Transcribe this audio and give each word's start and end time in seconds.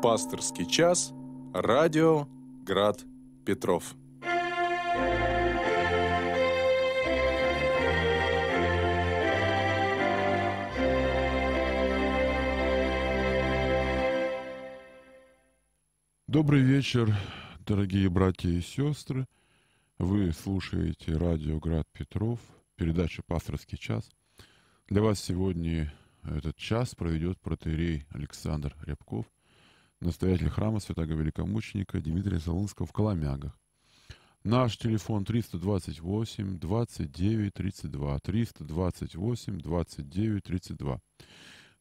Пасторский 0.00 0.64
час. 0.64 1.12
Радио 1.52 2.28
Град 2.64 3.04
Петров. 3.44 3.96
Добрый 16.28 16.60
вечер, 16.60 17.12
дорогие 17.66 18.08
братья 18.08 18.50
и 18.50 18.60
сестры. 18.60 19.26
Вы 19.98 20.30
слушаете 20.30 21.16
радио 21.16 21.58
Град 21.58 21.88
Петров, 21.92 22.38
передача 22.76 23.24
«Пасторский 23.26 23.76
час». 23.76 24.08
Для 24.86 25.02
вас 25.02 25.18
сегодня 25.18 25.92
этот 26.22 26.54
час 26.56 26.94
проведет 26.94 27.40
протеерей 27.40 28.06
Александр 28.10 28.76
Рябков, 28.86 29.26
настоятель 30.00 30.48
храма 30.48 30.80
святого 30.80 31.06
великомученика 31.06 32.00
Дмитрия 32.00 32.40
Солунского 32.40 32.86
в 32.86 32.92
Коломягах. 32.92 33.58
Наш 34.44 34.78
телефон 34.78 35.24
328 35.24 36.58
29 36.58 37.54
32, 37.54 38.18
328 38.20 39.58
29 39.60 40.42
32. 40.44 41.00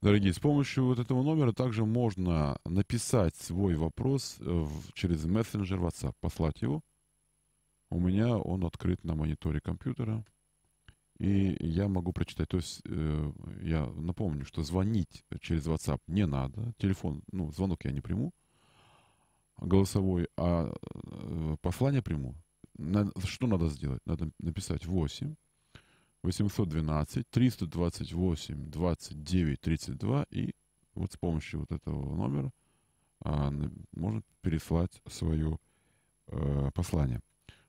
Дорогие, 0.01 0.33
с 0.33 0.39
помощью 0.39 0.85
вот 0.85 0.99
этого 0.99 1.23
номера 1.23 1.53
также 1.53 1.85
можно 1.85 2.59
написать 2.65 3.35
свой 3.35 3.75
вопрос 3.75 4.37
э, 4.39 4.65
через 4.93 5.25
мессенджер 5.25 5.79
WhatsApp, 5.79 6.13
послать 6.19 6.61
его. 6.61 6.81
У 7.89 7.99
меня 7.99 8.37
он 8.37 8.65
открыт 8.65 9.03
на 9.03 9.15
мониторе 9.15 9.59
компьютера, 9.59 10.23
и 11.19 11.57
я 11.59 11.87
могу 11.87 12.13
прочитать. 12.13 12.49
То 12.49 12.57
есть 12.57 12.81
э, 12.85 13.31
я 13.61 13.85
напомню, 13.85 14.45
что 14.45 14.63
звонить 14.63 15.25
через 15.41 15.67
WhatsApp 15.67 15.99
не 16.07 16.25
надо. 16.25 16.73
Телефон, 16.77 17.23
ну, 17.31 17.51
звонок 17.51 17.85
я 17.85 17.91
не 17.91 18.01
приму 18.01 18.33
голосовой, 19.59 20.27
а 20.37 20.71
э, 20.71 21.57
послание 21.61 22.01
приму. 22.01 22.35
Надо, 22.77 23.11
что 23.25 23.47
надо 23.47 23.69
сделать? 23.69 24.01
Надо 24.05 24.29
написать 24.39 24.85
8 24.85 25.35
812 26.23 27.29
328 27.29 28.69
29 28.69 29.61
32 29.61 30.25
и 30.31 30.53
вот 30.93 31.11
с 31.11 31.17
помощью 31.17 31.61
вот 31.61 31.71
этого 31.71 32.15
номера 32.15 32.51
а, 33.23 33.51
можно 33.93 34.21
переслать 34.41 35.01
свое 35.07 35.57
э, 36.27 36.71
послание. 36.73 37.21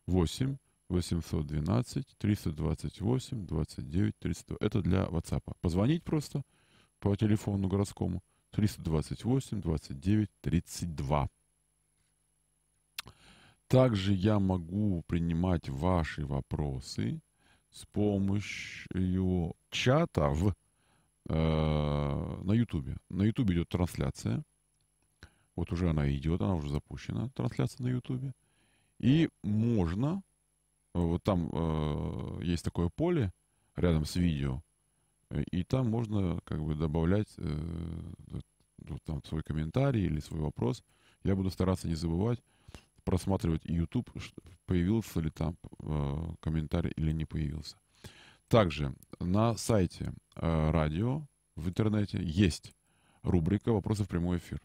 8 0.07 0.57
812 0.89 2.17
328 2.19 3.47
29 3.47 4.19
32. 4.19 4.57
Это 4.61 4.83
для 4.83 5.05
WhatsApp. 5.05 5.43
Позвонить 5.61 6.03
просто 6.03 6.43
по 7.01 7.15
телефону 7.17 7.69
городскому 7.69 8.23
328 8.51 9.61
29 9.61 10.31
32. 10.41 11.29
Также 13.69 14.15
я 14.15 14.39
могу 14.39 15.03
принимать 15.07 15.69
ваши 15.69 16.25
вопросы 16.25 17.21
с 17.71 17.85
помощью 17.85 19.55
чата 19.71 20.31
в, 20.31 20.55
э, 21.29 22.43
на 22.43 22.53
YouTube. 22.53 22.97
На 23.11 23.25
YouTube 23.25 23.51
идет 23.51 23.69
трансляция. 23.69 24.43
Вот 25.55 25.71
уже 25.73 25.91
она 25.91 26.11
идет, 26.11 26.41
она 26.41 26.55
уже 26.55 26.71
запущена, 26.71 27.29
трансляция 27.35 27.85
на 27.85 27.91
YouTube. 27.91 28.33
И 29.01 29.29
можно, 29.43 30.23
вот 30.95 31.23
там 31.23 31.51
э, 31.53 32.41
есть 32.43 32.65
такое 32.65 32.89
поле 32.89 33.33
рядом 33.77 34.05
с 34.05 34.17
видео, 34.17 34.63
и 35.31 35.63
там 35.63 35.89
можно 35.91 36.41
как 36.45 36.63
бы 36.63 36.75
добавлять 36.75 37.29
э, 37.37 38.13
там 39.05 39.23
свой 39.25 39.43
комментарий 39.43 40.07
или 40.07 40.21
свой 40.21 40.41
вопрос. 40.41 40.83
Я 41.23 41.37
буду 41.37 41.51
стараться 41.51 41.89
не 41.89 41.95
забывать 41.95 42.43
просматривать 43.05 43.65
YouTube, 43.65 44.11
появился 44.67 45.21
ли 45.21 45.31
там 45.31 45.57
э, 45.81 46.33
комментарий 46.41 46.93
или 46.97 47.13
не 47.13 47.25
появился. 47.25 47.77
Также 48.49 48.95
на 49.19 49.57
сайте 49.57 50.13
э, 50.37 50.71
радио 50.71 51.27
в 51.57 51.69
интернете 51.69 52.19
есть 52.23 52.75
рубрика 53.23 53.73
«Вопросы 53.73 54.05
в 54.05 54.09
прямой 54.09 54.39
эфир». 54.39 54.61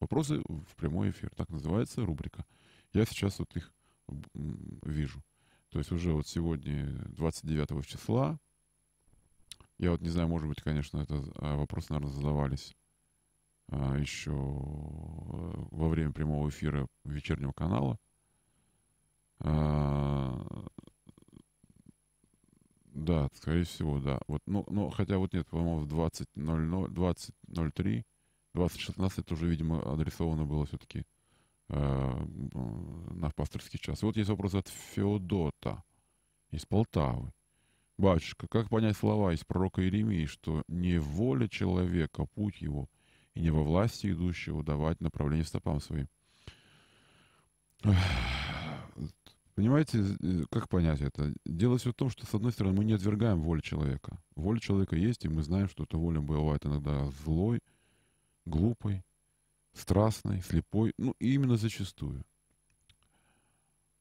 «Вопросы 0.00 0.40
в 0.40 0.76
прямой 0.76 1.10
эфир», 1.10 1.30
так 1.36 1.50
называется 1.50 2.04
рубрика. 2.04 2.44
Я 2.92 3.04
сейчас 3.04 3.38
вот 3.38 3.54
их 3.56 3.72
вижу. 4.82 5.22
То 5.74 5.78
есть 5.78 5.90
уже 5.90 6.12
вот 6.12 6.28
сегодня 6.28 6.86
29 7.16 7.84
числа, 7.84 8.38
я 9.78 9.90
вот 9.90 10.02
не 10.02 10.08
знаю, 10.08 10.28
может 10.28 10.48
быть, 10.48 10.62
конечно, 10.62 10.98
это 10.98 11.20
а, 11.34 11.56
вопросы, 11.56 11.88
наверное, 11.90 12.14
задавались 12.14 12.76
а, 13.72 13.98
еще 13.98 14.30
э, 14.30 14.34
во 15.72 15.88
время 15.88 16.12
прямого 16.12 16.48
эфира 16.48 16.86
вечернего 17.02 17.50
канала. 17.50 17.98
А, 19.40 20.46
да, 22.84 23.28
скорее 23.34 23.64
всего, 23.64 23.98
да. 23.98 24.20
Вот, 24.28 24.42
ну, 24.46 24.64
ну, 24.68 24.90
хотя 24.90 25.18
вот 25.18 25.32
нет, 25.32 25.48
по-моему, 25.48 25.80
в 25.80 25.92
20.00, 25.92 26.86
20.03, 26.94 28.04
20.16 28.54 29.12
это 29.16 29.34
уже, 29.34 29.48
видимо, 29.48 29.82
адресовано 29.92 30.46
было 30.46 30.66
все-таки 30.66 31.04
на 31.68 33.30
пасторский 33.34 33.78
час. 33.78 34.02
Вот 34.02 34.16
есть 34.16 34.30
вопрос 34.30 34.54
от 34.54 34.68
Феодота 34.68 35.82
из 36.50 36.66
Полтавы. 36.66 37.32
Батюшка, 37.96 38.48
как 38.48 38.68
понять 38.68 38.96
слова 38.96 39.32
из 39.32 39.44
пророка 39.44 39.80
Иеремии, 39.82 40.26
что 40.26 40.64
не 40.66 40.98
воля 40.98 41.48
человека, 41.48 42.26
путь 42.34 42.60
его, 42.60 42.88
и 43.34 43.40
не 43.40 43.50
во 43.50 43.62
власти 43.62 44.10
идущего 44.10 44.64
давать 44.64 45.00
направление 45.00 45.44
стопам 45.44 45.80
своим. 45.80 46.08
Понимаете, 49.54 50.04
э, 50.20 50.44
как 50.50 50.68
понять 50.68 51.00
это? 51.00 51.32
Дело 51.44 51.78
все 51.78 51.92
в 51.92 51.94
том, 51.94 52.10
что, 52.10 52.26
с 52.26 52.34
одной 52.34 52.50
стороны, 52.50 52.78
мы 52.78 52.84
не 52.84 52.94
отвергаем 52.94 53.40
волю 53.40 53.60
человека. 53.60 54.18
Воля 54.34 54.58
человека 54.58 54.96
есть, 54.96 55.24
и 55.24 55.28
мы 55.28 55.42
знаем, 55.42 55.68
что 55.68 55.84
эта 55.84 55.96
воля 55.96 56.20
бывает 56.20 56.66
иногда 56.66 57.08
злой, 57.24 57.60
глупой, 58.44 59.04
страстной, 59.74 60.40
слепой, 60.42 60.92
ну, 60.98 61.14
именно 61.18 61.56
зачастую. 61.56 62.24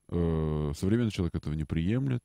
Э, 0.10 0.72
современный 0.76 1.12
человек 1.12 1.36
этого 1.36 1.54
не 1.54 1.66
приемлет. 1.66 2.24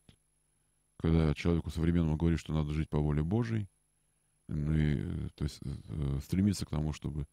Когда 0.99 1.33
человеку 1.35 1.71
современному 1.71 2.17
говорит, 2.17 2.41
что 2.41 2.53
надо 2.53 2.73
жить 2.73 2.91
по 2.91 2.99
воле 2.99 3.23
Божьей, 3.23 3.69
ну 4.49 4.73
и, 4.73 4.97
э, 4.99 5.29
то 5.35 5.45
есть 5.45 5.61
э, 5.65 6.21
стремиться 6.23 6.67
к 6.67 6.71
тому, 6.71 6.93
чтобы 6.93 7.27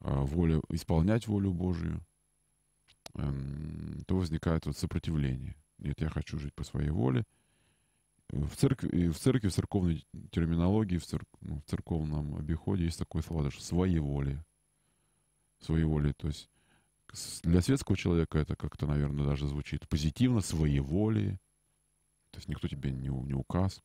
воля, 0.00 0.60
исполнять 0.70 1.28
волю 1.28 1.52
Божию, 1.52 2.00
эм, 3.14 4.02
то 4.06 4.16
возникает 4.16 4.66
вот 4.66 4.76
сопротивление. 4.76 5.54
Нет, 5.78 6.00
я 6.00 6.08
хочу 6.08 6.40
жить 6.40 6.54
по 6.54 6.64
своей 6.64 6.90
воле. 6.90 7.24
В 8.30 8.56
церкви, 8.56 9.10
в 9.10 9.18
церкви, 9.18 9.48
в 9.48 9.54
церковной 9.54 10.04
терминологии, 10.32 10.98
в, 10.98 11.06
церк, 11.06 11.28
ну, 11.40 11.60
в 11.60 11.70
церковном 11.70 12.34
обиходе 12.34 12.84
есть 12.84 12.98
такое 12.98 13.22
слово 13.22 13.44
даже 13.44 13.62
своеволие. 13.62 14.44
Своеволие, 15.62 16.12
то 16.12 16.28
есть 16.28 16.50
для 17.42 17.60
светского 17.60 17.96
человека 17.96 18.38
это 18.38 18.56
как-то, 18.56 18.86
наверное, 18.86 19.26
даже 19.26 19.46
звучит 19.46 19.88
позитивно, 19.88 20.40
своеволие. 20.40 21.38
То 22.30 22.38
есть 22.38 22.48
никто 22.48 22.68
тебе 22.68 22.90
не, 22.90 23.08
не 23.08 23.34
указ. 23.34 23.82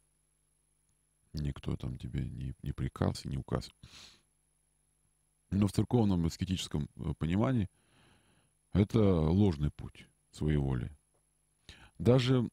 Никто 1.33 1.75
там 1.75 1.97
тебе 1.97 2.25
не, 2.25 2.55
не 2.63 2.71
приказ 2.71 3.25
и 3.25 3.29
не 3.29 3.37
указ. 3.37 3.69
Но 5.51 5.67
в 5.67 5.73
церковном 5.73 6.25
аскетическом 6.25 6.89
э, 6.95 7.13
понимании 7.17 7.69
это 8.73 8.99
ложный 8.99 9.71
путь 9.71 10.07
своей 10.31 10.57
воли. 10.57 10.91
Даже, 11.99 12.47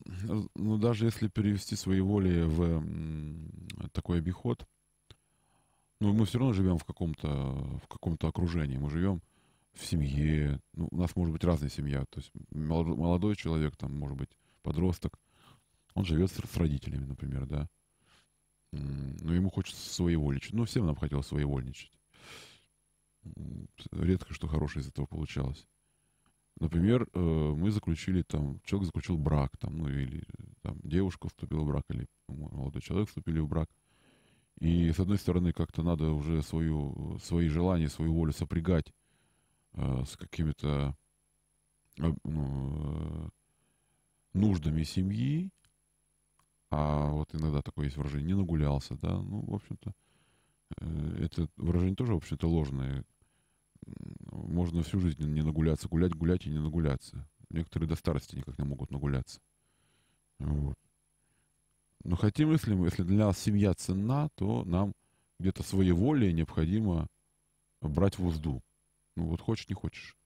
ну, 0.55 0.79
даже 0.79 1.05
если 1.05 1.29
перевести 1.29 1.77
свои 1.77 2.01
воли 2.01 2.43
в 2.43 3.91
такой 3.93 4.19
обиход, 4.19 4.67
ну, 6.01 6.13
мы 6.13 6.27
все 6.27 6.39
равно 6.39 6.53
живем 6.53 6.79
в 6.79 6.85
каком-то 6.85 7.29
в 7.83 7.89
каком-то 7.89 8.29
окружении. 8.29 8.77
Мы 8.77 8.91
живем 8.91 9.23
в 9.73 9.85
семье. 9.85 10.61
Ну, 10.75 10.89
у 10.91 10.97
нас 10.97 11.15
может 11.17 11.33
быть 11.33 11.45
разная 11.45 11.71
семья. 11.71 12.05
То 12.11 12.21
есть 12.21 12.33
молодой 12.51 13.37
человек, 13.37 13.77
там, 13.77 13.97
может 13.97 14.17
быть, 14.17 14.31
подросток, 14.63 15.19
он 15.95 16.05
живет 16.05 16.31
с 16.31 16.57
родителями, 16.57 17.05
например, 17.05 17.47
да 17.47 17.69
но 18.75 19.35
ему 19.35 19.51
хочется 19.51 19.93
своевольничать. 19.95 20.53
Ну, 20.53 20.65
всем 20.65 20.87
нам 20.87 20.97
хотелось 20.97 21.27
своевольничать. 21.27 21.93
Редко 23.93 24.35
что 24.35 24.49
хорошее 24.49 24.83
из 24.83 24.89
этого 24.89 25.07
получалось. 25.07 25.67
Например, 26.61 27.09
э, 27.13 27.19
мы 27.19 27.71
заключили 27.71 28.23
там, 28.23 28.61
человек 28.65 28.87
заключил 28.87 29.19
брак, 29.19 29.57
там, 29.59 29.79
ну 29.79 29.89
или 29.89 30.25
там 30.63 30.79
девушка 30.85 31.29
вступила 31.29 31.63
в 31.63 31.67
брак, 31.67 31.85
или 31.89 32.07
молодой 32.29 32.81
человек 32.81 33.09
вступили 33.09 33.41
в 33.41 33.49
брак. 33.49 33.69
И 34.61 34.93
с 34.93 35.01
одной 35.01 35.19
стороны, 35.19 35.53
как-то 35.53 35.83
надо 35.83 36.11
уже 36.11 36.43
свою, 36.43 37.19
свои 37.23 37.49
желания, 37.49 37.89
свою 37.89 38.15
волю 38.15 38.33
сопрягать 38.33 38.93
э, 39.73 40.05
с 40.07 40.17
какими-то 40.17 40.97
э, 41.99 42.13
ну, 42.25 43.31
нуждами 44.33 44.83
семьи, 44.85 45.51
а 46.71 47.11
вот 47.11 47.35
иногда 47.35 47.63
такое 47.63 47.87
есть 47.87 47.97
выражение, 47.97 48.29
не 48.29 48.35
нагулялся, 48.35 48.97
да, 48.97 49.21
ну, 49.21 49.43
в 49.43 49.55
общем-то, 49.55 49.93
э, 50.81 51.17
это 51.25 51.49
выражение 51.57 51.97
тоже, 51.97 52.15
в 52.15 52.19
общем-то, 52.19 52.49
ложное. 52.49 53.05
можно 54.33 54.83
всю 54.83 54.99
жизнь 55.01 55.25
не 55.25 55.43
нагуляться, 55.43 55.89
гулять, 55.89 56.15
гулять 56.15 56.47
и 56.47 56.51
не 56.51 56.59
нагуляться. 56.59 57.29
Некоторые 57.51 57.89
до 57.89 57.97
старости 57.97 58.37
никак 58.37 58.59
не 58.59 58.65
могут 58.65 58.91
нагуляться. 58.91 59.41
Вот. 60.39 60.77
Но 62.05 62.17
хотим, 62.17 62.53
если 62.53 62.75
мы, 62.75 62.87
если 62.87 63.03
для 63.03 63.27
нас 63.27 63.39
семья 63.39 63.75
ценна, 63.75 64.29
то 64.37 64.65
нам 64.65 64.93
где-то 65.41 65.63
своеволие 65.63 66.33
необходимо 66.33 67.09
брать 67.81 68.19
в 68.19 68.27
узду. 68.27 68.63
Ну 69.17 69.27
вот 69.27 69.41
хочешь, 69.41 69.69
не 69.69 69.75
хочешь. 69.75 70.17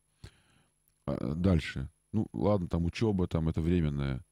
А 1.07 1.35
дальше. 1.35 1.89
Ну 2.13 2.27
ладно, 2.33 2.69
там 2.69 2.85
учеба, 2.85 3.29
там 3.29 3.49
это 3.49 3.61
временное. 3.61 4.25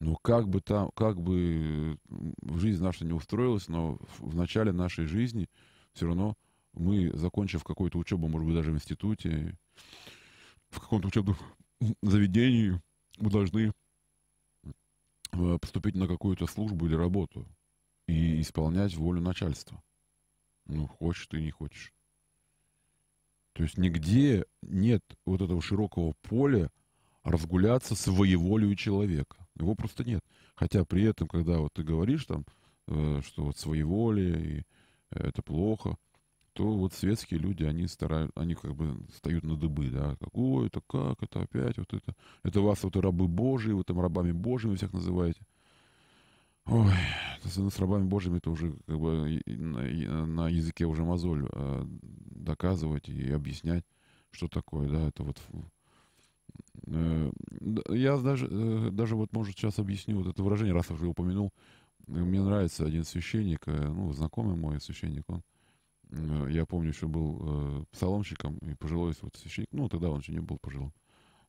Но 0.00 0.16
как 0.16 0.48
бы 0.48 0.60
там, 0.60 0.90
как 0.94 1.20
бы 1.20 1.98
жизнь 2.42 2.82
наша 2.82 3.04
не 3.04 3.12
устроилась, 3.12 3.68
но 3.68 3.98
в 4.18 4.34
начале 4.34 4.72
нашей 4.72 5.06
жизни 5.06 5.48
все 5.92 6.06
равно 6.06 6.36
мы, 6.72 7.10
закончив 7.14 7.62
какую-то 7.64 7.98
учебу, 7.98 8.28
может 8.28 8.46
быть, 8.46 8.56
даже 8.56 8.72
в 8.72 8.74
институте, 8.74 9.56
в 10.70 10.80
каком-то 10.80 11.08
учебном 11.08 11.36
заведении, 12.02 12.80
мы 13.18 13.30
должны 13.30 13.72
поступить 15.60 15.94
на 15.94 16.06
какую-то 16.06 16.46
службу 16.46 16.86
или 16.86 16.94
работу 16.94 17.46
и 18.06 18.40
исполнять 18.40 18.94
волю 18.94 19.20
начальства. 19.20 19.82
Ну, 20.66 20.86
хочешь 20.86 21.26
ты, 21.26 21.40
не 21.40 21.50
хочешь. 21.50 21.92
То 23.52 23.62
есть 23.62 23.76
нигде 23.76 24.44
нет 24.62 25.02
вот 25.26 25.40
этого 25.42 25.60
широкого 25.60 26.14
поля 26.22 26.70
разгуляться 27.22 27.94
своеволию 27.94 28.74
человека. 28.76 29.36
Его 29.58 29.74
просто 29.74 30.04
нет. 30.04 30.24
Хотя 30.54 30.84
при 30.84 31.04
этом, 31.04 31.28
когда 31.28 31.58
вот 31.58 31.72
ты 31.72 31.82
говоришь 31.82 32.24
там, 32.24 32.44
э, 32.88 33.20
что 33.24 33.44
вот 33.44 33.58
своеволие, 33.58 34.58
и 34.58 34.62
это 35.10 35.42
плохо, 35.42 35.96
то 36.52 36.64
вот 36.64 36.92
светские 36.92 37.40
люди, 37.40 37.64
они 37.64 37.86
стараются, 37.86 38.38
они 38.38 38.54
как 38.54 38.74
бы 38.74 38.98
встают 39.12 39.44
на 39.44 39.56
дыбы, 39.56 39.88
да, 39.90 40.16
как, 40.16 40.36
ой, 40.36 40.66
это 40.66 40.80
как, 40.86 41.22
это 41.22 41.42
опять, 41.42 41.78
вот 41.78 41.92
это, 41.94 42.14
это 42.42 42.60
вас 42.60 42.82
вот 42.82 42.96
рабы 42.96 43.26
Божьи, 43.26 43.72
вы 43.72 43.84
там 43.84 44.00
рабами 44.00 44.32
Божьими 44.32 44.76
всех 44.76 44.92
называете. 44.92 45.40
Ой, 46.66 46.92
с 47.44 47.78
рабами 47.78 48.04
Божьими 48.04 48.38
это 48.38 48.50
уже 48.50 48.72
как 48.86 49.00
бы 49.00 49.40
на, 49.46 50.26
на 50.26 50.48
языке 50.48 50.84
уже 50.84 51.04
мозоль 51.04 51.48
э, 51.50 51.84
доказывать 51.86 53.08
и 53.08 53.32
объяснять, 53.32 53.84
что 54.30 54.46
такое, 54.46 54.88
да, 54.88 55.08
это 55.08 55.24
вот 55.24 55.40
э, 56.86 57.32
я 57.88 58.16
даже, 58.18 58.46
э, 58.48 58.90
даже 58.92 59.16
вот, 59.16 59.32
может, 59.32 59.56
сейчас 59.56 59.78
объясню 59.78 60.18
вот 60.18 60.28
это 60.28 60.42
выражение, 60.42 60.74
раз 60.74 60.90
уже 60.90 61.06
упомянул. 61.06 61.52
Мне 62.06 62.42
нравится 62.42 62.84
один 62.84 63.04
священник, 63.04 63.62
э, 63.66 63.88
ну, 63.88 64.12
знакомый 64.12 64.56
мой 64.56 64.80
священник, 64.80 65.24
он 65.28 65.42
Э, 65.42 65.51
я 66.50 66.66
помню, 66.66 66.90
еще 66.90 67.06
был 67.06 67.38
э, 67.40 67.84
псаломщиком 67.92 68.58
и 68.58 68.74
пожилой 68.74 69.14
вот 69.22 69.36
священник, 69.36 69.68
ну, 69.72 69.88
тогда 69.88 70.10
он 70.10 70.20
еще 70.20 70.32
не 70.32 70.40
был 70.40 70.58
пожилым. 70.58 70.92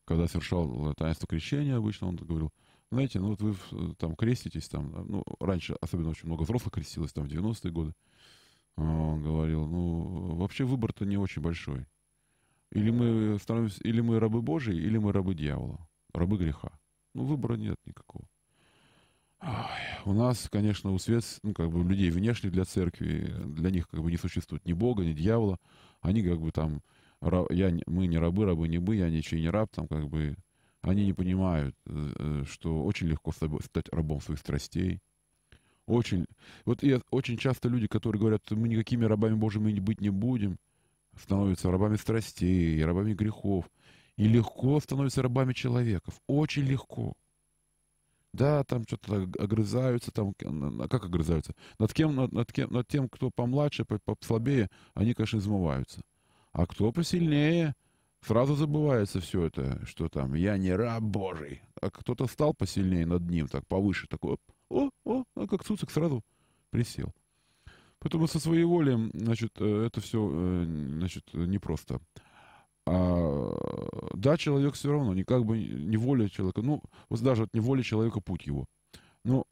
Когда 0.06 0.28
совершал 0.28 0.94
таинство 0.96 1.28
крещения 1.28 1.76
обычно, 1.76 2.08
он 2.08 2.16
говорил, 2.16 2.52
знаете, 2.92 3.20
ну 3.20 3.30
вот 3.30 3.42
вы 3.42 3.56
э, 3.72 3.94
там 3.98 4.16
креститесь, 4.16 4.70
там, 4.70 4.94
ну, 5.08 5.24
раньше 5.40 5.76
особенно 5.82 6.10
очень 6.10 6.28
много 6.28 6.44
взрослых 6.44 6.74
крестилось, 6.74 7.12
там, 7.12 7.28
в 7.28 7.32
90-е 7.32 7.72
годы. 7.72 7.94
Он 8.76 9.22
говорил, 9.22 9.68
ну, 9.68 10.36
вообще 10.36 10.64
выбор-то 10.64 11.06
не 11.06 11.18
очень 11.18 11.42
большой. 11.42 11.86
Или 12.72 12.90
мы 12.90 13.38
становимся, 13.40 13.82
или 13.84 14.02
мы 14.02 14.20
рабы 14.20 14.42
Божии, 14.42 14.76
или 14.76 14.98
мы 14.98 15.12
рабы 15.12 15.36
дьявола, 15.36 15.88
рабы 16.14 16.38
греха. 16.38 16.72
Ну, 17.14 17.26
выбора 17.26 17.56
нет 17.56 17.78
никакого. 17.86 18.26
У 20.06 20.14
нас, 20.14 20.50
конечно, 20.50 20.92
у 20.92 21.00
свет, 21.00 21.24
ну, 21.44 21.54
как 21.54 21.70
бы 21.70 21.84
людей 21.84 22.10
внешних 22.12 22.52
для 22.52 22.66
церкви, 22.66 23.34
для 23.46 23.72
них 23.72 23.88
как 23.88 24.02
бы 24.02 24.12
не 24.12 24.18
существует 24.18 24.66
ни 24.66 24.74
Бога, 24.74 25.04
ни 25.04 25.14
дьявола. 25.14 25.60
Они 26.02 26.22
как 26.24 26.40
бы 26.40 26.52
там, 26.52 26.82
я, 27.50 27.74
мы 27.88 28.08
не 28.08 28.18
рабы, 28.18 28.46
рабы 28.46 28.68
не 28.68 28.80
мы, 28.80 28.96
я 28.96 29.10
ничей 29.10 29.42
не 29.42 29.50
раб, 29.50 29.70
там 29.74 29.88
как 29.88 30.08
бы, 30.10 30.36
они 30.82 31.06
не 31.06 31.14
понимают, 31.14 31.76
э, 31.86 32.14
э, 32.20 32.44
что 32.50 32.84
очень 32.84 33.08
легко 33.08 33.32
стать 33.32 33.90
рабом 33.92 34.22
своих 34.22 34.40
страстей. 34.40 35.00
Очень, 35.86 36.26
вот 36.66 36.84
я, 36.84 37.02
очень 37.12 37.38
часто 37.38 37.70
люди, 37.70 37.88
которые 37.88 38.20
говорят, 38.20 38.42
мы 38.52 38.70
никакими 38.70 39.06
рабами 39.06 39.36
Божьими 39.36 39.78
быть 39.80 40.02
не 40.02 40.10
будем, 40.10 40.58
становятся 41.22 41.72
рабами 41.72 41.98
страстей, 41.98 42.84
рабами 42.84 43.14
грехов. 43.14 43.70
И 44.16 44.28
легко 44.28 44.80
становятся 44.80 45.24
рабами 45.24 45.54
человеков. 45.54 46.14
Очень 46.28 46.64
легко. 46.64 47.14
Да, 48.34 48.64
там 48.64 48.84
что-то 48.88 49.30
огрызаются, 49.38 50.12
там, 50.12 50.34
как 50.34 51.06
огрызаются? 51.06 51.54
Над 51.78 51.94
кем, 51.94 52.16
над, 52.16 52.32
над, 52.32 52.52
кем, 52.52 52.72
над 52.72 52.88
тем, 52.88 53.08
кто 53.08 53.30
помладше, 53.30 53.86
послабее, 53.86 54.70
они, 54.96 55.14
конечно, 55.14 55.38
измываются. 55.38 56.02
А 56.52 56.66
кто 56.66 56.92
посильнее, 56.92 57.76
сразу 58.22 58.56
забывается 58.56 59.20
все 59.22 59.46
это, 59.46 59.86
что 59.86 60.10
там, 60.10 60.34
я 60.34 60.58
не 60.58 60.74
раб 60.74 61.04
Божий. 61.04 61.62
А 61.80 61.92
кто-то 61.92 62.26
стал 62.26 62.56
посильнее 62.56 63.06
над 63.06 63.30
ним, 63.30 63.48
так, 63.48 63.68
повыше, 63.68 64.08
такой, 64.08 64.38
о, 64.70 64.90
о, 65.06 65.24
а 65.36 65.48
как 65.48 65.64
цуцик 65.64 65.92
сразу 65.92 66.24
присел. 66.72 67.12
Поэтому 68.00 68.28
со 68.28 68.40
своей 68.40 68.64
волей, 68.64 69.12
значит, 69.14 69.54
э, 69.60 69.86
это 69.86 70.02
все, 70.02 70.30
э, 70.34 70.66
значит, 70.66 71.24
непросто. 71.34 72.02
А, 72.86 74.10
да, 74.14 74.38
человек 74.38 74.76
все 74.76 74.92
равно, 74.92 75.14
не 75.14 75.24
как 75.24 75.46
бы 75.46 75.58
не 75.58 75.98
воля 75.98 76.28
человека, 76.30 76.62
ну, 76.62 76.82
вот 77.10 77.22
даже 77.22 77.44
от 77.44 77.54
неволи 77.54 77.82
человека 77.82 78.20
путь 78.20 78.46
его. 78.46 78.66
Ну, 79.24 79.46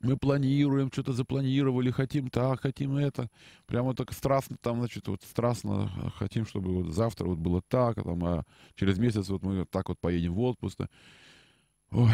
мы 0.00 0.16
планируем, 0.16 0.90
что-то 0.92 1.12
запланировали, 1.12 1.90
хотим 1.90 2.30
так, 2.30 2.60
хотим 2.60 2.96
это. 2.96 3.28
Прямо 3.66 3.94
так 3.94 4.12
страстно, 4.12 4.56
там, 4.60 4.78
значит, 4.78 5.08
вот 5.08 5.22
страстно 5.22 6.12
хотим, 6.16 6.46
чтобы 6.46 6.82
вот 6.82 6.94
завтра 6.94 7.26
вот 7.26 7.38
было 7.38 7.62
так, 7.68 7.98
а, 7.98 8.02
там, 8.02 8.24
а 8.24 8.44
через 8.74 8.98
месяц 8.98 9.28
вот 9.28 9.42
мы 9.42 9.64
так 9.64 9.88
вот 9.88 9.98
поедем 10.00 10.34
в 10.34 10.40
отпуск. 10.40 10.80
Ой, 11.90 12.12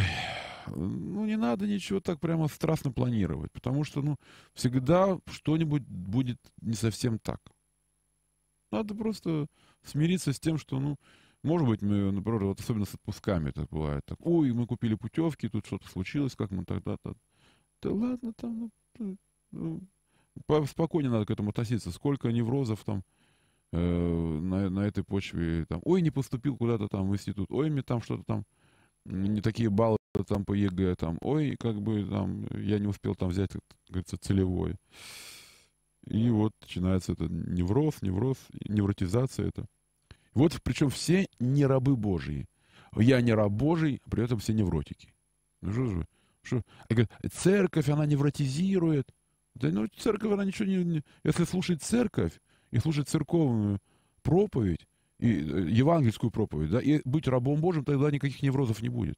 ну 0.69 1.27
не 1.27 1.37
надо 1.37 1.67
ничего 1.67 2.01
так 2.01 2.21
прямо 2.21 2.49
страстно 2.49 2.93
планировать, 2.93 3.53
потому 3.53 3.85
что, 3.85 4.03
ну, 4.03 4.17
всегда 4.55 5.19
что-нибудь 5.27 5.83
будет 5.83 6.39
не 6.63 6.75
совсем 6.75 7.19
так. 7.19 7.41
Надо 8.75 8.93
просто 8.97 9.47
смириться 9.85 10.33
с 10.33 10.41
тем, 10.41 10.59
что, 10.59 10.81
ну, 10.81 10.97
может 11.45 11.69
быть, 11.69 11.81
мы, 11.81 12.11
например, 12.11 12.45
вот 12.47 12.59
особенно 12.59 12.87
с 12.87 12.95
отпусками 12.95 13.51
это 13.51 13.69
бывает. 13.71 14.03
Так, 14.05 14.19
ой, 14.27 14.53
мы 14.53 14.67
купили 14.67 14.97
путевки, 14.97 15.49
тут 15.49 15.65
что-то 15.65 15.89
случилось, 15.89 16.35
как 16.35 16.51
мы 16.51 16.65
тогда-то. 16.65 17.15
Да 17.81 17.93
ладно, 17.93 18.33
там, 18.33 18.73
ну, 18.99 19.17
ну, 19.53 19.81
спокойнее 20.67 21.13
надо 21.13 21.27
к 21.27 21.31
этому 21.31 21.51
относиться. 21.51 21.93
Сколько 21.93 22.33
неврозов 22.33 22.83
там 22.83 23.05
э, 23.73 23.79
на, 23.79 24.71
на 24.71 24.81
этой 24.81 25.05
почве, 25.05 25.67
там, 25.67 25.81
ой, 25.85 26.03
не 26.03 26.11
поступил 26.11 26.57
куда-то 26.57 26.89
там 26.89 27.09
в 27.09 27.15
институт, 27.15 27.53
ой, 27.53 27.71
мне 27.71 27.83
там 27.83 28.03
что-то 28.03 28.25
там, 28.25 28.45
не 29.05 29.41
такие 29.41 29.71
баллы 29.71 29.99
там 30.27 30.45
по 30.45 30.53
ЕГЭ, 30.53 30.97
там, 30.97 31.19
ой, 31.21 31.57
как 31.61 31.81
бы 31.81 32.05
там, 32.05 32.49
я 32.61 32.81
не 32.81 32.89
успел 32.89 33.15
там 33.15 33.29
взять, 33.29 33.53
как 33.53 33.63
говорится, 33.89 34.19
целевой. 34.19 34.75
И 36.07 36.29
вот 36.31 36.53
начинается 36.61 37.13
это 37.13 37.25
невроз, 37.29 38.03
невроз, 38.03 38.37
невротизация 38.69 39.49
это. 39.49 39.67
Вот 40.35 40.61
причем 40.63 40.91
все 40.91 41.27
не 41.39 41.65
рабы 41.65 41.97
Божьи. 41.97 42.47
Я 42.97 43.21
не 43.21 43.33
раб 43.33 43.53
Божий, 43.53 44.01
при 44.11 44.25
этом 44.25 44.39
все 44.39 44.53
невротики. 44.53 45.15
Ну 45.63 45.73
что 45.73 45.87
же 45.87 46.07
что? 46.43 46.63
церковь, 47.33 47.89
она 47.89 48.07
невротизирует. 48.07 49.09
Да 49.55 49.69
ну, 49.69 49.89
церковь, 49.97 50.33
она 50.33 50.45
ничего 50.45 50.69
не, 50.69 50.85
не... 50.85 51.03
Если 51.23 51.45
слушать 51.45 51.83
церковь 51.83 52.33
и 52.71 52.79
слушать 52.79 53.09
церковную 53.09 53.79
проповедь, 54.23 54.87
и 55.19 55.31
э, 55.31 55.69
евангельскую 55.71 56.31
проповедь, 56.31 56.71
да, 56.71 56.81
и 56.81 57.01
быть 57.05 57.29
рабом 57.29 57.61
Божьим, 57.61 57.85
тогда 57.85 58.11
никаких 58.11 58.43
неврозов 58.43 58.83
не 58.83 58.89
будет. 58.89 59.17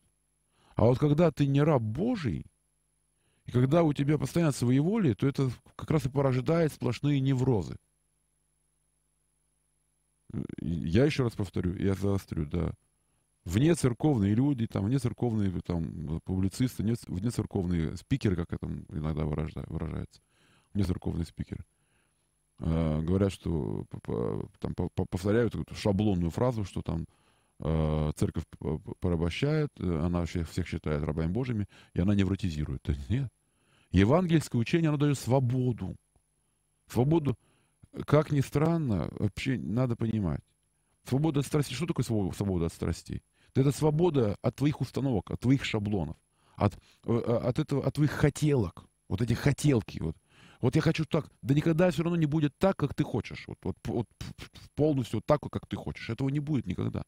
А 0.75 0.85
вот 0.85 0.99
когда 0.99 1.31
ты 1.31 1.47
не 1.47 1.63
раб 1.63 1.83
Божий, 1.83 2.45
и 3.47 3.53
когда 3.53 3.83
у 3.83 3.93
тебя 3.93 4.19
постоянно 4.19 4.53
своеволие, 4.53 5.15
то 5.15 5.27
это 5.27 5.51
как 5.77 5.91
раз 5.91 6.07
и 6.07 6.09
порождает 6.09 6.73
сплошные 6.73 7.21
неврозы. 7.21 7.77
Я 10.61 11.05
еще 11.05 11.23
раз 11.23 11.33
повторю, 11.33 11.75
я 11.77 11.95
заострю, 11.95 12.47
да. 12.47 12.73
Вне 13.45 13.77
церковные 13.77 14.35
люди, 14.35 14.67
там, 14.67 14.87
вне 14.87 14.99
церковные 14.99 15.53
там, 15.65 16.21
публицисты, 16.25 16.83
вне, 16.83 17.31
церковные 17.31 17.97
спикеры, 17.97 18.35
как 18.35 18.53
это 18.53 18.67
иногда 18.89 19.25
выражается, 19.25 20.21
вне 20.75 20.83
церковные 20.83 21.27
спикеры, 21.27 21.65
э, 22.59 23.01
говорят, 23.03 23.33
что 23.33 23.87
там, 24.59 24.75
повторяют 24.75 25.55
шаблонную 25.77 26.33
фразу, 26.33 26.65
что 26.65 26.83
там 26.83 27.07
церковь 27.59 28.45
порабощает, 29.01 29.71
э, 29.79 30.01
она 30.05 30.27
всех 30.27 30.67
считает 30.67 31.03
рабами 31.03 31.33
божьими, 31.33 31.67
и 31.95 32.01
она 32.01 32.15
невротизирует. 32.15 32.83
Да 32.85 32.95
нет. 33.09 33.33
Евангельское 33.91 34.61
учение, 34.61 34.91
оно 34.91 34.99
дает 34.99 35.19
свободу. 35.19 35.97
Свободу, 36.87 37.37
как 38.05 38.31
ни 38.31 38.41
странно, 38.41 39.09
вообще 39.13 39.59
надо 39.59 39.97
понимать. 39.97 40.43
Свобода 41.05 41.41
от 41.41 41.47
страстей. 41.47 41.75
Что 41.75 41.87
такое 41.87 42.05
свобода 42.05 42.67
от 42.67 42.73
страстей? 42.73 43.23
Это 43.55 43.73
свобода 43.73 44.37
от 44.43 44.57
твоих 44.57 44.83
установок, 44.83 45.31
от 45.31 45.41
твоих 45.41 45.65
шаблонов, 45.65 46.17
от, 46.57 46.77
э, 47.07 47.17
от, 47.17 47.59
этого, 47.59 47.87
от 47.87 47.95
твоих 47.95 48.11
хотелок. 48.11 48.85
Вот 49.09 49.23
эти 49.23 49.33
хотелки. 49.33 49.99
Вот. 50.01 50.17
Вот 50.61 50.75
я 50.77 50.83
хочу 50.83 51.07
так. 51.07 51.31
Да 51.41 51.55
никогда 51.55 51.91
все 51.91 52.03
равно 52.03 52.19
не 52.19 52.27
будет 52.27 52.53
так, 52.59 52.77
как 52.77 52.95
ты 52.95 53.03
хочешь. 53.03 53.45
Вот, 53.47 53.59
вот, 53.63 53.77
вот 53.87 54.07
полностью 54.75 55.23
так, 55.25 55.41
как 55.41 55.67
ты 55.67 55.77
хочешь. 55.77 56.11
Этого 56.11 56.29
не 56.29 56.41
будет 56.41 56.67
никогда. 56.67 57.03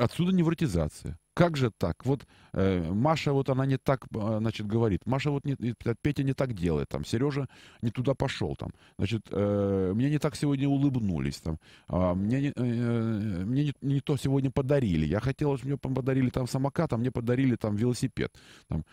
Отсюда 0.00 0.32
невротизация. 0.32 1.18
Как 1.34 1.56
же 1.56 1.70
так? 1.70 2.04
Вот 2.04 2.26
э, 2.52 2.92
Маша 2.92 3.32
вот 3.32 3.48
она 3.48 3.64
не 3.64 3.76
так, 3.76 4.06
э, 4.12 4.38
значит, 4.40 4.66
говорит. 4.66 5.06
Маша 5.06 5.30
вот 5.30 5.44
не, 5.44 5.54
Петя 6.02 6.24
не 6.24 6.32
так 6.34 6.52
делает. 6.52 6.88
Там 6.88 7.04
Сережа 7.04 7.46
не 7.80 7.90
туда 7.90 8.14
пошел. 8.14 8.56
Там, 8.56 8.70
значит, 8.98 9.28
э, 9.30 9.92
мне 9.94 10.10
не 10.10 10.18
так 10.18 10.34
сегодня 10.34 10.68
улыбнулись. 10.68 11.40
Там, 11.40 11.58
э, 11.88 12.14
мне 12.14 12.40
не, 12.40 12.52
э, 12.56 13.44
мне 13.44 13.64
не, 13.66 13.74
не 13.82 14.00
то 14.00 14.16
сегодня 14.16 14.50
подарили. 14.50 15.06
Я 15.06 15.20
хотел, 15.20 15.56
чтобы 15.56 15.78
мне 15.84 15.94
подарили 15.94 16.30
там 16.30 16.48
самокат, 16.48 16.92
а 16.92 16.96
мне 16.96 17.12
подарили 17.12 17.54
там 17.54 17.76
велосипед. 17.76 18.34
Там. 18.66 18.84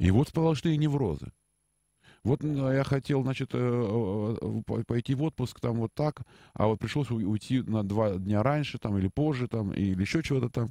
И 0.00 0.10
вот 0.10 0.28
сплошные 0.28 0.76
неврозы. 0.76 1.30
Вот 2.24 2.44
я 2.44 2.84
хотел, 2.84 3.22
значит, 3.22 3.50
э, 3.52 4.36
пойти 4.86 5.14
в 5.14 5.22
отпуск 5.22 5.58
там 5.58 5.78
вот 5.78 5.92
так, 5.92 6.22
а 6.54 6.68
вот 6.68 6.78
пришлось 6.78 7.10
уйти 7.10 7.62
на 7.62 7.82
два 7.82 8.16
дня 8.16 8.42
раньше 8.42 8.78
там 8.78 8.96
или 8.96 9.08
позже 9.08 9.48
там, 9.48 9.72
или 9.72 10.00
еще 10.00 10.22
чего-то 10.22 10.48
там. 10.48 10.70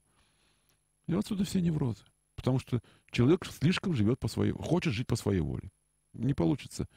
И 1.07 1.13
отсюда 1.13 1.43
все 1.43 1.59
неврозы. 1.59 2.03
Потому 2.35 2.59
что 2.59 2.79
человек 3.11 3.45
слишком 3.45 3.93
живет 3.93 4.17
по 4.19 4.29
своей, 4.29 4.53
хочет 4.53 4.93
жить 4.93 5.07
по 5.07 5.17
своей 5.17 5.41
воле. 5.41 5.69
Не 6.13 6.33
получится. 6.33 6.87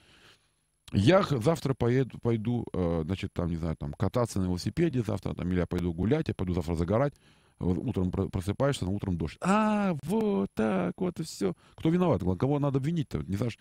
Я 0.92 1.23
завтра 1.23 1.75
поеду, 1.75 2.18
пойду, 2.20 2.64
э, 2.73 3.02
значит, 3.04 3.32
там, 3.32 3.49
не 3.49 3.56
знаю, 3.56 3.76
там, 3.76 3.92
кататься 3.94 4.38
на 4.38 4.44
велосипеде 4.44 5.02
завтра, 5.02 5.34
там, 5.34 5.50
или 5.50 5.58
я 5.58 5.66
пойду 5.66 5.92
гулять, 5.92 6.28
я 6.28 6.34
пойду 6.34 6.54
завтра 6.54 6.76
загорать. 6.76 7.14
Утром 7.58 8.11
просыпаешься, 8.11 8.84
на 8.84 8.90
утром 8.90 9.16
дождь. 9.16 9.38
А, 9.40 9.96
вот 10.02 10.50
так, 10.54 10.92
вот 10.96 11.18
и 11.20 11.23
все. 11.23 11.54
Кто 11.76 11.88
виноват? 11.88 12.23
Кого 12.38 12.58
надо 12.58 12.78
обвинить-то? 12.78 13.18
Не 13.23 13.37
знаешь, 13.37 13.58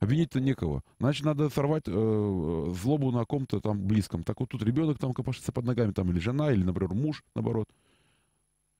обвинить-то 0.00 0.40
некого. 0.40 0.82
Значит, 0.98 1.24
надо 1.24 1.48
сорвать 1.50 1.84
э, 1.86 2.74
злобу 2.80 3.10
на 3.10 3.24
ком-то 3.24 3.60
там 3.60 3.86
близком. 3.86 4.24
Так 4.24 4.40
вот 4.40 4.50
тут 4.50 4.62
ребенок 4.62 4.98
там 4.98 5.12
копошится 5.12 5.52
под 5.52 5.64
ногами, 5.64 5.92
там, 5.92 6.10
или 6.10 6.18
жена, 6.18 6.52
или, 6.52 6.62
например, 6.62 6.94
муж, 6.94 7.24
наоборот. 7.34 7.66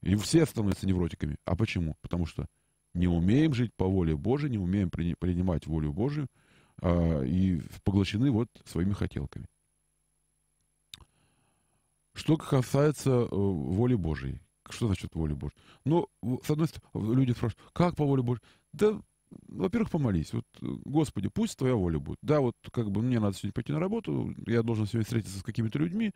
И 0.02 0.14
все 0.16 0.46
становятся 0.46 0.86
невротиками. 0.86 1.36
А 1.44 1.56
почему? 1.56 1.96
Потому 2.00 2.26
что 2.26 2.46
не 2.94 3.08
умеем 3.08 3.54
жить 3.54 3.72
по 3.74 3.86
воле 3.86 4.16
Божией, 4.16 4.52
не 4.52 4.58
умеем 4.58 4.90
принимать 4.90 5.66
волю 5.66 5.92
Божию 5.92 6.28
а, 6.80 7.22
и 7.22 7.60
поглощены 7.84 8.30
вот 8.30 8.48
своими 8.64 8.92
хотелками. 8.92 9.46
Что 12.14 12.36
касается 12.38 13.10
э, 13.10 13.28
воли 13.30 13.94
Божией. 13.94 14.40
Что 14.70 14.86
значит 14.86 15.14
воля 15.14 15.34
Божьей? 15.34 15.58
Ну, 15.84 16.08
с 16.42 16.50
одной 16.50 16.66
стороны, 16.68 17.14
люди 17.14 17.32
спрашивают, 17.32 17.70
как 17.72 17.94
по 17.94 18.04
воле 18.04 18.22
Божьей? 18.22 18.42
Да, 18.72 19.00
во-первых, 19.48 19.90
помолись. 19.90 20.32
Вот, 20.32 20.44
Господи, 20.60 21.28
пусть 21.28 21.56
твоя 21.58 21.74
воля 21.74 21.98
будет. 21.98 22.18
Да, 22.22 22.40
вот 22.40 22.54
как 22.72 22.90
бы 22.90 23.02
мне 23.02 23.20
надо 23.20 23.36
сегодня 23.36 23.52
пойти 23.52 23.72
на 23.72 23.80
работу, 23.80 24.34
я 24.46 24.62
должен 24.62 24.86
сегодня 24.86 25.04
встретиться 25.04 25.38
с 25.38 25.42
какими-то 25.42 25.78
людьми, 25.78 26.12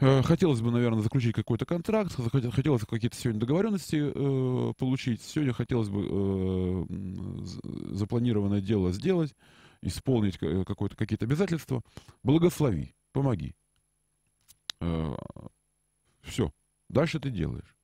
Э, 0.00 0.22
хотелось 0.22 0.60
бы, 0.60 0.70
наверное, 0.70 1.02
заключить 1.02 1.34
какой-то 1.34 1.66
контракт, 1.66 2.12
хотелось 2.52 2.84
какие-то 2.84 3.16
сегодня 3.16 3.40
договоренности 3.40 4.12
э, 4.14 4.72
получить. 4.74 5.22
Сегодня 5.22 5.52
хотелось 5.52 5.88
бы 5.88 6.06
э, 6.08 7.94
запланированное 7.94 8.60
дело 8.60 8.92
сделать, 8.92 9.34
исполнить 9.82 10.38
э, 10.40 10.64
какие-то 10.64 11.24
обязательства. 11.24 11.82
Благослови, 12.22 12.94
помоги. 13.12 13.56
Э, 14.80 15.16
все. 16.22 16.52
Дальше 16.88 17.18
ты 17.18 17.30
делаешь. 17.30 17.76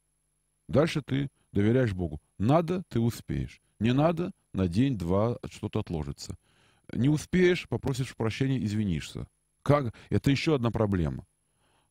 Дальше 0.68 1.02
ты 1.02 1.30
доверяешь 1.52 1.94
Богу. 1.94 2.20
Надо, 2.38 2.84
ты 2.88 3.00
успеешь. 3.00 3.60
Не 3.80 3.92
надо, 3.92 4.32
на 4.52 4.68
день-два 4.68 5.38
что-то 5.50 5.80
отложится. 5.80 6.36
Не 6.92 7.08
успеешь, 7.08 7.66
попросишь 7.68 8.14
прощения, 8.16 8.62
извинишься. 8.62 9.26
Как? 9.62 9.94
Это 10.10 10.30
еще 10.30 10.54
одна 10.54 10.70
проблема. 10.70 11.26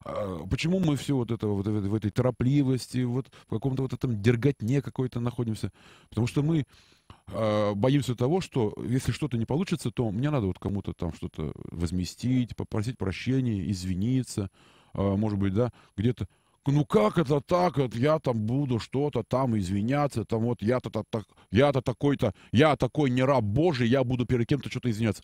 А, 0.05 0.45
почему 0.49 0.79
мы 0.79 0.95
все 0.95 1.15
вот 1.15 1.31
это 1.31 1.47
вот 1.47 1.65
в 1.67 1.95
этой 1.95 2.11
торопливости, 2.11 3.03
вот 3.03 3.27
в 3.47 3.49
каком-то 3.49 3.83
вот 3.83 3.93
этом 3.93 4.21
дерготне 4.21 4.81
какой-то 4.81 5.19
находимся? 5.19 5.71
Потому 6.09 6.27
что 6.27 6.43
мы 6.43 6.65
э, 7.27 7.73
боимся 7.73 8.15
того, 8.15 8.41
что 8.41 8.73
если 8.85 9.11
что-то 9.11 9.37
не 9.37 9.45
получится, 9.45 9.91
то 9.91 10.11
мне 10.11 10.29
надо 10.29 10.47
вот 10.47 10.59
кому-то 10.59 10.93
там 10.93 11.13
что-то 11.13 11.53
возместить, 11.71 12.55
попросить 12.55 12.97
прощения, 12.97 13.69
извиниться, 13.71 14.49
э, 14.93 15.01
может 15.01 15.39
быть, 15.39 15.53
да, 15.53 15.71
где-то. 15.95 16.27
Ну 16.65 16.85
как 16.85 17.17
это 17.17 17.41
так? 17.41 17.77
Вот 17.77 17.95
я 17.95 18.19
там 18.19 18.39
буду 18.39 18.79
что-то 18.79 19.23
там 19.23 19.57
извиняться, 19.57 20.23
там 20.23 20.43
вот 20.43 20.61
я-то 20.61 20.89
так, 20.89 21.25
я-то 21.51 21.81
такой-то, 21.81 22.33
я 22.51 22.75
такой 22.77 23.09
не 23.09 23.23
раб 23.23 23.43
Божий, 23.43 23.87
я 23.87 24.03
буду 24.03 24.25
перед 24.25 24.47
кем-то 24.47 24.69
что-то 24.69 24.89
извиняться. 24.89 25.23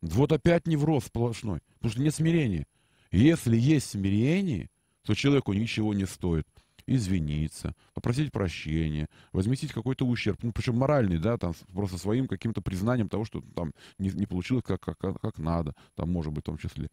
Вот 0.00 0.32
опять 0.32 0.66
невроз 0.66 1.06
сплошной, 1.06 1.60
потому 1.78 1.92
что 1.92 2.02
нет 2.02 2.14
смирения. 2.14 2.66
Если 3.10 3.56
есть 3.56 3.90
смирение, 3.90 4.68
то 5.02 5.14
человеку 5.14 5.52
ничего 5.52 5.92
не 5.92 6.06
стоит 6.06 6.46
извиниться, 6.86 7.74
попросить 7.94 8.30
прощения, 8.30 9.08
возместить 9.32 9.72
какой-то 9.72 10.06
ущерб, 10.06 10.42
ну, 10.42 10.52
причем 10.52 10.76
моральный, 10.76 11.18
да, 11.18 11.38
там, 11.38 11.54
просто 11.72 11.98
своим 11.98 12.28
каким-то 12.28 12.60
признанием 12.60 13.08
того, 13.08 13.24
что 13.24 13.42
там 13.54 13.72
не, 13.98 14.10
не 14.10 14.26
получилось 14.26 14.64
как, 14.64 14.80
как, 14.80 14.98
как 14.98 15.38
надо, 15.38 15.74
там, 15.94 16.12
может 16.12 16.32
быть, 16.32 16.44
в 16.44 16.46
том 16.46 16.58
числе. 16.58 16.90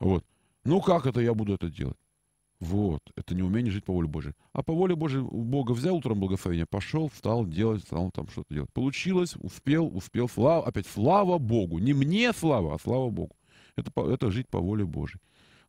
Вот. 0.00 0.24
Ну, 0.64 0.80
как 0.80 1.06
это 1.06 1.20
я 1.20 1.34
буду 1.34 1.54
это 1.54 1.68
делать? 1.68 1.98
Вот, 2.58 3.02
это 3.16 3.34
не 3.34 3.42
умение 3.42 3.70
жить 3.70 3.84
по 3.84 3.92
воле 3.92 4.08
Божьей. 4.08 4.32
А 4.54 4.62
по 4.62 4.72
воле 4.72 4.96
Божьей 4.96 5.20
Бога 5.20 5.72
взял 5.72 5.96
утром 5.96 6.20
благословение, 6.20 6.64
пошел, 6.64 7.10
стал 7.14 7.44
делать, 7.46 7.82
стал 7.82 8.10
там 8.10 8.28
что-то 8.28 8.54
делать. 8.54 8.72
Получилось, 8.72 9.36
успел, 9.36 9.94
успел, 9.94 10.28
слава, 10.28 10.66
опять 10.66 10.86
слава 10.86 11.36
Богу. 11.36 11.78
Не 11.78 11.92
мне 11.92 12.32
слава, 12.32 12.74
а 12.74 12.78
слава 12.78 13.10
Богу. 13.10 13.36
Это, 13.76 13.90
это 14.10 14.30
жить 14.30 14.48
по 14.48 14.58
воле 14.58 14.86
Божьей. 14.86 15.20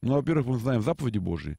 Ну, 0.01 0.13
во-первых, 0.13 0.48
мы 0.48 0.60
знаем 0.60 0.82
заповеди 0.82 1.17
Божьи, 1.17 1.58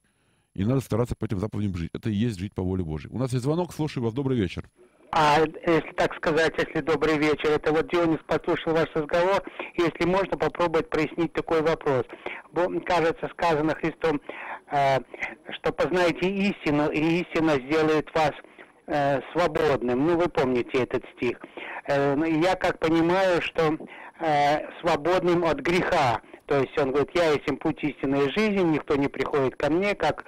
и 0.55 0.65
надо 0.65 0.81
стараться 0.81 1.15
по 1.15 1.25
этим 1.25 1.39
заповедям 1.39 1.75
жить. 1.77 1.91
Это 1.93 2.09
и 2.09 2.15
есть 2.15 2.39
жить 2.39 2.55
по 2.55 2.63
воле 2.63 2.83
Божьей. 2.83 3.11
У 3.11 3.19
нас 3.19 3.31
есть 3.31 3.43
звонок, 3.43 3.71
слушаю 3.71 4.03
вас, 4.03 4.13
добрый 4.13 4.37
вечер. 4.37 4.69
А 5.11 5.39
если 5.65 5.91
так 5.93 6.13
сказать, 6.15 6.53
если 6.57 6.81
добрый 6.81 7.17
вечер, 7.17 7.49
это 7.49 7.71
вот 7.71 7.87
Дионис 7.87 8.19
послушал 8.27 8.73
ваш 8.73 8.89
разговор, 8.93 9.41
если 9.75 10.05
можно 10.05 10.37
попробовать 10.37 10.89
прояснить 10.89 11.33
такой 11.33 11.61
вопрос. 11.61 12.03
Кажется, 12.85 13.27
сказано 13.33 13.73
Христом, 13.73 14.21
э, 14.71 14.99
что 15.49 15.73
познаете 15.73 16.29
истину, 16.29 16.89
и 16.91 17.21
истина 17.21 17.53
сделает 17.53 18.07
вас 18.13 18.33
э, 18.87 19.21
свободным. 19.31 20.05
Ну, 20.05 20.17
вы 20.17 20.29
помните 20.29 20.83
этот 20.83 21.03
стих. 21.15 21.39
Э, 21.87 22.15
я 22.27 22.55
как 22.55 22.79
понимаю, 22.79 23.41
что 23.41 23.77
свободным 24.81 25.45
от 25.45 25.59
греха. 25.61 26.19
То 26.45 26.57
есть 26.57 26.77
он 26.77 26.91
говорит, 26.91 27.11
я 27.13 27.31
есть 27.31 27.45
путь 27.59 27.81
истинной 27.81 28.29
жизни, 28.31 28.59
никто 28.63 28.97
не 28.97 29.07
приходит 29.07 29.55
ко 29.55 29.71
мне, 29.71 29.95
как 29.95 30.25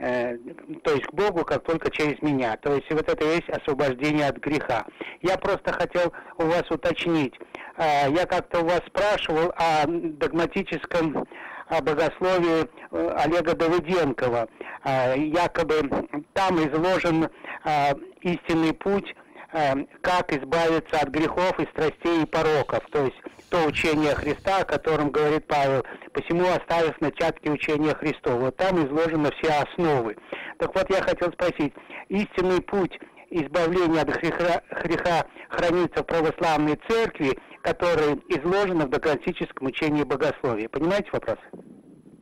то 0.00 0.90
есть 0.92 1.06
к 1.06 1.12
Богу, 1.12 1.44
как 1.44 1.62
только 1.64 1.90
через 1.90 2.20
меня. 2.22 2.56
То 2.56 2.74
есть 2.74 2.90
вот 2.90 3.08
это 3.08 3.24
есть 3.24 3.48
освобождение 3.50 4.28
от 4.28 4.38
греха. 4.38 4.86
Я 5.20 5.36
просто 5.36 5.72
хотел 5.72 6.12
у 6.38 6.44
вас 6.44 6.64
уточнить. 6.70 7.34
Э, 7.76 8.10
я 8.10 8.24
как-то 8.26 8.60
у 8.60 8.64
вас 8.64 8.80
спрашивал 8.86 9.52
о 9.56 9.86
догматическом 9.86 11.26
о 11.70 11.80
богословии 11.82 12.68
э, 12.90 13.14
Олега 13.18 13.54
Давыденкова. 13.54 14.48
Э, 14.84 15.18
якобы 15.18 15.88
там 16.34 16.56
изложен 16.58 17.28
э, 17.64 17.94
истинный 18.22 18.74
путь 18.74 19.14
как 20.00 20.32
избавиться 20.32 21.00
от 21.00 21.08
грехов 21.08 21.58
и 21.58 21.66
страстей 21.72 22.22
и 22.22 22.26
пороков. 22.26 22.84
То 22.92 23.06
есть 23.06 23.16
то 23.50 23.66
учение 23.66 24.14
Христа, 24.14 24.58
о 24.58 24.64
котором 24.64 25.10
говорит 25.10 25.46
Павел, 25.46 25.84
посему 26.12 26.46
оставив 26.48 27.00
начатки 27.00 27.48
учения 27.48 27.94
Христова. 27.94 28.52
Там 28.52 28.86
изложены 28.86 29.30
все 29.38 29.52
основы. 29.52 30.16
Так 30.58 30.74
вот, 30.74 30.88
я 30.88 31.02
хотел 31.02 31.32
спросить, 31.32 31.74
истинный 32.08 32.62
путь 32.62 32.98
избавления 33.30 34.02
от 34.02 34.08
греха 34.08 35.26
хранится 35.48 36.02
в 36.02 36.06
православной 36.06 36.80
церкви, 36.88 37.38
которая 37.62 38.16
изложена 38.28 38.86
в 38.86 38.90
догматическом 38.90 39.66
учении 39.66 40.04
богословия. 40.04 40.68
Понимаете 40.68 41.10
вопрос? 41.12 41.38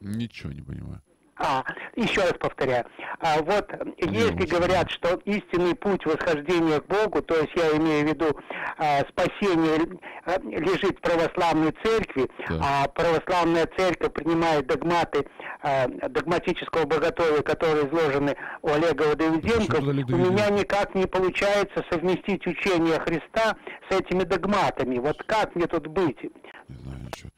Ничего 0.01 0.53
не 0.53 0.63
понимаю. 0.63 1.03
А, 1.39 1.65
еще 1.95 2.23
раз 2.23 2.33
повторяю, 2.39 2.85
а, 3.21 3.41
вот 3.43 3.71
если 3.99 4.45
говорят, 4.45 4.91
что 4.91 5.21
истинный 5.25 5.75
путь 5.77 6.05
восхождения 6.05 6.81
к 6.81 6.87
Богу, 6.87 7.23
то 7.23 7.37
есть 7.37 7.53
я 7.55 7.77
имею 7.77 8.07
в 8.07 8.09
виду 8.09 8.37
а, 8.77 9.01
спасение 9.09 9.99
а, 10.25 10.41
лежит 10.41 10.99
в 10.99 11.01
православной 11.01 11.73
церкви, 11.85 12.29
да. 12.49 12.61
а 12.61 12.89
православная 12.89 13.69
церковь 13.77 14.13
принимает 14.15 14.67
догматы 14.67 15.27
а, 15.63 15.87
догматического 16.09 16.87
богословия, 16.87 17.43
которые 17.43 17.87
изложены 17.87 18.37
у 18.63 18.69
Олега 18.71 19.15
Давиденко, 19.15 19.77
у 19.77 20.17
меня 20.17 20.51
никак 20.51 20.95
не 20.97 21.07
получается 21.07 21.85
совместить 21.91 22.47
учение 22.49 22.99
Христа 22.99 23.57
с 23.89 23.95
этими 23.95 24.25
догматами. 24.25 24.99
Вот 24.99 25.23
как 25.25 25.55
мне 25.55 25.69
тут 25.69 25.87
быть? 25.87 26.21
Не 26.69 26.77
знаю 26.77 26.99
ничего. 27.05 27.31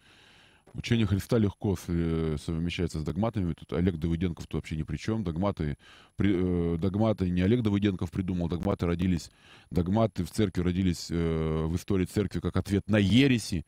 Учение 0.74 1.06
Христа 1.06 1.38
легко 1.38 1.76
э, 1.88 2.36
совмещается 2.38 3.00
с 3.00 3.02
догматами. 3.02 3.54
Тут 3.54 3.72
Олег 3.72 3.96
Давыденков 3.96 4.46
тут 4.46 4.54
вообще 4.54 4.76
ни 4.76 4.84
при 4.84 4.96
чем. 4.98 5.24
Догматы, 5.24 5.76
при, 6.16 6.74
э, 6.74 6.76
догматы 6.78 7.28
не 7.28 7.42
Олег 7.42 7.62
Давыденков 7.62 8.10
придумал, 8.10 8.48
догматы 8.48 8.86
родились, 8.86 9.30
догматы 9.70 10.24
в 10.24 10.30
церкви 10.30 10.62
родились 10.62 11.08
э, 11.10 11.66
в 11.66 11.74
истории 11.74 12.04
церкви 12.04 12.38
как 12.38 12.56
ответ 12.56 12.88
на 12.88 12.98
ереси, 12.98 13.66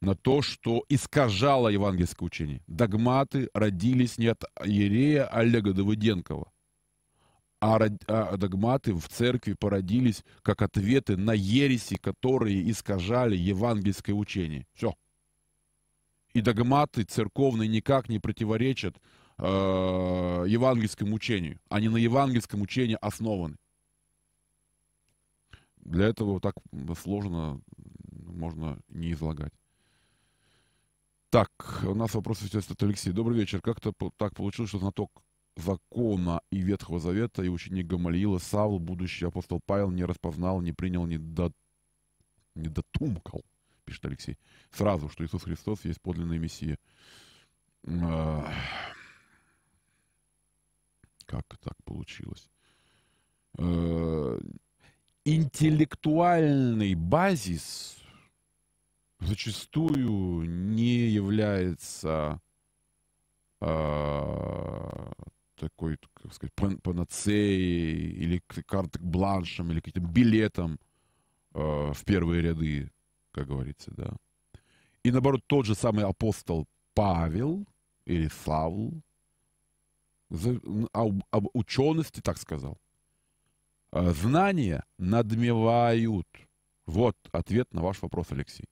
на 0.00 0.14
то, 0.14 0.40
что 0.40 0.84
искажало 0.88 1.68
евангельское 1.68 2.24
учение. 2.26 2.62
Догматы 2.66 3.50
родились 3.52 4.16
не 4.16 4.28
от 4.28 4.44
иерея 4.64 5.26
Олега 5.26 5.74
Давыденкова, 5.74 6.50
а, 7.60 7.78
а 8.06 8.36
догматы 8.38 8.94
в 8.94 9.06
церкви 9.08 9.52
породились 9.52 10.24
как 10.42 10.62
ответы 10.62 11.18
на 11.18 11.32
ереси, 11.32 11.96
которые 11.96 12.70
искажали 12.70 13.36
евангельское 13.36 14.14
учение. 14.14 14.66
Все 14.74 14.94
и 16.38 16.42
догматы 16.42 17.02
церковные 17.02 17.68
никак 17.68 18.08
не 18.08 18.18
противоречат 18.18 18.96
э, 19.38 19.42
евангельскому 19.44 21.14
учению. 21.14 21.58
Они 21.68 21.88
на 21.88 21.96
евангельском 21.96 22.62
учении 22.62 22.96
основаны. 23.00 23.56
Для 25.76 26.06
этого 26.06 26.40
так 26.40 26.54
сложно 27.00 27.60
можно 28.10 28.78
не 28.88 29.12
излагать. 29.12 29.52
Так, 31.30 31.50
у 31.84 31.94
нас 31.94 32.14
вопрос 32.14 32.42
от 32.42 32.82
Алексея. 32.82 33.12
Добрый 33.12 33.36
вечер. 33.38 33.60
Как-то 33.60 33.92
так 34.16 34.34
получилось, 34.34 34.70
что 34.70 34.78
знаток 34.78 35.10
закона 35.56 36.40
и 36.50 36.58
Ветхого 36.58 37.00
Завета 37.00 37.42
и 37.42 37.48
ученик 37.48 37.86
Гамалиила 37.86 38.38
Савл, 38.38 38.78
будущий 38.78 39.26
апостол 39.26 39.60
Павел, 39.66 39.90
не 39.90 40.04
распознал, 40.04 40.60
не 40.60 40.72
принял, 40.72 41.04
не, 41.04 41.18
до... 41.18 41.52
не 42.54 42.68
дотумкал 42.68 43.42
пишет 43.88 44.04
Алексей, 44.04 44.36
сразу, 44.70 45.08
что 45.08 45.24
Иисус 45.24 45.42
Христос 45.42 45.84
есть 45.86 46.00
подлинный 46.02 46.38
Мессия. 46.38 46.78
А, 47.86 48.52
как 51.24 51.44
так 51.58 51.82
получилось? 51.84 52.50
А, 53.58 54.38
интеллектуальный 55.24 56.94
базис 56.94 57.96
зачастую 59.20 60.44
не 60.44 61.08
является 61.08 62.42
а, 63.60 65.10
такой, 65.56 65.96
как 66.12 66.34
сказать, 66.34 66.54
панацеей 66.82 68.10
или 68.12 68.42
картой 68.66 69.00
бланшем 69.00 69.72
или 69.72 69.80
каким-то 69.80 70.08
билетом 70.10 70.78
в 71.54 72.04
первые 72.04 72.42
ряды 72.42 72.92
как 73.38 73.46
говорится, 73.46 73.92
да. 73.92 74.16
И 75.04 75.12
наоборот, 75.12 75.42
тот 75.46 75.64
же 75.64 75.76
самый 75.76 76.04
апостол 76.04 76.66
Павел 76.94 77.64
или 78.04 78.28
Савл 78.44 79.00
об, 80.92 81.22
об 81.30 81.46
учености 81.54 82.20
так 82.20 82.36
сказал. 82.38 82.78
«А 83.92 84.10
знания 84.10 84.84
надмевают. 84.98 86.26
Вот 86.86 87.16
ответ 87.30 87.72
на 87.72 87.82
ваш 87.82 88.02
вопрос, 88.02 88.26
Алексей. 88.30 88.66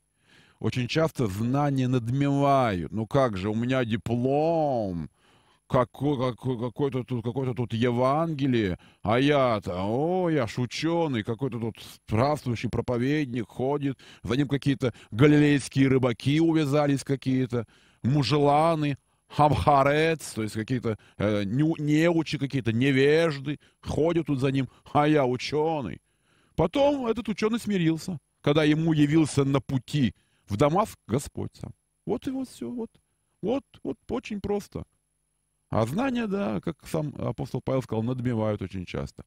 Очень 0.59 0.89
часто 0.89 1.29
знания 1.29 1.87
надмевают. 1.87 2.91
Ну 2.93 3.07
как 3.07 3.37
же, 3.37 3.51
у 3.51 3.55
меня 3.55 3.85
диплом, 3.85 5.11
какой, 5.67 6.17
какой, 6.17 6.59
какой-то 6.59 7.05
тут, 7.05 7.25
какой-то 7.25 7.55
тут 7.55 7.73
Евангелие, 7.73 8.79
а 9.03 9.19
я-то, 9.19 9.75
о, 9.85 10.31
я 10.31 10.47
ж 10.47 10.59
ученый, 10.59 11.25
какой-то 11.25 11.59
тут 11.59 11.77
здравствующий 12.07 12.69
проповедник 12.69 13.49
ходит, 13.49 13.99
за 14.23 14.37
ним 14.37 14.49
какие-то 14.49 14.95
галилейские 15.11 15.89
рыбаки 15.89 16.41
увязались 16.41 17.03
какие-то, 17.03 17.67
мужеланы, 18.03 18.97
хамхарец, 19.29 20.33
то 20.35 20.43
есть 20.43 20.55
какие-то 20.55 20.99
э, 21.19 21.43
неучи, 21.45 22.39
какие-то 22.39 22.73
невежды, 22.73 23.59
ходят 23.81 24.27
тут 24.27 24.41
за 24.41 24.53
ним, 24.53 24.69
а 24.93 25.09
я 25.09 25.27
ученый. 25.27 26.01
Потом 26.55 27.07
этот 27.07 27.29
ученый 27.29 27.59
смирился, 27.59 28.19
когда 28.41 28.65
ему 28.65 28.93
явился 28.93 29.45
на 29.45 29.61
пути 29.61 30.15
в 30.49 30.57
Дамаск 30.57 30.97
Господь 31.09 31.51
сам. 31.61 31.73
Вот 32.07 32.27
и 32.29 32.31
вот 32.31 32.49
все, 32.49 32.71
вот. 32.71 32.91
Вот, 33.43 33.65
вот 33.83 33.99
очень 34.09 34.41
просто. 34.41 34.85
А 35.69 35.85
знания, 35.87 36.27
да, 36.27 36.61
как 36.61 36.87
сам 36.87 37.15
апостол 37.19 37.61
Павел 37.61 37.83
сказал, 37.83 38.03
надмевают 38.03 38.63
очень 38.63 38.87
часто. 38.87 39.25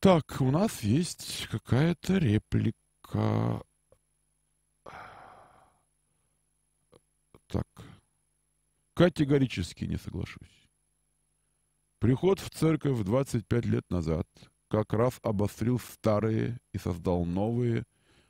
Так, 0.00 0.40
у 0.40 0.50
нас 0.50 0.82
есть 0.82 1.46
какая-то 1.50 2.18
реплика. 2.18 3.62
Так, 7.46 7.66
категорически 8.94 9.84
не 9.84 9.96
соглашусь. 9.96 10.68
Приход 11.98 12.40
в 12.40 12.50
церковь 12.50 13.00
25 13.02 13.64
лет 13.64 13.84
назад 13.90 14.26
как 14.68 14.92
раз 14.92 15.18
обострил 15.22 15.78
старые 15.80 16.58
и 16.72 16.78
создал 16.78 17.24
новые 17.24 17.84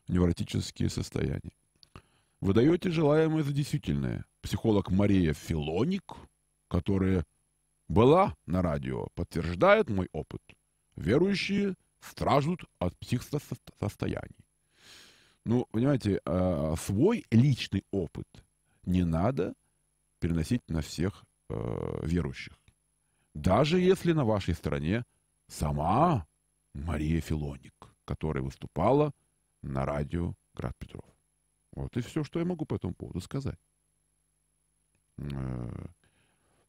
невротические 0.06 0.88
состояния. 0.88 1.52
Вы 2.40 2.54
даете 2.54 2.90
желаемое 2.90 3.42
за 3.42 3.52
действительное. 3.52 4.24
Психолог 4.40 4.90
Мария 4.90 5.34
Филоник– 5.34 6.14
которая 6.68 7.24
была 7.88 8.34
на 8.46 8.62
радио, 8.62 9.08
подтверждает 9.14 9.88
мой 9.88 10.08
опыт. 10.12 10.42
Верующие 10.96 11.74
страждут 12.00 12.64
от 12.78 12.96
психосостояний. 12.98 14.36
Ну, 15.44 15.66
понимаете, 15.70 16.20
а, 16.24 16.74
свой 16.76 17.24
личный 17.30 17.84
опыт 17.90 18.26
не 18.84 19.04
надо 19.04 19.54
переносить 20.20 20.62
на 20.68 20.80
всех 20.80 21.24
э, 21.48 22.00
верующих. 22.02 22.58
Даже 23.34 23.78
если 23.78 24.12
на 24.12 24.24
вашей 24.24 24.54
стороне 24.54 25.04
сама 25.46 26.26
Мария 26.74 27.20
Филоник, 27.20 27.74
которая 28.04 28.42
выступала 28.42 29.12
на 29.62 29.86
радио 29.86 30.34
Град 30.54 30.76
Петров. 30.78 31.04
Вот 31.72 31.96
и 31.96 32.00
все, 32.00 32.24
что 32.24 32.40
я 32.40 32.44
могу 32.44 32.64
по 32.64 32.74
этому 32.74 32.94
поводу 32.94 33.20
сказать. 33.20 33.58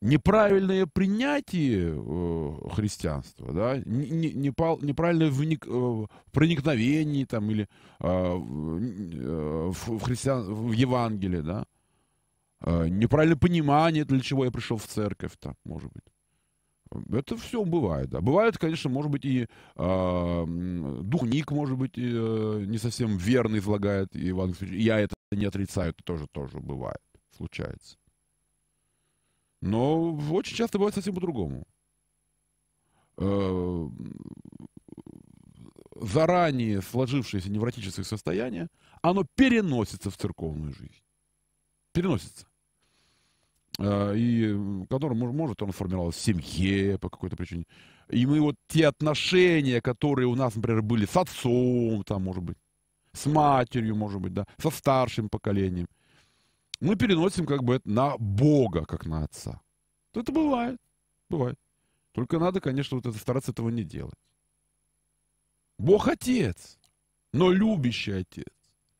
Неправильное 0.02 0.86
принятие 0.86 1.94
э, 1.94 2.70
христианства, 2.72 3.52
да, 3.52 3.78
не, 3.80 4.32
не, 4.32 4.32
неправильное 4.32 5.30
вник, 5.30 5.66
э, 5.68 6.06
проникновение 6.32 7.26
там 7.26 7.52
или 7.52 7.68
э, 8.00 8.08
э, 8.08 9.72
в, 9.72 9.90
в, 9.90 10.00
христиан, 10.02 10.54
в 10.54 10.72
Евангелие, 10.72 11.42
да, 11.42 11.66
э, 12.62 12.88
неправильное 12.88 13.36
понимание, 13.36 14.06
для 14.06 14.22
чего 14.22 14.46
я 14.46 14.52
пришел 14.52 14.78
в 14.78 14.86
церковь, 14.86 15.34
там, 15.38 15.56
может 15.66 15.92
быть. 15.92 16.06
Это 17.12 17.36
все 17.38 17.64
бывает, 17.66 18.10
да. 18.10 18.22
Бывает, 18.22 18.58
конечно, 18.58 18.90
может 18.90 19.12
быть, 19.12 19.26
и 19.26 19.48
э, 19.76 20.46
духник, 21.04 21.52
может 21.52 21.78
быть, 21.78 21.98
и, 21.98 22.10
э, 22.10 22.64
не 22.66 22.78
совсем 22.78 23.18
верно 23.18 23.58
излагает 23.58 24.16
Евангелие. 24.16 24.82
Я 24.82 25.00
это 25.00 25.14
не 25.32 25.46
отрицаю, 25.46 25.92
это 25.92 26.04
тоже, 26.04 26.28
тоже 26.32 26.60
бывает, 26.60 27.02
случается. 27.36 27.98
Но 29.62 30.14
очень 30.32 30.56
часто 30.56 30.78
бывает 30.78 30.96
совсем 30.96 31.14
по-другому. 31.14 31.66
Э, 33.18 33.90
заранее 35.96 36.82
сложившееся 36.82 37.52
невротическое 37.52 38.06
состояние, 38.06 38.70
оно 39.02 39.26
переносится 39.36 40.10
в 40.10 40.18
церковную 40.18 40.74
жизнь. 40.74 41.02
Переносится. 41.92 42.48
Э, 43.80 44.14
и 44.16 44.86
которое 44.90 45.16
может 45.16 45.62
он 45.62 45.74
сформировалось 45.74 46.16
в 46.16 46.22
семье 46.22 46.98
по 46.98 47.10
какой-то 47.10 47.36
причине. 47.36 47.66
И 48.10 48.26
мы 48.26 48.40
вот 48.42 48.56
те 48.68 48.88
отношения, 48.88 49.82
которые 49.82 50.28
у 50.28 50.36
нас, 50.36 50.56
например, 50.56 50.82
были 50.82 51.06
с 51.06 51.16
отцом, 51.16 52.04
там, 52.04 52.24
может 52.24 52.44
быть, 52.44 52.58
с 53.14 53.26
матерью, 53.26 53.96
может 53.96 54.22
быть, 54.22 54.34
да, 54.34 54.46
со 54.58 54.70
старшим 54.70 55.30
поколением, 55.30 55.88
мы 56.80 56.96
переносим 56.96 57.46
как 57.46 57.64
бы 57.64 57.76
это 57.76 57.90
на 57.90 58.18
Бога, 58.18 58.86
как 58.86 59.06
на 59.06 59.24
Отца. 59.24 59.62
Это 60.14 60.32
бывает, 60.32 60.80
бывает. 61.30 61.58
Только 62.12 62.40
надо, 62.40 62.60
конечно, 62.60 62.98
вот 62.98 63.06
это 63.06 63.18
стараться 63.18 63.52
этого 63.52 63.70
не 63.70 63.84
делать. 63.84 64.16
Бог 65.78 66.08
Отец, 66.08 66.78
но 67.34 67.52
любящий 67.52 68.12
Отец. 68.12 68.46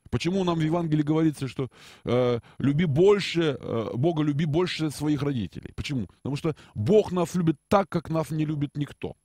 Почему 0.10 0.44
нам 0.44 0.58
в 0.58 0.62
Евангелии 0.62 1.04
говорится, 1.04 1.48
что 1.48 1.70
э, 2.06 2.40
люби 2.58 2.86
больше, 2.86 3.58
э, 3.60 3.92
Бога 3.94 4.24
люби 4.24 4.46
больше 4.46 4.90
своих 4.90 5.22
родителей? 5.22 5.72
Почему? 5.76 6.08
Потому 6.08 6.36
что 6.36 6.56
Бог 6.74 7.12
нас 7.12 7.36
любит 7.36 7.58
так, 7.68 7.90
как 7.90 8.10
нас 8.10 8.32
не 8.32 8.46
любит 8.46 8.76
никто. 8.76 9.16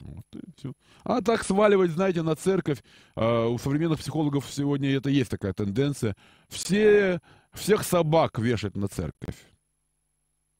Вот 0.00 0.24
и 0.34 0.40
все. 0.56 0.72
А 1.04 1.20
так 1.20 1.44
сваливать, 1.44 1.90
знаете, 1.90 2.22
на 2.22 2.36
церковь, 2.36 2.82
э, 3.16 3.46
у 3.46 3.58
современных 3.58 3.98
психологов 3.98 4.46
сегодня 4.50 4.90
это 4.90 5.10
есть 5.10 5.30
такая 5.30 5.52
тенденция. 5.52 6.14
Все, 6.48 7.20
всех 7.52 7.82
собак 7.82 8.38
вешать 8.38 8.76
на 8.76 8.88
церковь. 8.88 9.36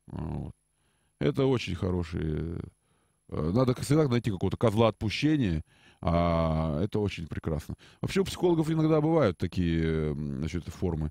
Вот. 0.07 0.53
Это 1.21 1.47
очень 1.47 1.75
хорошие... 1.75 2.61
Э, 3.29 3.51
надо 3.55 3.75
всегда 3.81 4.09
найти 4.09 4.31
какого-то 4.31 4.57
козла 4.57 4.89
отпущения, 4.89 5.63
А 6.01 6.81
это 6.83 6.99
очень 6.99 7.27
прекрасно. 7.27 7.75
Вообще 8.01 8.21
у 8.21 8.25
психологов 8.25 8.71
иногда 8.71 9.01
бывают 9.01 9.39
такие, 9.39 10.15
значит, 10.15 10.69
формы. 10.69 11.11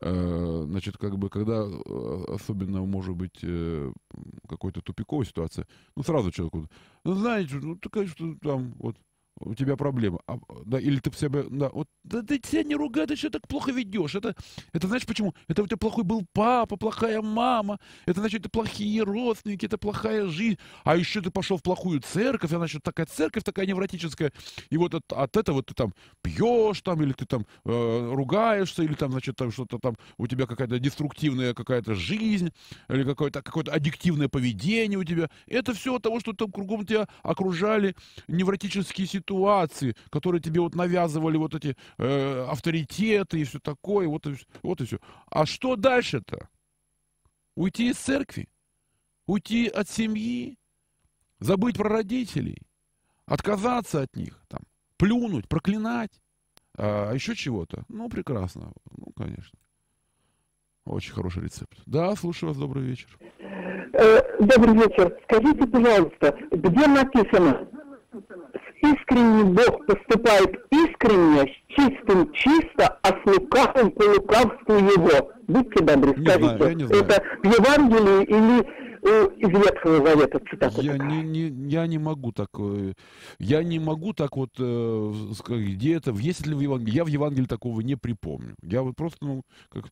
Э, 0.00 0.64
значит, 0.68 0.96
как 0.96 1.18
бы, 1.18 1.28
когда 1.28 1.64
э, 1.64 2.24
особенно, 2.28 2.84
может 2.84 3.16
быть, 3.16 3.38
э, 3.42 3.92
какой-то 4.48 4.80
тупиковая 4.80 5.26
ситуация, 5.26 5.66
ну, 5.96 6.04
сразу 6.04 6.30
человеку, 6.30 6.68
ну, 7.04 7.14
знаете, 7.14 7.56
ну, 7.56 7.76
такая, 7.76 8.06
что 8.06 8.34
там, 8.40 8.74
вот, 8.78 8.96
у 9.40 9.54
тебя 9.54 9.76
проблема. 9.76 10.20
А, 10.26 10.38
да, 10.64 10.78
или 10.80 10.98
ты 10.98 11.10
себя, 11.16 11.44
да, 11.48 11.68
вот, 11.70 11.88
да 12.04 12.22
ты 12.22 12.38
тебя 12.38 12.64
не 12.64 12.74
ругай, 12.74 13.06
ты 13.06 13.16
что 13.16 13.30
так 13.30 13.46
плохо 13.46 13.72
ведешь. 13.72 14.14
Это, 14.14 14.34
это 14.72 14.86
знаешь 14.86 15.06
почему? 15.06 15.34
Это 15.46 15.62
у 15.62 15.66
тебя 15.66 15.76
плохой 15.76 16.04
был 16.04 16.26
папа, 16.32 16.76
плохая 16.76 17.22
мама, 17.22 17.78
это 18.06 18.20
значит, 18.20 18.40
это 18.40 18.50
плохие 18.50 19.02
родственники, 19.02 19.66
это 19.66 19.78
плохая 19.78 20.26
жизнь. 20.26 20.58
А 20.84 20.96
еще 20.96 21.20
ты 21.20 21.30
пошел 21.30 21.56
в 21.56 21.62
плохую 21.62 22.00
церковь, 22.00 22.50
она 22.50 22.60
значит, 22.60 22.82
такая 22.82 23.06
церковь 23.06 23.44
такая 23.44 23.66
невротическая. 23.66 24.32
И 24.70 24.76
вот 24.76 24.94
от, 24.94 25.12
от 25.12 25.36
этого 25.36 25.62
ты 25.62 25.74
там 25.74 25.94
пьешь, 26.22 26.80
там, 26.82 27.02
или 27.02 27.12
ты 27.12 27.26
там 27.26 27.46
э, 27.64 28.12
ругаешься, 28.14 28.82
или 28.82 28.94
там, 28.94 29.12
значит, 29.12 29.36
там 29.36 29.52
что-то 29.52 29.78
там, 29.78 29.96
у 30.16 30.26
тебя 30.26 30.46
какая-то 30.46 30.78
деструктивная 30.78 31.54
какая-то 31.54 31.94
жизнь, 31.94 32.50
или 32.88 33.04
какое-то 33.04 33.42
какое 33.42 33.64
аддиктивное 33.64 34.28
поведение 34.28 34.98
у 34.98 35.04
тебя. 35.04 35.28
Это 35.46 35.74
все 35.74 35.96
от 35.96 36.02
того, 36.02 36.20
что 36.20 36.32
там 36.32 36.50
кругом 36.50 36.84
тебя 36.84 37.08
окружали 37.22 37.94
невротические 38.26 39.06
ситуации 39.06 39.27
ситуации, 39.28 39.94
которые 40.10 40.40
тебе 40.40 40.60
вот 40.60 40.74
навязывали 40.74 41.36
вот 41.36 41.54
эти 41.54 41.76
э, 41.98 42.46
авторитеты 42.48 43.40
и 43.40 43.44
все 43.44 43.58
такое, 43.60 44.08
вот 44.08 44.26
и, 44.26 44.34
вот 44.62 44.80
и 44.80 44.86
все. 44.86 44.98
А 45.30 45.46
что 45.46 45.76
дальше-то? 45.76 46.48
Уйти 47.54 47.90
из 47.90 47.96
церкви? 47.96 48.48
Уйти 49.26 49.68
от 49.68 49.88
семьи? 49.88 50.56
Забыть 51.40 51.76
про 51.76 51.88
родителей? 51.88 52.58
Отказаться 53.26 54.02
от 54.02 54.16
них? 54.16 54.40
Там, 54.48 54.60
плюнуть, 54.96 55.48
проклинать? 55.48 56.12
А 56.78 57.12
еще 57.12 57.34
чего-то? 57.34 57.84
Ну, 57.88 58.08
прекрасно. 58.08 58.72
Ну, 58.96 59.12
конечно. 59.16 59.58
Очень 60.86 61.12
хороший 61.12 61.42
рецепт. 61.42 61.78
Да, 61.86 62.16
слушаю 62.16 62.48
вас, 62.48 62.58
добрый 62.58 62.84
вечер. 62.84 63.18
Э, 63.92 64.20
добрый 64.40 64.74
вечер. 64.74 65.18
Скажите, 65.24 65.66
пожалуйста, 65.66 66.38
где 66.50 66.86
написано, 66.86 67.68
искренний 68.82 69.44
Бог 69.44 69.86
поступает 69.86 70.54
искренне, 70.70 71.52
с 71.52 71.74
чистым 71.74 72.32
чисто, 72.32 72.98
а 73.02 73.08
с 73.08 73.26
лукавым 73.26 73.90
по 73.92 74.02
лукавству 74.04 74.74
его. 74.74 75.32
Будьте 75.46 75.82
добры, 75.82 76.12
скажите, 76.12 76.56
знаю, 76.56 76.76
не 76.76 76.84
это 76.84 77.22
в 77.42 77.46
Евангелии 77.46 78.24
или 78.24 78.88
э, 79.02 79.28
из 79.38 79.48
Ветхого 79.48 80.06
Завета 80.06 80.40
цитата? 80.50 80.80
Я 80.82 80.98
не, 80.98 81.22
не, 81.22 81.70
я 81.70 81.86
не 81.86 81.98
могу 81.98 82.32
так, 82.32 82.50
э, 82.58 82.92
я 83.38 83.62
не 83.62 83.78
могу 83.78 84.12
так 84.12 84.36
вот 84.36 84.50
э, 84.58 85.12
где 85.48 85.96
это, 85.96 86.10
есть 86.12 86.46
ли 86.46 86.54
в 86.54 86.60
Евангелии, 86.60 86.94
я 86.94 87.04
в 87.04 87.08
Евангелии 87.08 87.46
такого 87.46 87.80
не 87.80 87.96
припомню. 87.96 88.54
Я 88.62 88.82
вот 88.82 88.96
просто, 88.96 89.24
ну, 89.24 89.42
как, 89.70 89.84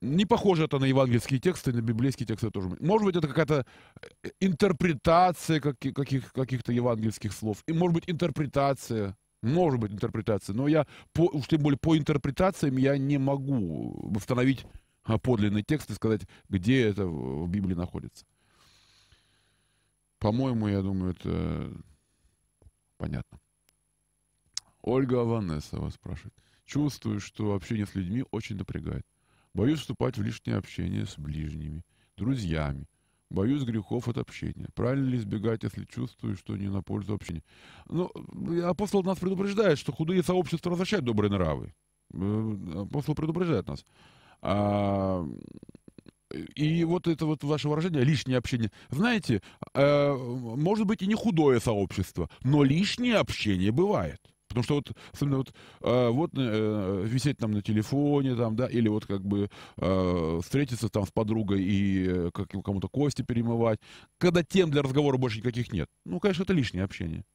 не 0.00 0.26
похоже 0.26 0.64
это 0.64 0.78
на 0.78 0.84
евангельские 0.84 1.40
тексты, 1.40 1.72
на 1.72 1.80
библейские 1.80 2.26
тексты 2.26 2.50
тоже. 2.50 2.76
Может 2.80 3.04
быть, 3.04 3.16
это 3.16 3.28
какая-то 3.28 3.66
э, 4.22 4.28
интерпретация 4.40 5.60
каких, 5.60 5.94
каких, 5.94 6.32
каких-то 6.32 6.72
евангельских 6.72 7.32
слов. 7.32 7.62
И 7.66 7.72
может 7.72 7.94
быть, 7.94 8.04
интерпретация. 8.10 9.16
Может 9.42 9.80
быть, 9.80 9.92
интерпретация. 9.92 10.54
Но 10.54 10.66
я, 10.66 10.86
по, 11.12 11.22
уж 11.32 11.46
тем 11.46 11.62
более 11.62 11.78
по 11.78 11.96
интерпретациям, 11.96 12.78
я 12.78 12.98
не 12.98 13.18
могу 13.18 14.10
восстановить 14.10 14.66
а, 15.04 15.18
подлинный 15.18 15.62
текст 15.62 15.90
и 15.90 15.94
сказать, 15.94 16.22
где 16.48 16.88
это 16.88 17.06
в 17.06 17.48
Библии 17.48 17.74
находится. 17.74 18.26
По-моему, 20.18 20.66
я 20.66 20.82
думаю, 20.82 21.12
это 21.12 21.72
понятно. 22.96 23.38
Ольга 24.82 25.24
Ванесса 25.24 25.78
вас 25.78 25.94
спрашивает. 25.94 26.34
Чувствую, 26.64 27.20
что 27.20 27.54
общение 27.54 27.86
с 27.86 27.94
людьми 27.94 28.24
очень 28.32 28.56
напрягает. 28.56 29.06
Боюсь 29.56 29.80
вступать 29.80 30.18
в 30.18 30.22
лишнее 30.22 30.58
общение 30.58 31.06
с 31.06 31.16
ближними, 31.16 31.82
друзьями. 32.18 32.86
Боюсь 33.30 33.62
грехов 33.62 34.06
от 34.06 34.18
общения. 34.18 34.68
Правильно 34.74 35.08
ли 35.08 35.16
избегать, 35.16 35.62
если 35.62 35.86
чувствую, 35.86 36.36
что 36.36 36.54
не 36.58 36.68
на 36.68 36.82
пользу 36.82 37.14
общения? 37.14 37.42
Ну, 37.88 38.12
апостол 38.64 39.02
нас 39.02 39.18
предупреждает, 39.18 39.78
что 39.78 39.92
худые 39.92 40.22
сообщества 40.22 40.68
возвращают 40.68 41.06
добрые 41.06 41.30
нравы. 41.30 41.74
Э, 42.12 42.82
апостол 42.82 43.14
предупреждает 43.14 43.66
нас. 43.66 43.86
А, 44.42 45.26
и 46.54 46.84
вот 46.84 47.06
это 47.06 47.24
вот 47.24 47.42
ваше 47.42 47.70
выражение 47.70 48.04
«лишнее 48.04 48.36
общение». 48.36 48.70
Знаете, 48.90 49.40
э, 49.72 50.14
может 50.14 50.86
быть 50.86 51.00
и 51.00 51.06
не 51.06 51.14
худое 51.14 51.60
сообщество, 51.60 52.28
но 52.44 52.62
лишнее 52.62 53.16
общение 53.16 53.72
бывает. 53.72 54.20
Потому 54.56 54.64
что 54.64 54.74
вот, 54.76 54.92
особенно 55.12 55.36
вот, 55.36 55.54
э, 55.82 56.08
вот 56.08 56.30
э, 56.34 57.04
висеть 57.04 57.36
там 57.36 57.50
на 57.50 57.60
телефоне, 57.60 58.34
там, 58.34 58.56
да, 58.56 58.66
или 58.66 58.88
вот 58.88 59.04
как 59.04 59.20
бы 59.20 59.50
э, 59.76 60.40
встретиться 60.42 60.88
там 60.88 61.04
с 61.04 61.10
подругой 61.10 61.62
и 61.62 62.06
э, 62.08 62.30
как, 62.32 62.48
кому-то 62.48 62.88
кости 62.88 63.20
перемывать, 63.20 63.80
когда 64.16 64.42
тем 64.42 64.70
для 64.70 64.80
разговора 64.80 65.18
больше 65.18 65.40
никаких 65.40 65.72
нет. 65.74 65.90
Ну, 66.06 66.20
конечно, 66.20 66.44
это 66.44 66.54
лишнее 66.54 66.84
общение. 66.84 67.26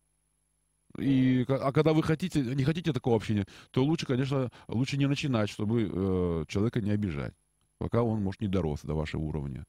И, 0.98 1.46
а 1.48 1.72
когда 1.72 1.94
вы 1.94 2.02
хотите, 2.02 2.42
не 2.42 2.64
хотите 2.64 2.92
такого 2.92 3.18
общения, 3.18 3.46
то 3.70 3.84
лучше, 3.84 4.08
конечно, 4.08 4.50
лучше 4.68 4.98
не 4.98 5.06
начинать, 5.06 5.52
чтобы 5.52 5.92
э, 5.94 6.46
человека 6.48 6.82
не 6.82 6.90
обижать, 6.90 7.36
пока 7.78 8.02
он, 8.02 8.24
может, 8.24 8.42
не 8.42 8.48
дорос 8.48 8.82
до 8.82 8.96
вашего 8.96 9.22
уровня. 9.22 9.64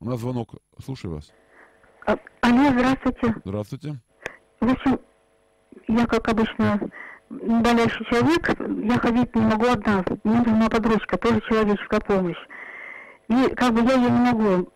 У 0.00 0.06
нас 0.06 0.18
звонок. 0.18 0.54
Слушаю 0.82 1.16
вас. 1.16 1.30
Алло, 2.40 2.70
здравствуйте. 2.70 3.34
Здравствуйте. 3.44 4.00
В 4.60 4.70
общем, 4.70 4.98
я, 5.86 6.06
как 6.06 6.28
обычно, 6.28 6.80
болящий 7.30 8.04
человек, 8.06 8.50
я 8.84 8.98
ходить 8.98 9.34
не 9.34 9.42
могу 9.42 9.66
одна. 9.66 10.04
Мне 10.24 10.38
нужна 10.38 10.68
подружка, 10.68 11.18
тоже 11.18 11.40
человеческая 11.48 12.00
помощь. 12.00 12.38
И 13.28 13.54
как 13.54 13.72
бы 13.72 13.80
я 13.82 13.96
ее 13.96 14.10
не 14.10 14.32
могу 14.32 14.72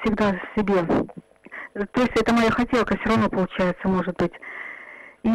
всегда 0.00 0.40
себе. 0.56 0.84
То 1.74 2.00
есть 2.00 2.12
это 2.16 2.32
моя 2.32 2.50
хотелка 2.50 2.96
все 2.98 3.10
равно 3.10 3.28
получается, 3.28 3.88
может 3.88 4.16
быть. 4.16 4.32
И, 5.22 5.30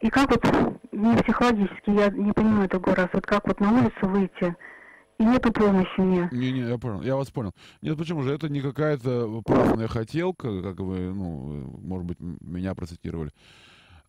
и 0.00 0.10
как 0.10 0.30
вот, 0.30 0.44
не 0.92 1.16
психологически, 1.16 1.90
я 1.90 2.08
не 2.08 2.32
понимаю 2.32 2.68
другой 2.68 2.94
раз, 2.94 3.08
вот 3.12 3.26
как 3.26 3.46
вот 3.46 3.60
на 3.60 3.70
улицу 3.70 4.08
выйти, 4.08 4.54
и 5.20 5.24
нету 5.24 5.52
помощи 5.52 6.00
мне. 6.00 6.28
Не-не, 6.32 6.60
я 6.60 6.78
понял, 6.78 7.02
я 7.02 7.14
вас 7.14 7.30
понял. 7.30 7.54
Нет, 7.82 7.98
почему 7.98 8.22
же? 8.22 8.32
Это 8.32 8.48
не 8.48 8.62
какая-то 8.62 9.42
праздная 9.42 9.86
хотелка, 9.86 10.62
как 10.62 10.80
вы, 10.80 11.12
ну, 11.12 11.78
может 11.82 12.06
быть, 12.06 12.18
меня 12.20 12.74
процитировали. 12.74 13.30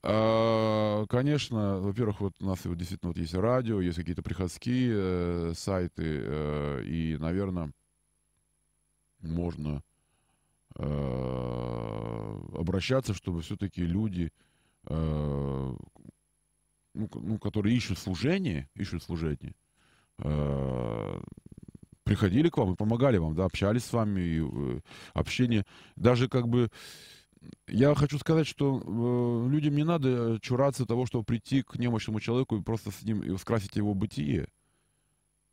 А, 0.04 1.06
конечно, 1.08 1.80
во-первых, 1.80 2.22
вот 2.22 2.34
у 2.40 2.46
нас 2.46 2.64
вот 2.64 2.78
действительно 2.78 3.10
вот 3.10 3.18
есть 3.18 3.34
радио, 3.34 3.82
есть 3.82 3.98
какие-то 3.98 4.24
приходские 4.24 4.94
э, 4.94 5.54
сайты, 5.54 6.22
э, 6.24 6.84
и, 6.86 7.18
наверное, 7.20 7.74
можно 9.20 9.84
э, 10.78 12.40
обращаться, 12.58 13.14
чтобы 13.14 13.42
все-таки 13.42 13.86
люди, 13.86 14.32
э, 14.86 15.76
ну, 16.94 17.10
ну, 17.14 17.38
которые 17.38 17.76
ищут 17.76 18.00
служение, 18.00 18.70
ищут 18.76 19.04
служение, 19.04 19.54
приходили 22.12 22.50
к 22.50 22.58
вам 22.58 22.74
и 22.74 22.76
помогали 22.76 23.18
вам, 23.18 23.36
да, 23.36 23.46
общались 23.46 23.86
с 23.86 23.94
вами, 23.94 24.20
и, 24.20 24.42
э, 24.42 24.80
общение, 25.14 25.66
даже 25.96 26.28
как 26.28 26.48
бы, 26.48 26.70
я 27.68 27.96
хочу 27.96 28.20
сказать, 28.20 28.48
что 28.48 28.82
э, 28.82 29.50
людям 29.50 29.76
не 29.76 29.86
надо 29.86 30.38
чураться 30.42 30.86
того, 30.86 31.06
чтобы 31.06 31.24
прийти 31.24 31.62
к 31.62 31.78
немощному 31.78 32.20
человеку 32.20 32.58
и 32.58 32.62
просто 32.62 32.92
с 32.92 33.04
ним 33.04 33.22
и 33.22 33.38
скрасить 33.38 33.78
его 33.78 33.94
бытие. 33.94 34.48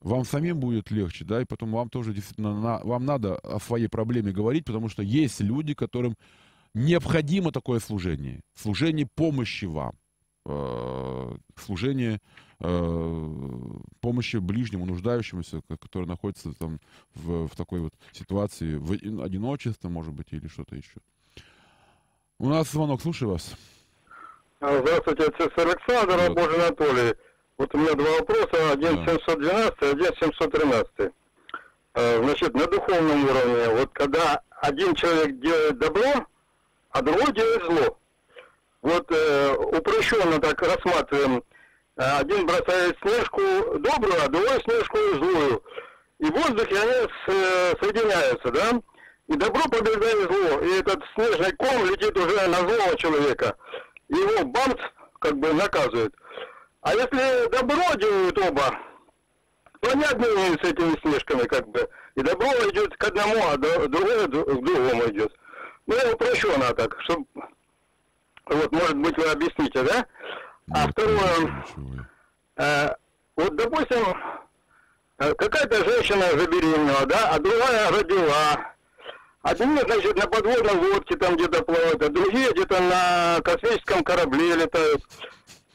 Вам 0.00 0.24
самим 0.24 0.58
будет 0.58 0.90
легче, 0.90 1.24
да, 1.24 1.40
и 1.42 1.44
потом 1.44 1.70
вам 1.70 1.90
тоже 1.90 2.12
действительно, 2.12 2.60
на, 2.60 2.78
вам 2.78 3.04
надо 3.04 3.36
о 3.36 3.60
своей 3.60 3.88
проблеме 3.88 4.32
говорить, 4.32 4.64
потому 4.64 4.88
что 4.88 5.02
есть 5.02 5.40
люди, 5.40 5.74
которым 5.74 6.16
необходимо 6.74 7.52
такое 7.52 7.78
служение, 7.78 8.40
служение 8.54 9.06
помощи 9.14 9.64
вам, 9.64 9.94
э, 10.48 11.36
служение 11.56 12.20
Э, 12.60 13.24
помощи 14.00 14.38
ближнему, 14.38 14.84
нуждающемуся, 14.84 15.60
который 15.80 16.08
находится 16.08 16.52
там 16.58 16.80
в, 17.14 17.46
в 17.46 17.54
такой 17.54 17.78
вот 17.78 17.94
ситуации, 18.12 18.74
в 18.74 18.90
одиночестве, 19.22 19.88
может 19.88 20.12
быть, 20.12 20.26
или 20.32 20.48
что-то 20.48 20.74
еще. 20.74 20.98
У 22.40 22.48
нас 22.48 22.68
звонок, 22.72 23.00
слушаю 23.00 23.30
вас. 23.30 23.54
А, 24.60 24.80
здравствуйте, 24.80 25.22
отец 25.24 25.52
Александр, 25.56 26.16
вот. 26.16 26.34
Божий 26.34 26.66
Анатолий. 26.66 27.14
Вот 27.58 27.72
у 27.76 27.78
меня 27.78 27.94
два 27.94 28.10
вопроса, 28.18 28.72
один 28.72 29.04
да. 29.04 29.18
712, 29.18 29.82
один 29.82 30.14
713. 30.18 31.12
А, 31.94 32.22
значит, 32.24 32.54
на 32.54 32.66
духовном 32.66 33.24
уровне, 33.24 33.68
вот 33.76 33.90
когда 33.92 34.42
один 34.62 34.96
человек 34.96 35.38
делает 35.38 35.78
добро, 35.78 36.26
а 36.90 37.02
другой 37.02 37.32
делает 37.32 37.62
зло. 37.66 37.98
Вот 38.82 39.10
э, 39.10 39.54
упрощенно 39.56 40.38
так 40.40 40.60
рассматриваем 40.62 41.42
а 42.00 42.18
один 42.20 42.46
бросает 42.46 42.96
снежку 43.02 43.40
добрую, 43.80 44.22
а 44.24 44.28
другой 44.28 44.62
снежку 44.62 44.98
злую. 45.14 45.62
И 46.20 46.26
в 46.26 46.30
воздухе 46.30 46.78
они 46.78 46.92
с, 46.92 47.10
э, 47.26 47.74
соединяются, 47.80 48.50
да? 48.52 48.80
и 49.28 49.34
добро 49.34 49.62
побеждает 49.70 50.30
зло. 50.30 50.60
И 50.60 50.78
этот 50.78 51.02
снежный 51.14 51.52
ком 51.56 51.84
летит 51.86 52.16
уже 52.16 52.48
на 52.48 52.58
злого 52.58 52.96
человека. 52.96 53.56
Его 54.08 54.44
бамц 54.44 54.80
как 55.20 55.36
бы 55.36 55.52
наказывает. 55.52 56.14
А 56.80 56.94
если 56.94 57.50
добро 57.50 57.94
делают 57.96 58.38
оба, 58.38 58.78
то 59.80 59.90
они 59.90 60.04
обмениваются 60.04 60.70
этими 60.70 60.98
снежками 61.00 61.46
как 61.46 61.68
бы. 61.68 61.88
И 62.14 62.22
добро 62.22 62.48
идет 62.70 62.96
к 62.96 63.04
одному, 63.04 63.36
а 63.50 63.56
другое 63.56 64.26
к 64.26 64.30
другому 64.30 65.10
идет. 65.10 65.32
Ну, 65.86 65.96
упрощенно 66.12 66.72
так, 66.74 66.96
чтобы... 67.02 67.26
Вот, 68.50 68.72
может 68.72 68.96
быть, 68.96 69.16
вы 69.16 69.24
объясните, 69.30 69.82
да? 69.82 70.06
А 70.72 70.84
Нет, 70.84 70.90
второе... 70.92 71.64
Э, 72.56 72.88
вот, 73.36 73.54
допустим, 73.54 74.16
э, 75.18 75.34
какая-то 75.34 75.84
женщина 75.84 76.26
забеременела, 76.30 77.06
да, 77.06 77.30
а 77.30 77.38
другая 77.38 77.90
родила. 77.90 78.74
Одни, 79.42 79.78
значит, 79.78 80.16
на 80.16 80.26
подводной 80.26 80.74
лодке 80.74 81.16
там 81.16 81.36
где-то 81.36 81.62
плавают, 81.62 82.02
а 82.02 82.08
другие 82.08 82.50
где-то 82.52 82.80
на 82.80 83.40
космическом 83.42 84.02
корабле 84.02 84.56
летают. 84.56 85.02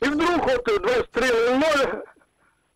И 0.01 0.05
вдруг 0.05 0.45
вот 0.45 0.67
23.00 0.67 2.05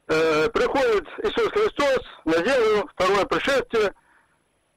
э, 0.08 0.50
приходит 0.50 1.08
Иисус 1.24 1.50
Христос 1.50 2.00
на 2.24 2.36
землю, 2.36 2.90
второе 2.94 3.26
пришествие, 3.26 3.94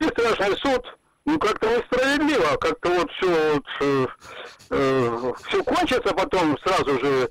и 0.01 0.05
страшный 0.07 0.57
суд. 0.57 0.99
Ну, 1.31 1.39
как-то 1.39 1.69
несправедливо, 1.69 2.57
как-то 2.57 2.91
вот 2.91 3.11
все, 3.13 3.55
вот, 3.55 3.67
э, 3.83 4.07
э, 4.71 5.33
все 5.47 5.63
кончится 5.63 6.13
потом 6.13 6.59
сразу 6.59 6.99
же. 6.99 7.31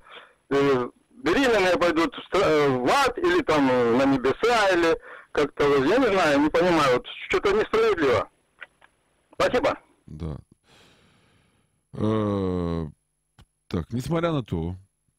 Э, 0.51 0.89
беременные 1.21 1.77
пойдут 1.77 2.15
в, 2.15 2.35
э, 2.35 2.69
в 2.69 2.88
ад 2.88 3.17
или 3.17 3.41
там 3.41 3.67
на 3.97 4.05
небеса, 4.05 4.69
или 4.69 4.97
как-то, 5.33 5.65
я 5.83 5.97
не 5.97 6.07
знаю, 6.07 6.39
не 6.39 6.49
понимаю, 6.49 6.93
вот 6.93 7.07
что-то 7.27 7.51
несправедливо. 7.51 8.29
Спасибо. 9.33 9.77
Да. 10.05 10.38
Э, 11.93 12.88
так, 13.67 13.91
несмотря 13.91 14.31
на 14.31 14.43
то, 14.43 14.75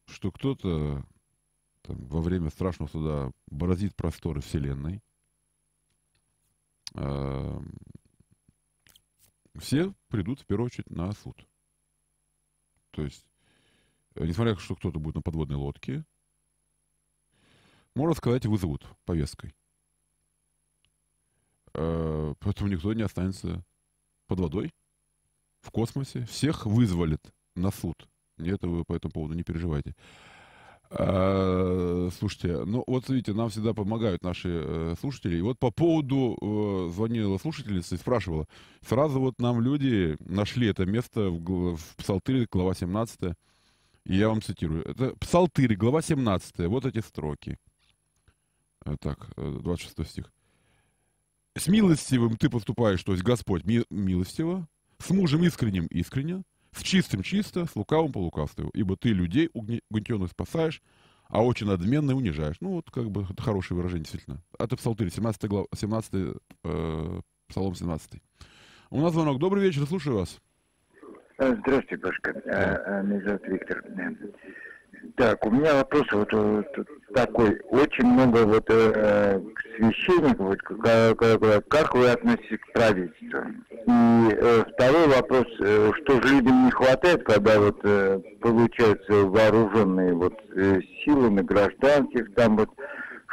что 0.07 0.33
кто-то 0.33 1.03
там, 1.83 2.07
во 2.07 2.23
время 2.23 2.49
страшного 2.49 2.88
суда 2.88 3.31
бороздит 3.51 3.95
просторы 3.95 4.40
Вселенной, 4.40 5.03
э, 6.95 7.61
все 9.61 9.94
придут 10.09 10.40
в 10.40 10.46
первую 10.46 10.66
очередь 10.66 10.90
на 10.90 11.12
суд. 11.12 11.37
То 12.90 13.03
есть, 13.03 13.25
э, 14.16 14.27
несмотря 14.27 14.53
на 14.53 14.57
то, 14.57 14.62
что 14.62 14.75
кто-то 14.75 14.99
будет 14.99 15.14
на 15.14 15.23
подводной 15.23 15.57
лодке, 15.57 16.05
можно 17.94 18.14
сказать, 18.14 18.46
вызовут 18.46 18.87
повесткой. 19.05 19.55
Э, 21.75 22.35
поэтому 22.40 22.70
никто 22.70 22.92
не 22.92 23.03
останется 23.03 23.64
под 24.27 24.40
водой, 24.40 24.75
в 25.61 25.70
космосе. 25.70 26.25
Всех 26.27 26.66
вызволят 26.66 27.33
на 27.55 27.70
суд. 27.70 28.09
Это 28.38 28.68
вы 28.68 28.85
по 28.85 28.94
этому 28.94 29.12
поводу 29.12 29.35
не 29.35 29.42
переживайте. 29.42 29.94
А, 30.90 32.09
слушайте, 32.18 32.64
ну 32.64 32.83
вот 32.87 33.09
видите, 33.09 33.33
нам 33.33 33.48
всегда 33.48 33.72
помогают 33.74 34.22
наши 34.22 34.48
э, 34.48 34.94
слушатели. 35.00 35.38
И 35.38 35.40
вот 35.40 35.59
по 35.59 35.70
поводу 35.70 36.37
э, 36.40 36.92
звонила 36.92 37.38
слушательница 37.38 37.94
и 37.94 37.98
спрашивала. 37.98 38.46
Сразу 38.87 39.20
вот 39.20 39.38
нам 39.38 39.61
люди 39.61 40.16
нашли 40.20 40.66
это 40.68 40.87
место 40.87 41.31
в, 41.31 41.76
в 41.76 41.96
Псалтыре, 41.96 42.46
глава 42.50 42.74
17. 42.74 43.35
И 44.07 44.16
я 44.16 44.29
вам 44.29 44.42
цитирую. 44.42 44.85
Это 44.85 45.14
Псалтырь, 45.20 45.76
глава 45.76 46.03
17. 46.03 46.66
Вот 46.66 46.85
эти 46.85 46.98
строки. 46.98 47.57
Э, 48.85 48.96
так, 48.98 49.31
26 49.37 49.98
э, 49.98 50.05
стих 50.05 50.33
с 51.57 51.66
милостивым 51.68 52.37
ты 52.37 52.48
поступаешь, 52.48 53.03
то 53.03 53.12
есть 53.12 53.24
Господь 53.24 53.64
ми 53.64 53.85
милостиво, 53.90 54.68
с 54.98 55.11
мужем 55.11 55.44
искренним 55.44 55.87
искренне, 55.87 56.42
с 56.73 56.83
чистым 56.83 57.23
чисто, 57.23 57.67
с 57.67 57.77
лукавым 57.77 58.13
по 58.13 58.19
лукавству, 58.19 58.71
ибо 58.75 58.97
ты 58.97 59.11
людей 59.11 59.51
угнетенных 59.53 60.31
спасаешь, 60.31 60.83
а 61.29 61.45
очень 61.45 61.67
надменный 61.67 62.15
унижаешь. 62.15 62.57
Ну, 62.61 62.75
вот 62.75 62.91
как 62.91 63.11
бы 63.11 63.25
это 63.31 63.43
хорошее 63.43 63.77
выражение, 63.77 64.05
действительно. 64.05 64.43
Это 64.59 64.77
Псалтырь, 64.77 65.11
17, 65.11 65.45
глав, 65.45 65.67
17 65.75 66.37
э, 66.65 67.21
Псалом 67.49 67.75
17. 67.75 68.21
У 68.91 69.01
нас 69.01 69.13
звонок. 69.13 69.39
Добрый 69.39 69.63
вечер, 69.63 69.87
слушаю 69.87 70.17
вас. 70.17 70.41
Здравствуйте, 71.39 71.97
Пашка. 71.99 72.43
Да. 72.45 73.03
Меня 73.03 73.21
зовут 73.25 73.47
Виктор. 73.47 73.83
Так, 75.16 75.44
у 75.46 75.50
меня 75.50 75.74
вопрос 75.74 76.07
вот, 76.12 76.33
вот 76.33 76.66
такой. 77.14 77.61
Очень 77.70 78.07
много 78.07 78.46
вот 78.46 78.64
э, 78.68 79.40
священников, 79.76 80.38
вот, 80.38 80.62
как, 80.62 81.68
как 81.68 81.94
вы 81.94 82.11
относитесь 82.11 82.59
к 82.59 82.72
правительству? 82.72 83.40
И 83.70 84.31
э, 84.33 84.64
второй 84.72 85.09
вопрос, 85.09 85.46
э, 85.61 85.90
что 86.03 86.22
же 86.22 86.35
людям 86.35 86.66
не 86.66 86.70
хватает, 86.70 87.24
когда 87.24 87.61
вот 87.61 87.81
э, 87.83 88.20
получаются 88.40 89.12
вооруженные 89.12 90.14
вот 90.14 90.35
э, 90.55 90.81
силы 91.05 91.31
на 91.31 91.42
гражданских, 91.42 92.35
там 92.35 92.57
вот, 92.57 92.70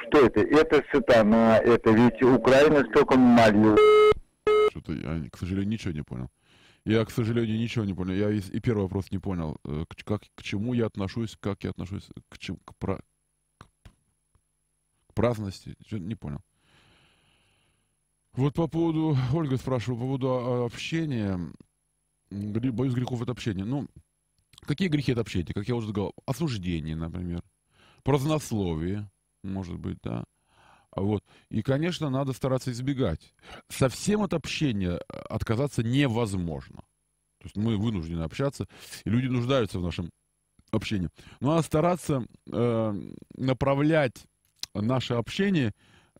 что 0.07 0.25
это? 0.25 0.41
Это 0.41 0.83
сатана, 0.91 1.57
это 1.59 1.91
ведь 1.91 2.21
Украина 2.21 2.83
столько 2.91 3.17
молилась. 3.17 3.79
Что-то 4.71 4.93
я, 4.93 5.29
к 5.31 5.37
сожалению, 5.37 5.71
ничего 5.71 5.93
не 5.93 6.03
понял. 6.03 6.29
Я, 6.88 7.04
к 7.04 7.12
сожалению, 7.12 7.60
ничего 7.60 7.84
не 7.84 7.93
понял. 7.93 8.13
Я 8.13 8.32
и 8.32 8.60
первый 8.62 8.84
вопрос 8.84 9.12
не 9.12 9.17
понял. 9.17 9.58
Э, 9.65 9.84
к, 9.89 10.06
как, 10.06 10.21
к 10.36 10.41
чему 10.41 10.73
я 10.73 10.86
отношусь, 10.86 11.36
как 11.38 11.65
я 11.65 11.71
отношусь 11.71 12.08
к, 12.30 12.38
чему, 12.38 12.60
к, 12.63 12.78
пра, 12.78 13.02
к, 13.58 13.65
к 15.08 15.13
праздности. 15.13 15.76
Не 15.91 16.15
понял. 16.15 16.39
Вот 18.32 18.54
по 18.54 18.69
поводу, 18.69 19.17
Ольга 19.34 19.58
спрашивала, 19.58 20.00
по 20.00 20.06
поводу 20.06 20.63
общения. 20.63 21.38
Боюсь 22.30 22.93
грехов 22.93 23.21
это 23.21 23.34
общение. 23.34 23.65
Ну, 23.65 23.89
какие 24.62 24.88
грехи 24.88 25.12
это 25.12 25.21
общение? 25.21 25.54
Как 25.54 25.67
я 25.67 25.76
уже 25.76 25.89
сказал, 25.89 26.13
осуждение, 26.26 26.95
например. 26.95 27.43
Празднословие, 28.04 29.12
может 29.43 29.78
быть, 29.78 29.97
да. 30.04 30.23
Вот. 31.01 31.23
И, 31.49 31.62
конечно, 31.62 32.10
надо 32.10 32.33
стараться 32.33 32.71
избегать. 32.71 33.33
Совсем 33.69 34.21
от 34.23 34.33
общения 34.33 34.99
э, 34.99 35.17
отказаться 35.29 35.83
невозможно. 35.83 36.81
То 37.39 37.45
есть 37.45 37.55
мы 37.55 37.77
вынуждены 37.77 38.23
общаться, 38.23 38.67
и 39.05 39.10
люди 39.10 39.27
нуждаются 39.27 39.79
в 39.79 39.83
нашем 39.83 40.10
общении. 40.71 41.10
Но 41.39 41.51
надо 41.51 41.62
стараться 41.63 42.25
э, 42.51 43.01
направлять 43.36 44.25
наше 44.73 45.13
общение 45.13 45.73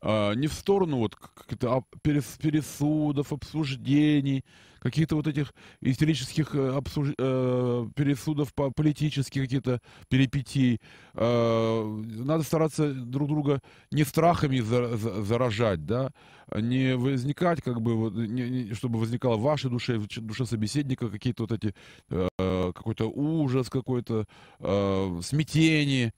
не 0.04 0.48
в 0.48 0.54
сторону 0.54 0.98
вот 0.98 1.16
как-то 1.16 1.84
пересудов, 2.02 3.34
обсуждений, 3.34 4.44
каких-то 4.80 5.16
вот 5.16 5.28
этих 5.28 5.54
истерических 5.82 6.56
э, 6.56 6.70
обсуж... 6.70 7.10
э, 7.18 7.88
пересудов 7.96 8.54
по 8.54 8.72
политических 8.72 9.44
какие-то 9.44 9.82
перипетий. 10.10 10.80
Э, 11.14 12.04
надо 12.06 12.44
стараться 12.44 12.94
друг 12.94 13.28
друга 13.28 13.60
не 13.92 14.04
страхами 14.04 14.60
за, 14.60 14.98
за, 14.98 15.24
заражать, 15.24 15.86
да, 15.86 16.12
не 16.56 16.96
возникать, 16.96 17.62
как 17.62 17.82
бы, 17.82 18.74
чтобы 18.74 19.00
возникало 19.00 19.36
в 19.38 19.42
вашей 19.42 19.70
душе, 19.70 19.98
в 19.98 20.08
душе 20.08 20.46
собеседника 20.46 21.10
какие-то 21.10 21.44
вот 21.44 21.52
эти, 21.52 21.76
э, 22.10 22.72
какой-то 22.74 23.10
ужас, 23.10 23.70
какой-то 23.70 24.26
э, 24.60 25.20
смятение. 25.24 26.14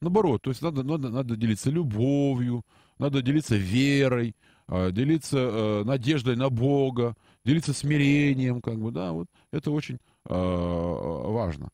Наоборот, 0.00 0.42
то 0.42 0.50
есть 0.50 0.60
надо, 0.60 0.82
надо, 0.82 1.08
надо 1.08 1.36
делиться 1.36 1.70
любовью, 1.70 2.64
надо 2.98 3.22
делиться 3.22 3.56
верой, 3.56 4.34
э, 4.68 4.90
делиться 4.92 5.38
э, 5.38 5.84
надеждой 5.84 6.36
на 6.36 6.50
Бога, 6.50 7.16
делиться 7.44 7.72
смирением, 7.72 8.60
как 8.60 8.78
бы, 8.78 8.90
да, 8.90 9.12
вот 9.12 9.28
это 9.52 9.70
очень 9.70 9.98
э, 10.28 10.34
важно. 10.34 11.70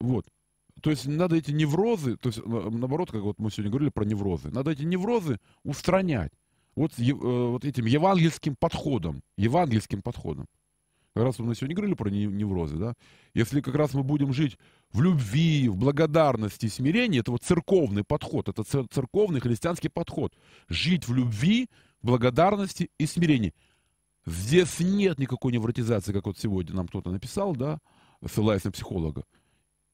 Вот. 0.00 0.26
То 0.80 0.90
есть 0.90 1.06
надо 1.06 1.36
эти 1.36 1.52
неврозы, 1.52 2.16
то 2.16 2.28
есть 2.28 2.44
наоборот, 2.44 3.12
как 3.12 3.22
вот 3.22 3.38
мы 3.38 3.50
сегодня 3.50 3.70
говорили 3.70 3.90
про 3.90 4.04
неврозы, 4.04 4.50
надо 4.50 4.72
эти 4.72 4.82
неврозы 4.82 5.38
устранять 5.64 6.32
вот, 6.74 6.98
э, 6.98 7.12
вот 7.12 7.64
этим 7.64 7.86
евангельским 7.86 8.56
подходом, 8.56 9.22
евангельским 9.36 10.02
подходом. 10.02 10.46
Как 11.14 11.24
раз 11.24 11.38
мы 11.38 11.54
сегодня 11.54 11.76
говорили 11.76 11.94
про 11.94 12.08
неврозы, 12.08 12.76
да? 12.76 12.94
Если 13.34 13.60
как 13.60 13.74
раз 13.74 13.92
мы 13.92 14.02
будем 14.02 14.32
жить 14.32 14.58
в 14.92 15.00
любви, 15.00 15.68
в 15.68 15.76
благодарности, 15.76 16.66
смирении, 16.66 17.20
это 17.20 17.30
вот 17.32 17.42
церковный 17.42 18.04
подход, 18.04 18.48
это 18.48 18.62
церковный 18.62 19.40
христианский 19.40 19.88
подход. 19.88 20.36
Жить 20.68 21.08
в 21.08 21.14
любви, 21.14 21.68
благодарности 22.02 22.90
и 22.98 23.06
смирении. 23.06 23.54
Здесь 24.26 24.80
нет 24.80 25.18
никакой 25.18 25.52
невротизации, 25.52 26.12
как 26.12 26.26
вот 26.26 26.38
сегодня 26.38 26.74
нам 26.74 26.88
кто-то 26.88 27.10
написал, 27.10 27.56
да, 27.56 27.80
ссылаясь 28.24 28.64
на 28.64 28.70
психолога. 28.70 29.24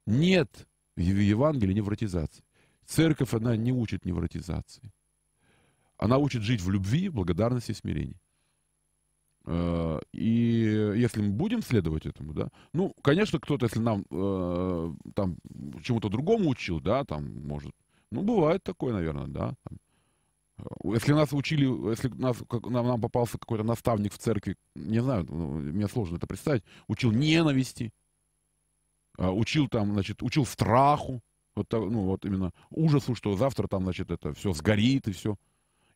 Нет 0.06 0.66
в 0.96 1.00
Евангелии 1.00 1.74
невротизации. 1.74 2.44
Церковь, 2.86 3.32
она 3.34 3.56
не 3.56 3.72
учит 3.72 4.04
невротизации. 4.04 4.92
Она 5.96 6.18
учит 6.18 6.42
жить 6.42 6.60
в 6.60 6.70
любви, 6.70 7.08
благодарности 7.08 7.72
и 7.72 7.74
смирении. 7.74 8.20
Э, 9.50 10.00
и 10.12 10.92
если 10.96 11.22
мы 11.22 11.30
будем 11.30 11.62
следовать 11.62 12.04
этому, 12.04 12.34
да, 12.34 12.48
ну, 12.74 12.94
конечно, 13.00 13.40
кто-то, 13.40 13.64
если 13.64 13.78
нам 13.78 14.04
э, 14.10 14.92
там 15.14 15.38
чему-то 15.82 16.10
другому 16.10 16.50
учил, 16.50 16.80
да, 16.80 17.02
там, 17.04 17.46
может, 17.46 17.72
ну, 18.10 18.20
бывает 18.20 18.62
такое, 18.62 18.92
наверное, 18.92 19.26
да, 19.26 19.54
там, 19.62 19.78
Если 20.92 21.14
нас 21.14 21.32
учили, 21.32 21.64
если 21.88 22.08
нас, 22.08 22.36
как, 22.46 22.66
нам, 22.68 22.86
нам 22.86 23.00
попался 23.00 23.38
какой-то 23.38 23.64
наставник 23.64 24.12
в 24.12 24.18
церкви, 24.18 24.56
не 24.74 25.00
знаю, 25.00 25.24
ну, 25.26 25.52
мне 25.54 25.88
сложно 25.88 26.16
это 26.16 26.26
представить, 26.26 26.64
учил 26.86 27.10
ненависти, 27.10 27.90
а, 29.16 29.32
учил 29.32 29.66
там, 29.68 29.92
значит, 29.92 30.22
учил 30.22 30.44
страху, 30.44 31.22
вот, 31.54 31.72
ну, 31.72 32.02
вот 32.02 32.26
именно 32.26 32.52
ужасу, 32.68 33.14
что 33.14 33.34
завтра 33.34 33.66
там, 33.66 33.84
значит, 33.84 34.10
это 34.10 34.34
все 34.34 34.52
сгорит 34.52 35.08
и 35.08 35.12
все. 35.12 35.36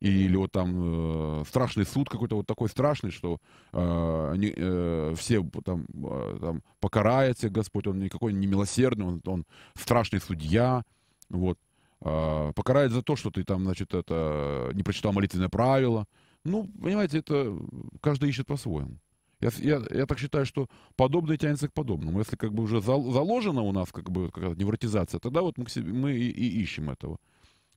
Или 0.03 0.35
вот 0.35 0.51
там 0.51 1.43
э, 1.43 1.45
страшный 1.47 1.87
суд 1.87 2.09
какой-то 2.09 2.35
вот 2.35 2.45
такой 2.45 2.69
страшный, 2.69 3.13
что 3.13 3.39
э, 3.73 4.31
они, 4.33 4.53
э, 4.57 5.15
все 5.17 5.49
там, 5.65 5.87
э, 5.95 6.39
там 6.41 6.63
покарается 6.81 7.49
Господь, 7.49 7.87
он 7.87 8.01
никакой 8.01 8.33
не 8.33 8.49
милосердный, 8.49 9.07
он, 9.07 9.23
он 9.25 9.45
страшный 9.75 10.21
судья, 10.21 10.83
вот. 11.31 11.57
Э, 12.01 12.53
покарает 12.57 12.91
за 12.91 13.03
то, 13.03 13.15
что 13.15 13.31
ты 13.31 13.45
там, 13.45 13.63
значит, 13.63 13.95
это 13.95 14.73
не 14.75 14.83
прочитал 14.83 15.13
молитвенное 15.13 15.49
правило. 15.49 16.07
Ну, 16.43 16.69
понимаете, 16.83 17.19
это 17.19 17.57
каждый 18.01 18.31
ищет 18.31 18.49
по-своему. 18.49 18.99
Я, 19.41 19.51
я, 19.59 19.83
я 19.91 20.07
так 20.07 20.19
считаю, 20.19 20.47
что 20.47 20.67
подобное 20.97 21.37
тянется 21.37 21.69
к 21.69 21.73
подобному. 21.73 22.19
Если 22.19 22.35
как 22.35 22.53
бы 22.53 22.65
уже 22.65 22.81
заложено 22.81 23.63
у 23.63 23.71
нас 23.71 23.93
как 23.93 24.11
бы 24.11 24.33
какая-то 24.33 24.59
невротизация, 24.59 25.21
тогда 25.21 25.43
вот 25.43 25.59
мы, 25.59 25.69
себе, 25.69 25.93
мы 25.93 26.13
и, 26.13 26.29
и 26.29 26.61
ищем 26.61 26.91
этого. 26.91 27.19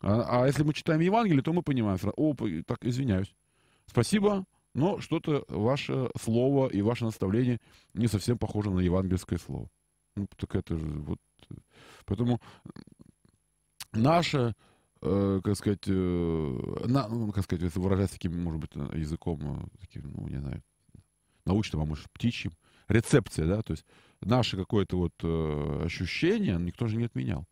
А, 0.06 0.44
а 0.44 0.46
если 0.48 0.62
мы 0.62 0.74
читаем 0.74 1.02
Евангелие, 1.02 1.42
то 1.42 1.52
мы 1.52 1.64
понимаем, 1.64 1.98
о, 2.16 2.36
так, 2.68 2.86
извиняюсь, 2.86 3.34
спасибо, 3.88 4.46
но 4.76 5.00
что-то 5.00 5.46
ваше 5.48 6.12
слово 6.22 6.68
и 6.68 6.84
ваше 6.84 7.06
наставление 7.06 7.60
не 7.96 8.06
совсем 8.08 8.38
похоже 8.38 8.70
на 8.70 8.82
евангельское 8.82 9.40
слово. 9.40 9.68
Ну, 10.16 10.28
так 10.38 10.56
это 10.56 10.78
же 10.78 10.86
вот... 10.86 11.18
Поэтому 12.06 12.40
наше, 13.94 14.54
э, 15.02 15.42
как 15.44 15.56
сказать, 15.56 15.88
э, 15.88 16.86
на, 16.86 17.08
ну, 17.08 17.32
как 17.32 17.44
сказать, 17.44 17.64
если 17.64 17.80
выражать 17.80 18.12
таким, 18.12 18.44
может 18.44 18.62
быть, 18.62 18.76
языком, 18.94 19.40
э, 19.42 19.78
таким, 19.80 20.12
ну, 20.12 20.28
не 20.28 20.38
знаю, 20.38 20.62
научным, 21.46 21.82
а 21.82 21.86
может, 21.86 22.12
птичьим, 22.12 22.52
рецепция, 22.88 23.48
да, 23.48 23.64
то 23.64 23.72
есть 23.72 23.86
наше 24.22 24.56
какое-то 24.56 24.98
вот 24.98 25.14
э, 25.24 25.82
ощущение 25.84 26.58
никто 26.60 26.86
же 26.86 26.98
не 26.98 27.06
отменял. 27.06 27.48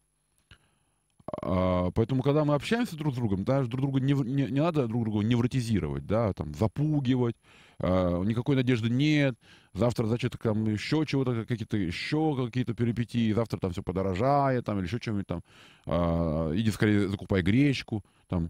А, 1.41 1.89
поэтому, 1.91 2.21
когда 2.21 2.43
мы 2.43 2.53
общаемся 2.53 2.97
друг 2.97 3.13
с 3.13 3.17
другом, 3.17 3.43
да, 3.45 3.63
друг 3.63 3.81
друга 3.81 3.99
не, 3.99 4.13
не, 4.13 4.51
не 4.51 4.59
надо 4.62 4.88
друг 4.88 5.03
друга 5.03 5.25
невротизировать, 5.25 6.05
да, 6.05 6.33
там, 6.33 6.53
запугивать, 6.53 7.36
а, 7.79 8.21
никакой 8.23 8.55
надежды 8.55 8.89
нет, 8.89 9.36
завтра, 9.73 10.05
значит, 10.05 10.36
там 10.41 10.65
еще 10.65 11.05
чего-то, 11.05 11.45
какие-то 11.45 11.77
еще 11.77 12.36
какие-то 12.45 12.73
перипетии, 12.73 13.31
завтра 13.31 13.57
там 13.57 13.71
все 13.71 13.81
подорожает, 13.81 14.65
там, 14.65 14.79
или 14.79 14.86
еще 14.86 14.97
что-нибудь 14.97 15.27
там, 15.27 15.41
а, 15.86 16.51
иди 16.55 16.71
скорее 16.71 17.07
закупай 17.07 17.41
гречку, 17.41 18.03
там, 18.27 18.49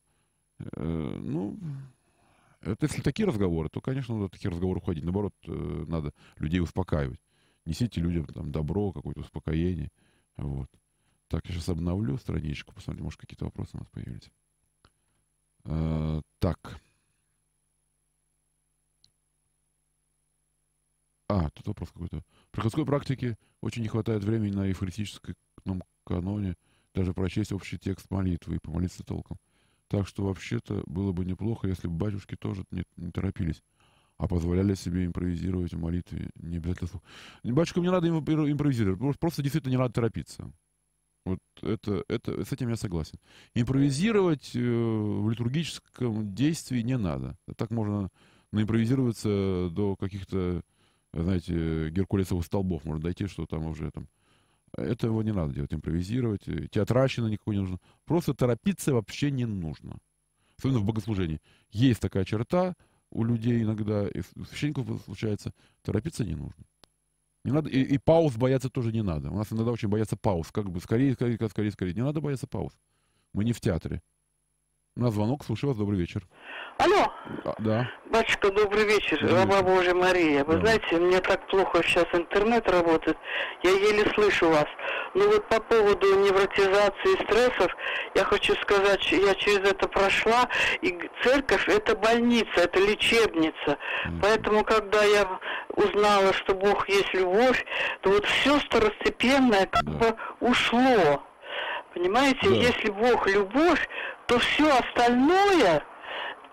э, 0.59 1.17
ну, 1.21 1.57
это 2.61 2.85
если 2.85 3.01
такие 3.01 3.27
разговоры, 3.27 3.69
то, 3.69 3.81
конечно, 3.81 4.15
надо 4.15 4.29
такие 4.29 4.49
разговоры 4.49 4.79
уходить. 4.79 5.03
Наоборот, 5.03 5.33
э, 5.47 5.85
надо 5.87 6.13
людей 6.37 6.61
успокаивать. 6.61 7.19
Несите 7.65 8.01
людям 8.01 8.25
там 8.25 8.51
добро, 8.51 8.91
какое-то 8.91 9.21
успокоение, 9.21 9.91
вот. 10.37 10.69
Так, 11.33 11.47
я 11.47 11.55
сейчас 11.55 11.69
обновлю 11.69 12.15
страничку, 12.19 12.75
посмотрим, 12.75 13.05
может, 13.05 13.19
какие-то 13.19 13.45
вопросы 13.45 13.71
у 13.73 13.79
нас 13.79 13.87
появились. 13.87 14.29
Э, 15.63 16.21
так. 16.37 16.79
А, 21.27 21.49
тут 21.49 21.65
вопрос 21.65 21.89
какой-то. 21.89 22.19
В 22.19 22.51
приходской 22.51 22.85
практике 22.85 23.35
очень 23.61 23.81
не 23.81 23.87
хватает 23.87 24.23
времени 24.23 24.51
на 24.53 24.71
эвхаристическом 24.71 25.83
каноне 26.05 26.55
даже 26.93 27.15
прочесть 27.15 27.51
общий 27.51 27.79
текст 27.79 28.11
молитвы 28.11 28.57
и 28.57 28.59
помолиться 28.59 29.03
толком. 29.03 29.39
Так 29.87 30.07
что 30.07 30.25
вообще-то 30.25 30.83
было 30.85 31.13
бы 31.13 31.25
неплохо, 31.25 31.67
если 31.67 31.87
бы 31.87 31.95
батюшки 31.95 32.35
тоже 32.35 32.63
не, 32.69 32.83
не 32.95 33.11
торопились, 33.11 33.63
а 34.19 34.27
позволяли 34.27 34.75
себе 34.75 35.07
импровизировать 35.07 35.73
в 35.73 35.79
молитве. 35.79 36.29
Не 36.35 36.57
обязательно 36.57 37.01
Батюшкам 37.41 37.81
не 37.81 37.89
надо 37.89 38.07
импровизировать, 38.07 39.19
просто 39.19 39.41
действительно 39.41 39.71
не 39.71 39.77
надо 39.77 39.95
торопиться. 39.95 40.53
Вот 41.25 41.39
это, 41.61 42.03
это, 42.09 42.43
с 42.43 42.51
этим 42.51 42.69
я 42.69 42.75
согласен. 42.75 43.17
Импровизировать 43.55 44.51
э, 44.55 44.59
в 44.59 45.29
литургическом 45.29 46.33
действии 46.33 46.81
не 46.81 46.97
надо. 46.97 47.37
Так 47.55 47.71
можно 47.71 48.09
наимпровизироваться 48.51 49.69
до 49.71 49.95
каких-то, 49.95 50.61
знаете, 51.13 51.89
геркулесовых 51.91 52.45
столбов 52.45 52.83
можно 52.83 53.01
дойти, 53.01 53.27
что 53.27 53.45
там 53.45 53.65
уже 53.65 53.91
там... 53.91 54.07
Этого 54.75 55.21
не 55.21 55.31
надо 55.31 55.53
делать, 55.53 55.73
импровизировать. 55.73 56.47
Э, 56.47 56.67
театральщина 56.67 57.27
никакой 57.27 57.55
не 57.55 57.61
нужна. 57.61 57.77
Просто 58.05 58.33
торопиться 58.33 58.93
вообще 58.93 59.31
не 59.31 59.45
нужно. 59.45 59.97
Особенно 60.57 60.79
в 60.79 60.85
богослужении. 60.85 61.41
Есть 61.71 62.01
такая 62.01 62.25
черта 62.25 62.75
у 63.11 63.23
людей 63.23 63.61
иногда, 63.61 64.07
и 64.07 64.21
у 64.35 64.43
священников 64.43 64.87
случается, 65.05 65.53
торопиться 65.83 66.25
не 66.25 66.35
нужно. 66.35 66.65
Не 67.43 67.51
надо, 67.51 67.69
и, 67.69 67.81
и 67.81 67.97
пауз 67.97 68.35
бояться 68.37 68.69
тоже 68.69 68.91
не 68.91 69.03
надо. 69.03 69.29
У 69.29 69.35
нас 69.35 69.51
иногда 69.51 69.71
очень 69.71 69.89
боятся 69.89 70.15
пауз. 70.15 70.51
Как 70.51 70.69
бы 70.69 70.79
скорее, 70.79 71.13
скорее, 71.13 71.37
скорее, 71.49 71.71
скорее. 71.71 71.93
Не 71.93 72.03
надо 72.03 72.21
бояться 72.21 72.47
пауз. 72.47 72.73
Мы 73.33 73.43
не 73.43 73.51
в 73.51 73.59
театре. 73.59 74.01
У 74.95 75.01
нас 75.01 75.13
звонок. 75.13 75.43
Слушаю 75.43 75.69
вас. 75.71 75.77
Добрый 75.77 75.99
вечер. 75.99 76.21
Алло. 76.77 77.11
А, 77.45 77.55
да. 77.57 77.89
Батюшка, 78.11 78.51
добрый 78.51 78.85
вечер. 78.85 79.19
Добрый 79.21 79.39
Раба. 79.39 79.61
Божья 79.63 79.95
Мария. 79.95 80.43
Вы 80.43 80.57
да. 80.57 80.59
знаете, 80.59 80.97
мне 80.97 81.19
так 81.19 81.47
плохо 81.47 81.81
сейчас 81.81 82.05
интернет 82.13 82.69
работает. 82.69 83.17
Я 83.63 83.71
еле 83.71 84.05
слышу 84.13 84.49
вас. 84.49 84.67
Ну 85.15 85.31
вот 85.31 85.49
по 85.49 85.59
поводу 85.59 86.15
невротизации 86.19 87.23
стрессов, 87.23 87.75
я 88.13 88.23
хочу 88.23 88.53
сказать, 88.57 89.11
я 89.11 89.33
через 89.33 89.71
это 89.71 89.87
прошла, 89.87 90.47
и 90.81 90.95
церковь 91.23 91.67
это 91.69 91.95
больница, 91.95 92.51
это 92.57 92.79
лечебница. 92.79 93.77
Mm. 94.05 94.19
Поэтому, 94.21 94.63
когда 94.63 95.03
я 95.03 95.27
узнала, 95.69 96.33
что 96.33 96.53
Бог 96.53 96.87
есть 96.87 97.13
любовь, 97.15 97.65
то 98.01 98.11
вот 98.11 98.25
все 98.25 98.59
второстепенное 98.59 99.65
как 99.65 99.85
да. 99.85 99.91
бы 99.91 100.15
ушло. 100.39 101.23
Понимаете, 101.93 102.49
да. 102.49 102.55
если 102.55 102.89
Бог 102.89 103.27
любовь, 103.27 103.87
то 104.27 104.39
все 104.39 104.69
остальное 104.77 105.83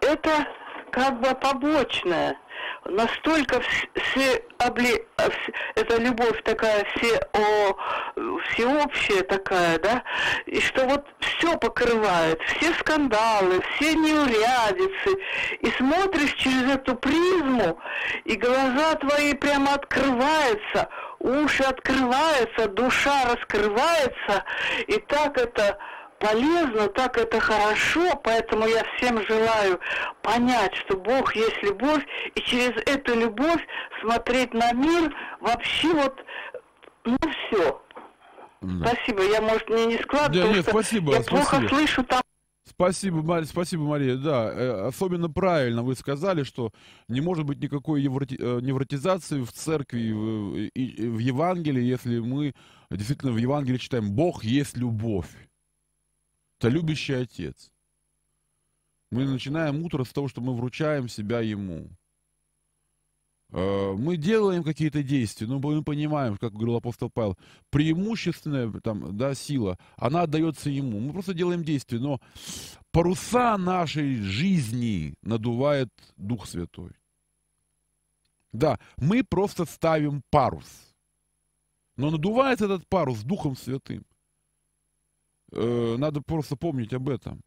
это 0.00 0.46
как 0.90 1.20
бы 1.20 1.34
побочное. 1.34 2.36
Настолько 2.84 3.60
все 3.94 4.42
обли... 4.58 5.06
эта 5.74 5.96
любовь 5.98 6.42
такая 6.44 6.84
все 6.94 7.20
о... 7.32 7.76
всеобщая 8.48 9.22
такая, 9.22 9.78
да, 9.78 10.02
и 10.46 10.60
что 10.60 10.86
вот 10.86 11.06
все 11.20 11.56
покрывает, 11.58 12.40
все 12.42 12.72
скандалы, 12.74 13.62
все 13.74 13.94
неурядицы, 13.94 15.18
и 15.60 15.70
смотришь 15.70 16.34
через 16.34 16.74
эту 16.74 16.96
призму, 16.96 17.78
и 18.24 18.36
глаза 18.36 18.94
твои 18.96 19.34
прямо 19.34 19.74
открываются, 19.74 20.88
уши 21.18 21.62
открываются, 21.62 22.68
душа 22.68 23.24
раскрывается, 23.32 24.44
и 24.86 24.98
так 24.98 25.38
это 25.38 25.78
полезно, 26.20 26.88
так 26.88 27.16
это 27.16 27.40
хорошо, 27.40 28.14
поэтому 28.22 28.66
я 28.68 28.84
всем 28.96 29.26
желаю 29.26 29.80
понять, 30.22 30.74
что 30.76 30.96
Бог 30.96 31.34
есть 31.34 31.62
любовь, 31.62 32.04
и 32.34 32.40
через 32.42 32.70
эту 32.86 33.18
любовь 33.18 33.60
смотреть 34.02 34.54
на 34.54 34.72
мир 34.72 35.12
вообще 35.40 35.92
вот, 35.94 36.14
ну 37.04 37.16
все. 37.18 37.82
Да. 38.60 38.86
Спасибо, 38.86 39.22
я, 39.24 39.40
может, 39.40 39.68
мне 39.70 39.86
не 39.86 39.98
складываю, 39.98 40.50
да, 40.50 40.56
нет, 40.56 40.66
спасибо, 40.68 41.12
я 41.14 41.22
спасибо. 41.22 41.50
плохо 41.50 41.68
слышу 41.68 42.04
там. 42.04 42.20
Спасибо, 42.68 43.22
Мария, 43.22 43.46
спасибо, 43.46 43.82
Мария. 43.82 44.16
Да, 44.16 44.52
э, 44.52 44.86
особенно 44.86 45.28
правильно 45.28 45.82
вы 45.82 45.96
сказали, 45.96 46.44
что 46.44 46.70
не 47.08 47.20
может 47.20 47.44
быть 47.44 47.60
никакой 47.60 48.02
евроти, 48.02 48.36
э, 48.38 48.60
невротизации 48.60 49.40
в 49.40 49.50
церкви 49.50 50.70
и 50.74 51.08
в 51.08 51.18
Евангелии, 51.18 51.82
если 51.82 52.20
мы 52.20 52.54
действительно 52.90 53.32
в 53.32 53.38
Евангелии 53.38 53.78
читаем 53.78 54.12
«Бог 54.12 54.44
есть 54.44 54.76
любовь». 54.76 55.26
Это 56.60 56.68
любящий 56.68 57.14
отец. 57.14 57.72
Мы 59.10 59.24
начинаем 59.24 59.82
утро 59.82 60.04
с 60.04 60.10
того, 60.10 60.28
что 60.28 60.42
мы 60.42 60.54
вручаем 60.54 61.08
себя 61.08 61.40
ему. 61.40 61.88
Э, 63.48 63.94
мы 63.96 64.18
делаем 64.18 64.62
какие-то 64.62 65.02
действия, 65.02 65.46
но 65.46 65.58
мы 65.58 65.82
понимаем, 65.82 66.36
как 66.36 66.52
говорил 66.52 66.76
апостол 66.76 67.08
Павел, 67.08 67.38
преимущественная 67.70 68.70
там, 68.82 69.16
да, 69.16 69.34
сила, 69.34 69.78
она 69.96 70.24
отдается 70.24 70.68
ему. 70.68 71.00
Мы 71.00 71.14
просто 71.14 71.32
делаем 71.32 71.64
действия, 71.64 71.98
но 71.98 72.20
паруса 72.90 73.56
нашей 73.56 74.16
жизни 74.16 75.14
надувает 75.22 75.88
Дух 76.18 76.46
Святой. 76.46 76.90
Да, 78.52 78.78
мы 78.98 79.24
просто 79.24 79.64
ставим 79.64 80.20
парус. 80.28 80.94
Но 81.96 82.10
надувается 82.10 82.66
этот 82.66 82.86
парус 82.86 83.22
Духом 83.22 83.56
Святым. 83.56 84.04
Э, 85.52 85.96
надо 85.98 86.20
просто 86.20 86.56
помнить 86.56 86.92
об 86.92 87.08
этом. 87.08 87.42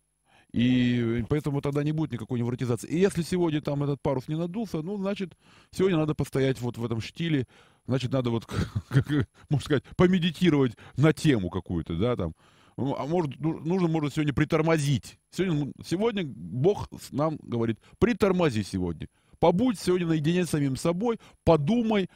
И 0.54 1.26
поэтому 1.30 1.62
тогда 1.62 1.84
не 1.84 1.91
будет 1.91 2.12
никакой 2.12 2.38
невротизации. 2.39 2.88
И 2.88 2.99
если 2.99 3.24
сегодня 3.24 3.60
там 3.60 3.84
этот 3.84 4.01
парус 4.01 4.28
не 4.28 4.36
надулся, 4.36 4.84
ну, 4.84 4.97
значит, 4.97 5.36
сегодня 5.72 5.97
надо 5.97 6.14
постоять 6.14 6.62
вот 6.62 6.78
в 6.78 6.86
этом 6.86 7.01
штиле, 7.01 7.47
значит, 7.88 8.12
надо 8.12 8.30
вот, 8.30 8.45
как, 8.89 9.10
можно 9.49 9.66
сказать, 9.66 9.84
помедитировать 9.97 10.74
на 10.95 11.12
тему 11.12 11.49
какую-то, 11.49 11.97
да, 11.97 12.16
там, 12.16 12.36
ну, 12.78 12.95
а 12.95 13.06
может, 13.08 13.39
ну, 13.39 13.60
нужно, 13.60 13.88
может, 13.88 14.14
сегодня 14.14 14.34
притормозить. 14.34 15.20
Сегодня, 15.32 15.74
сегодня 15.84 16.24
Бог 16.26 16.88
нам 17.12 17.38
говорит, 17.41 17.80
притормози 17.97 18.64
сегодня. 18.64 19.08
Побудь 19.39 19.80
сегодня 19.80 20.08
наедине 20.08 20.45
с 20.45 20.51
самим 20.51 20.76
собой, 20.76 21.20
подумай, 21.43 22.10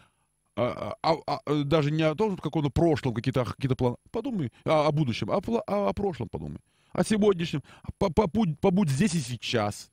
а, 0.58 0.98
а, 1.04 1.16
а, 1.28 1.40
а, 1.46 1.64
даже 1.64 1.92
не 1.92 2.02
о 2.02 2.16
том, 2.16 2.36
как 2.36 2.56
он 2.56 2.66
в 2.66 2.72
прошлом, 2.72 3.14
какие-то 3.14 3.46
какие 3.46 3.72
планы. 3.76 3.98
Подумай 4.12 4.52
о, 4.66 4.88
о 4.88 4.92
будущем, 4.92 5.30
а 5.30 5.38
о, 5.38 5.90
о 5.90 5.94
прошлом 5.94 6.30
подумай. 6.30 6.60
О 6.94 7.04
сегодняшнем. 7.04 7.62
Побудь, 8.00 8.60
побудь 8.60 8.90
здесь 8.90 9.14
и 9.14 9.20
сейчас. 9.20 9.92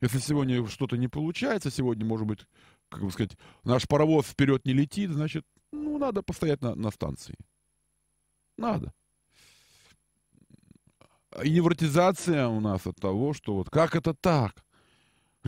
Если 0.00 0.18
сегодня 0.18 0.66
что-то 0.66 0.96
не 0.96 1.08
получается, 1.08 1.70
сегодня, 1.70 2.06
может 2.06 2.26
быть, 2.26 2.46
как 2.88 3.02
бы 3.02 3.10
сказать, 3.10 3.36
наш 3.64 3.86
паровоз 3.86 4.26
вперед 4.26 4.64
не 4.64 4.72
летит, 4.72 5.10
значит, 5.10 5.44
ну, 5.72 5.98
надо 5.98 6.22
постоять 6.22 6.62
на, 6.62 6.74
на 6.74 6.90
станции. 6.90 7.34
Надо. 8.56 8.94
И 11.44 11.50
невротизация 11.50 12.48
у 12.48 12.60
нас 12.60 12.86
от 12.86 12.96
того, 12.96 13.34
что 13.34 13.54
вот 13.54 13.68
как 13.68 13.94
это 13.94 14.14
так? 14.14 14.64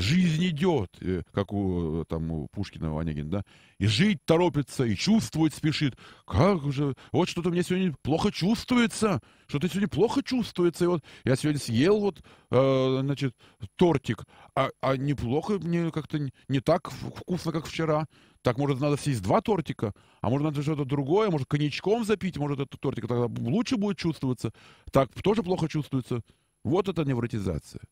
Жизнь 0.01 0.47
идет, 0.47 0.91
э, 1.03 1.23
как 1.31 1.53
у, 1.53 2.07
там, 2.09 2.31
у 2.31 2.49
Пушкина, 2.49 2.99
Онегин, 2.99 3.29
да, 3.29 3.43
и 3.79 3.87
жить 3.87 4.25
торопится, 4.25 4.85
и 4.85 4.97
чувствовать 4.97 5.53
спешит. 5.53 5.95
Как 6.27 6.73
же, 6.73 6.95
вот 7.13 7.29
что-то 7.29 7.51
мне 7.51 7.63
сегодня 7.63 7.95
плохо 8.01 8.33
чувствуется, 8.33 9.21
что-то 9.47 9.69
сегодня 9.69 9.89
плохо 9.89 10.23
чувствуется, 10.23 10.85
и 10.85 10.89
вот 10.89 11.05
я 11.25 11.37
сегодня 11.37 11.61
съел 11.61 12.01
вот, 12.01 12.23
э, 12.51 12.99
значит, 13.03 13.37
тортик, 13.77 14.25
а, 14.55 14.71
а 14.81 14.97
неплохо 14.97 15.59
мне 15.59 15.91
как-то 15.91 16.19
не 16.49 16.61
так 16.61 16.91
вкусно, 16.91 17.53
как 17.53 17.67
вчера. 17.67 18.07
Так, 18.41 18.57
может, 18.57 18.81
надо 18.81 18.97
съесть 18.97 19.23
два 19.23 19.43
тортика, 19.43 19.93
а 20.23 20.31
может, 20.31 20.47
надо 20.47 20.63
что-то 20.63 20.87
другое, 20.87 21.29
может, 21.29 21.47
коньячком 21.47 22.07
запить, 22.07 22.39
может, 22.39 22.59
этот 22.59 22.81
тортик 22.81 23.07
тогда 23.07 23.27
лучше 23.27 23.77
будет 23.77 23.99
чувствоваться. 23.99 24.53
Так, 24.93 25.11
тоже 25.23 25.43
плохо 25.43 25.69
чувствуется. 25.69 26.23
Вот 26.65 26.89
это 26.89 27.05
невротизация. 27.05 27.83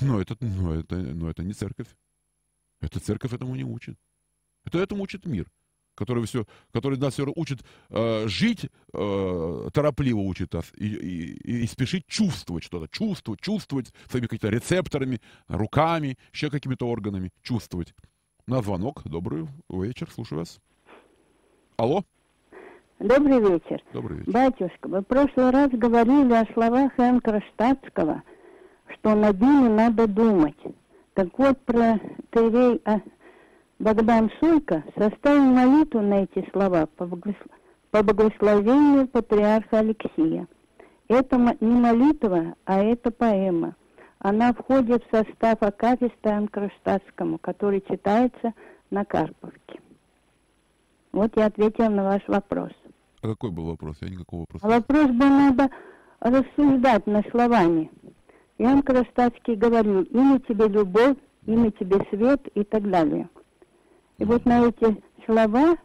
Но 0.00 0.20
это, 0.20 0.36
но, 0.40 0.74
это, 0.74 0.96
но 0.96 1.30
это 1.30 1.42
не 1.42 1.52
церковь. 1.52 1.88
Это 2.80 3.00
церковь 3.00 3.32
этому 3.32 3.56
не 3.56 3.64
учит. 3.64 3.96
Это 4.64 4.78
этому 4.78 5.02
учит 5.02 5.26
мир, 5.26 5.46
который, 5.94 6.24
все, 6.26 6.46
который 6.72 6.98
нас 6.98 7.14
все 7.14 7.26
учит 7.34 7.64
э, 7.90 8.28
жить, 8.28 8.66
э, 8.92 9.68
торопливо 9.72 10.18
учит 10.18 10.52
нас, 10.52 10.70
и, 10.76 10.86
и, 10.86 11.62
и 11.62 11.66
спешить 11.66 12.06
чувствовать 12.06 12.64
что-то, 12.64 12.86
чувствовать, 12.88 13.40
чувствовать 13.40 13.92
своими 14.08 14.26
какими-то 14.26 14.50
рецепторами, 14.50 15.20
руками, 15.48 16.16
еще 16.32 16.50
какими-то 16.50 16.88
органами, 16.88 17.32
чувствовать. 17.42 17.94
На 18.46 18.62
звонок. 18.62 19.02
Добрый 19.04 19.46
вечер, 19.68 20.08
слушаю 20.10 20.38
вас. 20.40 20.60
Алло. 21.76 22.04
Добрый 22.98 23.40
вечер. 23.40 23.82
Добрый 23.92 24.18
вечер. 24.18 24.32
Батюшка, 24.32 24.88
вы 24.88 25.00
в 25.00 25.04
прошлый 25.04 25.50
раз 25.50 25.70
говорили 25.70 26.32
о 26.32 26.50
словах 26.52 26.92
Энкра 26.98 27.42
Штатского– 27.52 28.22
что 28.94 29.14
над 29.14 29.40
ними 29.40 29.68
надо 29.68 30.06
думать. 30.06 30.56
Так 31.14 31.28
вот, 31.38 31.58
про 31.60 31.98
Терей 32.30 32.80
а, 32.84 33.00
Богдан 33.78 34.30
Сойко 34.40 34.84
составил 34.96 35.42
молитву 35.42 36.00
на 36.00 36.24
эти 36.24 36.48
слова 36.52 36.86
по, 36.96 37.06
благословению 38.02 39.08
патриарха 39.08 39.78
Алексия. 39.78 40.46
Это 41.08 41.36
не 41.60 41.80
молитва, 41.80 42.54
а 42.64 42.82
это 42.82 43.10
поэма. 43.10 43.74
Она 44.18 44.52
входит 44.52 45.04
в 45.04 45.16
состав 45.16 45.62
Акафиста 45.62 46.36
Анкроштадтскому, 46.36 47.38
который 47.38 47.80
читается 47.88 48.52
на 48.90 49.04
Карповке. 49.04 49.80
Вот 51.12 51.36
я 51.36 51.46
ответила 51.46 51.88
на 51.88 52.04
ваш 52.04 52.22
вопрос. 52.26 52.72
А 53.22 53.28
какой 53.28 53.50
был 53.50 53.66
вопрос? 53.66 53.96
Я 54.00 54.08
никакого 54.08 54.40
вопроса. 54.40 54.66
А 54.66 54.68
вопрос 54.68 55.06
был, 55.06 55.28
надо 55.28 55.70
рассуждать 56.20 57.06
на 57.06 57.22
словами. 57.30 57.90
Иоанн 58.58 58.82
Кронштадтский 58.82 59.54
говорил, 59.54 60.02
имя 60.02 60.40
тебе 60.40 60.66
любовь, 60.66 61.16
имя 61.46 61.70
тебе 61.72 61.98
свет 62.10 62.46
и 62.54 62.64
так 62.64 62.88
далее. 62.90 63.28
И 64.18 64.24
вот 64.24 64.44
на 64.44 64.66
эти 64.66 65.00
слова 65.24 65.76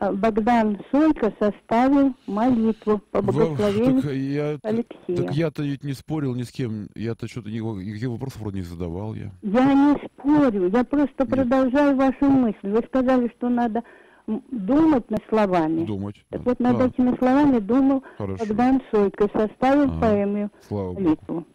а, 0.00 0.12
Богдан 0.12 0.78
Сойко 0.90 1.32
составил 1.38 2.14
молитву 2.26 3.00
по 3.12 3.22
благословению 3.22 4.02
так 4.02 4.12
я, 4.12 4.58
Алексея. 4.62 5.16
Так 5.16 5.34
я-то 5.34 5.62
ведь 5.62 5.84
не 5.84 5.92
спорил 5.92 6.34
ни 6.34 6.42
с 6.42 6.50
кем, 6.50 6.88
я-то 6.96 7.28
что-то 7.28 7.48
никаких 7.48 8.08
вопросов 8.08 8.40
вроде 8.40 8.58
не 8.58 8.64
задавал 8.64 9.14
я. 9.14 9.30
Я 9.42 9.72
не 9.72 9.96
спорю, 10.04 10.68
я 10.68 10.84
просто 10.84 11.14
Нет. 11.24 11.30
продолжаю 11.30 11.96
вашу 11.96 12.24
мысль. 12.24 12.56
Вы 12.70 12.82
сказали, 12.88 13.32
что 13.36 13.48
надо 13.48 13.84
думать 14.26 15.08
над 15.10 15.22
словами. 15.28 15.84
Думать. 15.84 16.24
Так 16.30 16.42
да. 16.42 16.50
вот 16.50 16.58
над 16.58 16.80
а. 16.80 16.86
этими 16.86 17.16
словами 17.16 17.58
думал 17.60 18.02
Хорошо. 18.18 18.44
Богдан 18.46 18.82
Сойко, 18.90 19.28
составил 19.32 19.90
ага. 19.90 20.00
поэмию 20.00 20.50
Слава 20.66 20.92
молитву. 20.92 21.34
Богу. 21.34 21.46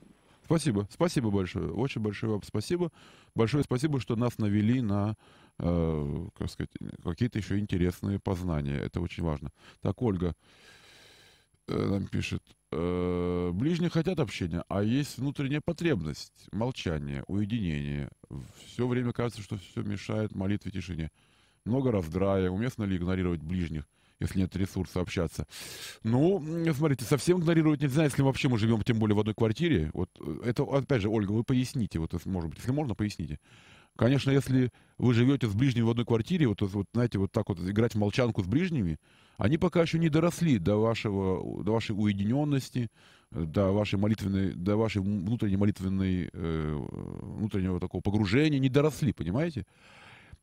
Спасибо, 0.50 0.88
спасибо 0.90 1.30
большое, 1.30 1.72
очень 1.72 2.02
большое 2.02 2.32
вам 2.32 2.42
спасибо. 2.42 2.92
Большое 3.36 3.64
спасибо, 3.64 4.00
что 4.00 4.16
нас 4.16 4.40
навели 4.40 4.82
на, 4.82 5.16
э, 5.60 6.28
как 6.36 6.50
сказать, 6.50 6.72
какие-то 7.04 7.38
еще 7.38 7.60
интересные 7.60 8.18
познания. 8.18 8.76
Это 8.76 9.00
очень 9.00 9.22
важно. 9.22 9.52
Так, 9.82 10.02
Ольга 10.02 10.34
э, 11.68 11.78
нам 11.78 12.08
пишет. 12.08 12.42
Э, 12.72 13.52
ближние 13.54 13.92
хотят 13.92 14.20
общения, 14.20 14.64
а 14.70 14.82
есть 14.82 15.20
внутренняя 15.20 15.62
потребность, 15.64 16.48
молчание, 16.52 17.24
уединение. 17.28 18.10
Все 18.66 18.88
время 18.88 19.14
кажется, 19.14 19.44
что 19.44 19.56
все 19.60 19.84
мешает 19.84 20.34
молитве 20.34 20.72
тишине. 20.72 21.12
Много 21.64 21.92
раздрая, 21.92 22.50
уместно 22.50 22.86
ли 22.86 22.98
игнорировать 22.98 23.44
ближних? 23.44 23.88
Если 24.20 24.40
нет 24.40 24.56
ресурса 24.56 25.02
общаться. 25.02 25.48
Ну, 26.04 26.44
смотрите, 26.74 27.06
совсем 27.06 27.40
игнорировать 27.40 27.82
нельзя, 27.82 28.04
если 28.04 28.22
вообще 28.22 28.50
мы 28.50 28.58
живем, 28.58 28.82
тем 28.82 29.00
более 29.00 29.16
в 29.16 29.20
одной 29.20 29.36
квартире. 29.36 29.92
Вот 29.94 30.10
э, 30.20 30.42
это, 30.46 30.64
опять 30.64 31.02
же, 31.02 31.10
Ольга, 31.10 31.32
вы 31.32 31.44
поясните, 31.44 32.00
вот, 32.00 32.14
может 32.26 32.50
быть, 32.50 32.60
если 32.60 32.72
можно, 32.72 32.96
поясните. 32.96 33.40
Конечно, 33.98 34.32
если 34.32 34.72
вы 34.98 35.14
живете 35.14 35.48
с 35.48 35.54
ближними 35.54 35.84
в 35.84 35.90
одной 35.90 36.06
квартире, 36.06 36.48
вот, 36.48 36.62
вот 36.62 36.88
знаете, 36.94 37.18
вот 37.18 37.32
так 37.32 37.50
вот 37.50 37.60
играть 37.60 37.96
в 37.96 37.98
молчанку 37.98 38.44
с 38.44 38.48
ближними, 38.48 38.98
они 39.38 39.58
пока 39.58 39.82
еще 39.82 40.00
не 40.00 40.10
доросли 40.10 40.58
до, 40.58 40.78
вашего, 40.78 41.64
до 41.64 41.74
вашей 41.74 41.92
уединенности, 41.92 42.90
до 43.32 43.72
вашей 43.72 44.00
молитвенной, 44.00 44.54
до 44.54 44.78
вашей 44.78 45.02
внутренней 45.02 45.58
молитвенной, 45.58 46.30
э, 46.32 46.88
внутреннего 47.22 47.80
такого 47.80 48.02
погружения, 48.02 48.60
не 48.60 48.70
доросли, 48.70 49.12
понимаете? 49.12 49.66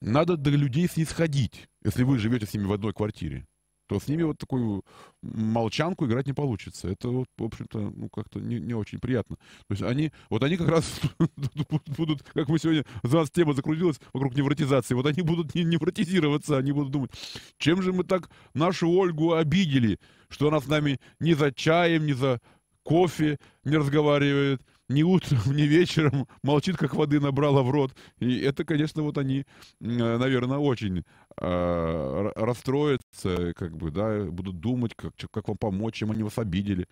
Надо 0.03 0.37
до 0.37 0.51
людей 0.51 0.87
снисходить, 0.89 1.69
если 1.83 2.03
вы 2.03 2.19
живете 2.19 2.47
с 2.47 2.53
ними 2.53 2.67
в 2.67 2.73
одной 2.73 2.93
квартире 2.93 3.47
то 3.87 4.01
с 4.01 4.09
ними 4.09 4.23
вот 4.23 4.39
такую 4.39 4.85
молчанку 5.23 6.07
играть 6.07 6.27
не 6.27 6.33
получится. 6.33 6.89
Это, 6.89 7.09
вот, 7.09 7.29
в 7.39 7.45
общем-то, 7.45 7.79
ну, 7.79 8.09
как-то 8.09 8.41
не, 8.41 8.59
не 8.59 8.75
очень 8.75 8.99
приятно. 8.99 9.37
То 9.37 9.73
есть 9.73 9.83
они, 9.83 10.13
вот 10.31 10.43
они 10.43 10.57
как 10.57 10.69
раз 10.69 11.01
будут, 11.97 12.23
как 12.23 12.49
мы 12.49 12.59
сегодня, 12.59 12.85
за 13.03 13.19
нас 13.19 13.31
тема 13.31 13.53
закрутилась 13.53 14.01
вокруг 14.13 14.35
невротизации, 14.37 14.95
вот 14.95 15.07
они 15.07 15.23
будут 15.23 15.55
не 15.55 15.65
невротизироваться, 15.65 16.57
они 16.59 16.73
будут 16.73 16.91
думать, 16.91 17.11
чем 17.59 17.83
же 17.83 17.93
мы 17.93 18.05
так 18.05 18.31
нашу 18.55 18.89
Ольгу 18.91 19.35
обидели, 19.35 19.99
что 20.29 20.49
она 20.49 20.61
с 20.61 20.67
нами 20.67 21.01
ни 21.21 21.35
за 21.35 21.53
чаем, 21.53 22.07
ни 22.07 22.13
за 22.13 22.41
кофе 22.83 23.39
не 23.65 23.77
разговаривает, 23.77 24.63
ни 24.89 25.03
утром, 25.03 25.41
ни 25.47 25.63
вечером, 25.63 26.27
молчит, 26.43 26.77
как 26.77 26.95
воды 26.95 27.21
набрала 27.21 27.63
в 27.63 27.71
рот. 27.71 27.95
И 28.19 28.39
это, 28.41 28.65
конечно, 28.65 29.03
вот 29.03 29.19
они, 29.19 29.45
наверное, 29.81 30.59
очень 30.59 31.05
э, 31.41 32.33
расстроятся, 32.37 33.53
как 33.55 33.77
бы, 33.77 33.91
да, 33.91 34.25
будут 34.25 34.61
думать, 34.61 34.93
как, 34.95 35.13
как 35.31 35.49
вам 35.49 35.59
помочь, 35.59 35.95
чем 35.95 36.11
они 36.11 36.23
вас 36.23 36.39
обидели. 36.39 36.87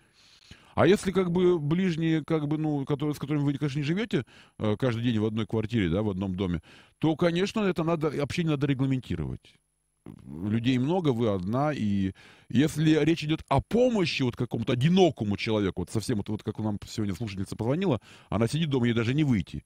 А 0.75 0.87
если 0.87 1.11
как 1.11 1.31
бы 1.31 1.57
ближние, 1.57 2.23
как 2.25 2.49
бы, 2.49 2.57
ну, 2.57 2.83
которые, 2.85 3.15
с 3.15 3.19
которыми 3.19 3.43
вы, 3.43 3.53
конечно, 3.53 3.79
не 3.79 3.85
живете 3.85 4.25
э, 4.59 4.75
каждый 4.77 5.03
день 5.03 5.19
в 5.19 5.25
одной 5.25 5.45
квартире, 5.45 5.89
да, 5.89 6.01
в 6.03 6.09
одном 6.09 6.35
доме, 6.35 6.61
то, 6.99 7.15
конечно, 7.15 7.61
это 7.61 7.83
надо, 7.85 8.09
общение 8.21 8.51
надо 8.51 8.67
регламентировать 8.67 9.55
людей 10.25 10.77
много, 10.77 11.09
вы 11.09 11.29
одна, 11.29 11.71
и 11.73 12.13
если 12.49 13.03
речь 13.03 13.23
идет 13.23 13.43
о 13.47 13.61
помощи 13.61 14.23
вот 14.23 14.35
какому-то 14.35 14.73
одинокому 14.73 15.37
человеку, 15.37 15.81
вот 15.81 15.89
совсем 15.89 16.17
вот, 16.17 16.29
вот 16.29 16.43
как 16.43 16.59
нам 16.59 16.77
сегодня 16.87 17.15
слушательница 17.15 17.55
позвонила, 17.55 17.99
она 18.29 18.47
сидит 18.47 18.69
дома, 18.69 18.87
ей 18.87 18.93
даже 18.93 19.13
не 19.13 19.23
выйти. 19.23 19.63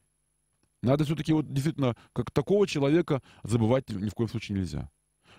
Надо 0.81 1.03
все-таки 1.03 1.33
вот 1.33 1.51
действительно, 1.51 1.95
как 2.13 2.31
такого 2.31 2.65
человека 2.67 3.21
забывать 3.43 3.89
ни 3.89 4.09
в 4.09 4.13
коем 4.13 4.29
случае 4.29 4.59
нельзя. 4.59 4.89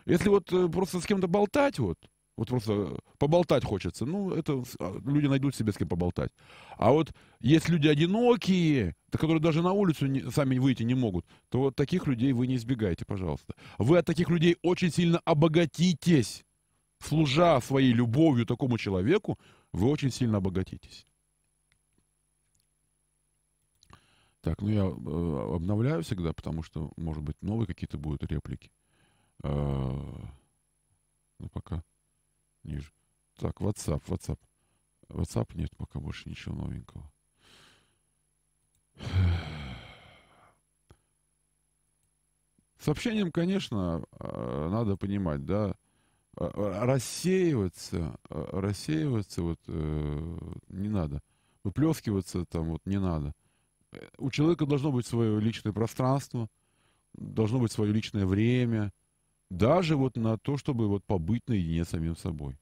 Если 0.06 0.28
вот 0.28 0.52
э, 0.52 0.68
просто 0.68 1.00
с 1.00 1.06
кем-то 1.06 1.28
болтать, 1.28 1.78
вот, 1.78 1.98
вот 2.40 2.48
просто 2.48 2.96
поболтать 3.18 3.64
хочется. 3.64 4.06
Ну, 4.06 4.32
это 4.32 4.64
а, 4.78 4.98
люди 5.04 5.26
найдут 5.26 5.54
себе 5.54 5.72
с 5.72 5.76
кем 5.76 5.88
поболтать. 5.88 6.30
А 6.78 6.90
вот 6.90 7.12
есть 7.38 7.68
люди 7.68 7.86
одинокие, 7.86 8.96
которые 9.12 9.40
даже 9.40 9.60
на 9.60 9.72
улицу 9.74 10.06
не, 10.06 10.30
сами 10.30 10.56
выйти 10.56 10.82
не 10.82 10.94
могут, 10.94 11.26
то 11.50 11.58
вот 11.58 11.76
таких 11.76 12.06
людей 12.06 12.32
вы 12.32 12.46
не 12.46 12.56
избегайте, 12.56 13.04
пожалуйста. 13.04 13.52
Вы 13.76 13.98
от 13.98 14.06
таких 14.06 14.30
людей 14.30 14.56
очень 14.62 14.90
сильно 14.90 15.20
обогатитесь. 15.26 16.46
Служа 16.98 17.60
своей 17.60 17.92
любовью 17.92 18.46
такому 18.46 18.78
человеку, 18.78 19.38
вы 19.72 19.90
очень 19.90 20.10
сильно 20.10 20.38
обогатитесь. 20.38 21.04
Так, 24.40 24.62
ну 24.62 24.70
я 24.70 24.84
э, 24.84 25.56
обновляю 25.56 26.02
всегда, 26.02 26.32
потому 26.32 26.62
что, 26.62 26.90
может 26.96 27.22
быть, 27.22 27.36
новые 27.42 27.66
какие-то 27.66 27.98
будут 27.98 28.24
реплики. 28.24 28.70
Э, 29.42 29.92
ну, 31.38 31.48
пока 31.50 31.84
ниже. 32.64 32.92
Так, 33.36 33.60
WhatsApp, 33.60 34.02
WhatsApp. 34.06 34.38
WhatsApp 35.08 35.50
нет 35.54 35.70
пока 35.76 35.98
больше 35.98 36.28
ничего 36.28 36.54
новенького. 36.54 37.10
Сообщением, 42.78 43.30
конечно, 43.30 44.02
э, 44.18 44.68
надо 44.70 44.96
понимать, 44.96 45.44
да, 45.44 45.74
э, 46.38 46.50
рассеиваться, 46.54 48.16
э, 48.30 48.44
рассеиваться 48.52 49.42
вот 49.42 49.60
не 49.66 50.88
надо, 50.88 51.20
выплескиваться 51.62 52.46
там 52.46 52.70
вот 52.70 52.80
не 52.86 52.98
надо. 52.98 53.34
У 54.16 54.30
человека 54.30 54.64
должно 54.64 54.92
быть 54.92 55.06
свое 55.06 55.40
личное 55.40 55.72
пространство, 55.72 56.48
должно 57.12 57.58
быть 57.58 57.72
свое 57.72 57.92
личное 57.92 58.24
время, 58.24 58.92
даже 59.50 59.96
вот 59.96 60.16
на 60.16 60.38
то, 60.38 60.56
чтобы 60.56 60.88
вот 60.88 61.04
побыть 61.04 61.48
наедине 61.48 61.84
с 61.84 61.90
самим 61.90 62.16
собой. 62.16 62.56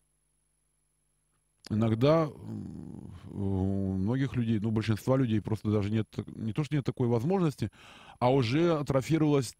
Иногда 1.71 2.29
у 2.29 3.93
многих 3.93 4.35
людей, 4.35 4.59
ну, 4.59 4.71
большинства 4.71 5.17
людей 5.19 5.41
просто 5.43 5.71
даже 5.71 5.91
нет, 5.91 6.07
не 6.35 6.55
то, 6.55 6.65
что 6.65 6.75
нет 6.75 6.85
такой 6.85 7.09
возможности, 7.09 7.71
а 8.19 8.33
уже 8.33 8.73
атрофировалась 8.73 9.55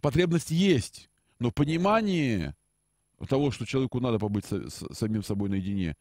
потребность 0.00 0.50
есть, 0.50 1.10
но 1.38 1.50
понимание 1.50 2.56
того, 3.28 3.50
что 3.50 3.66
человеку 3.66 4.00
надо 4.00 4.18
побыть 4.18 4.46
с, 4.46 4.70
с 4.70 4.94
самим 4.94 5.22
собой 5.22 5.50
наедине, 5.50 5.96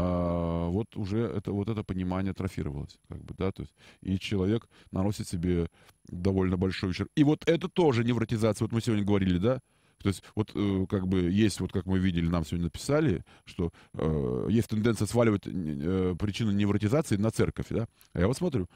а, 0.00 0.68
вот 0.68 0.96
уже 0.96 1.18
это, 1.18 1.50
вот 1.50 1.68
это 1.68 1.82
понимание 1.82 2.30
атрофировалось, 2.30 2.98
как 3.08 3.24
бы, 3.24 3.34
да, 3.36 3.50
то 3.50 3.62
есть, 3.62 3.74
и 4.00 4.16
человек 4.16 4.68
наносит 4.92 5.26
себе 5.26 5.68
довольно 6.06 6.56
большой 6.56 6.90
ущерб. 6.90 7.08
И 7.16 7.24
вот 7.24 7.42
это 7.48 7.68
тоже 7.68 8.04
невротизация, 8.04 8.66
вот 8.66 8.72
мы 8.72 8.80
сегодня 8.80 9.04
говорили, 9.04 9.38
да, 9.38 9.58
то 10.00 10.08
есть 10.08 10.22
вот 10.36 10.52
э, 10.54 10.86
как 10.88 11.08
бы 11.08 11.22
есть, 11.22 11.58
вот 11.58 11.72
как 11.72 11.86
мы 11.86 11.98
видели, 11.98 12.28
нам 12.28 12.44
сегодня 12.44 12.66
написали, 12.66 13.24
что 13.44 13.72
э, 13.94 14.46
есть 14.50 14.68
тенденция 14.68 15.06
сваливать 15.06 15.42
э, 15.46 16.14
причину 16.16 16.52
невротизации 16.52 17.16
на 17.16 17.32
церковь, 17.32 17.66
да. 17.70 17.88
А 18.12 18.20
я 18.20 18.28
вот 18.28 18.36
смотрю, 18.36 18.68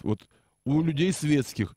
вот 0.00 0.26
у 0.64 0.80
людей 0.80 1.12
светских 1.12 1.74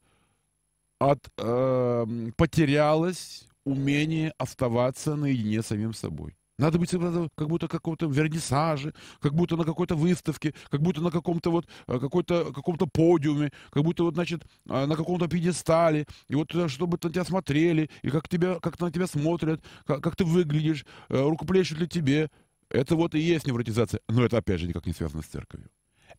от, 0.99 1.19
э, 1.37 2.05
потерялось 2.37 3.49
умение 3.65 4.33
оставаться 4.37 5.15
наедине 5.17 5.61
с 5.61 5.67
самим 5.67 5.93
собой. 5.93 6.37
Надо 6.57 6.79
быть 6.79 6.91
как 6.91 7.47
будто 7.49 7.67
какого-то 7.67 8.05
вернисаже, 8.07 8.93
как 9.19 9.33
будто 9.33 9.57
на 9.57 9.65
какой-то 9.65 9.95
выставке, 9.95 10.53
как 10.69 10.81
будто 10.81 11.01
на 11.01 11.11
каком-то 11.11 11.51
вот 11.51 11.67
э, 11.87 11.99
какой-то 11.99 12.53
каком-то 12.53 12.87
подиуме, 12.87 13.51
как 13.71 13.83
будто 13.83 14.03
вот 14.03 14.13
значит 14.13 14.45
э, 14.69 14.85
на 14.85 14.95
каком-то 14.95 15.27
пьедестале, 15.27 16.05
и 16.29 16.35
вот 16.35 16.55
э, 16.55 16.69
чтобы 16.69 16.97
на 17.01 17.09
тебя 17.09 17.25
смотрели, 17.25 17.89
и 18.03 18.09
как 18.09 18.29
тебя 18.29 18.59
как 18.59 18.79
на 18.79 18.89
тебя 18.89 19.05
смотрят, 19.07 19.61
как, 19.85 20.01
как 20.01 20.15
ты 20.15 20.23
выглядишь, 20.23 20.85
рукоплещут 21.09 21.79
ли 21.79 21.87
тебе. 21.87 22.29
Это 22.69 22.95
вот 22.95 23.15
и 23.15 23.19
есть 23.19 23.45
невротизация, 23.45 23.99
но 24.07 24.23
это 24.23 24.37
опять 24.37 24.61
же 24.61 24.67
никак 24.67 24.85
не 24.85 24.93
связано 24.93 25.23
с 25.23 25.27
церковью. 25.27 25.69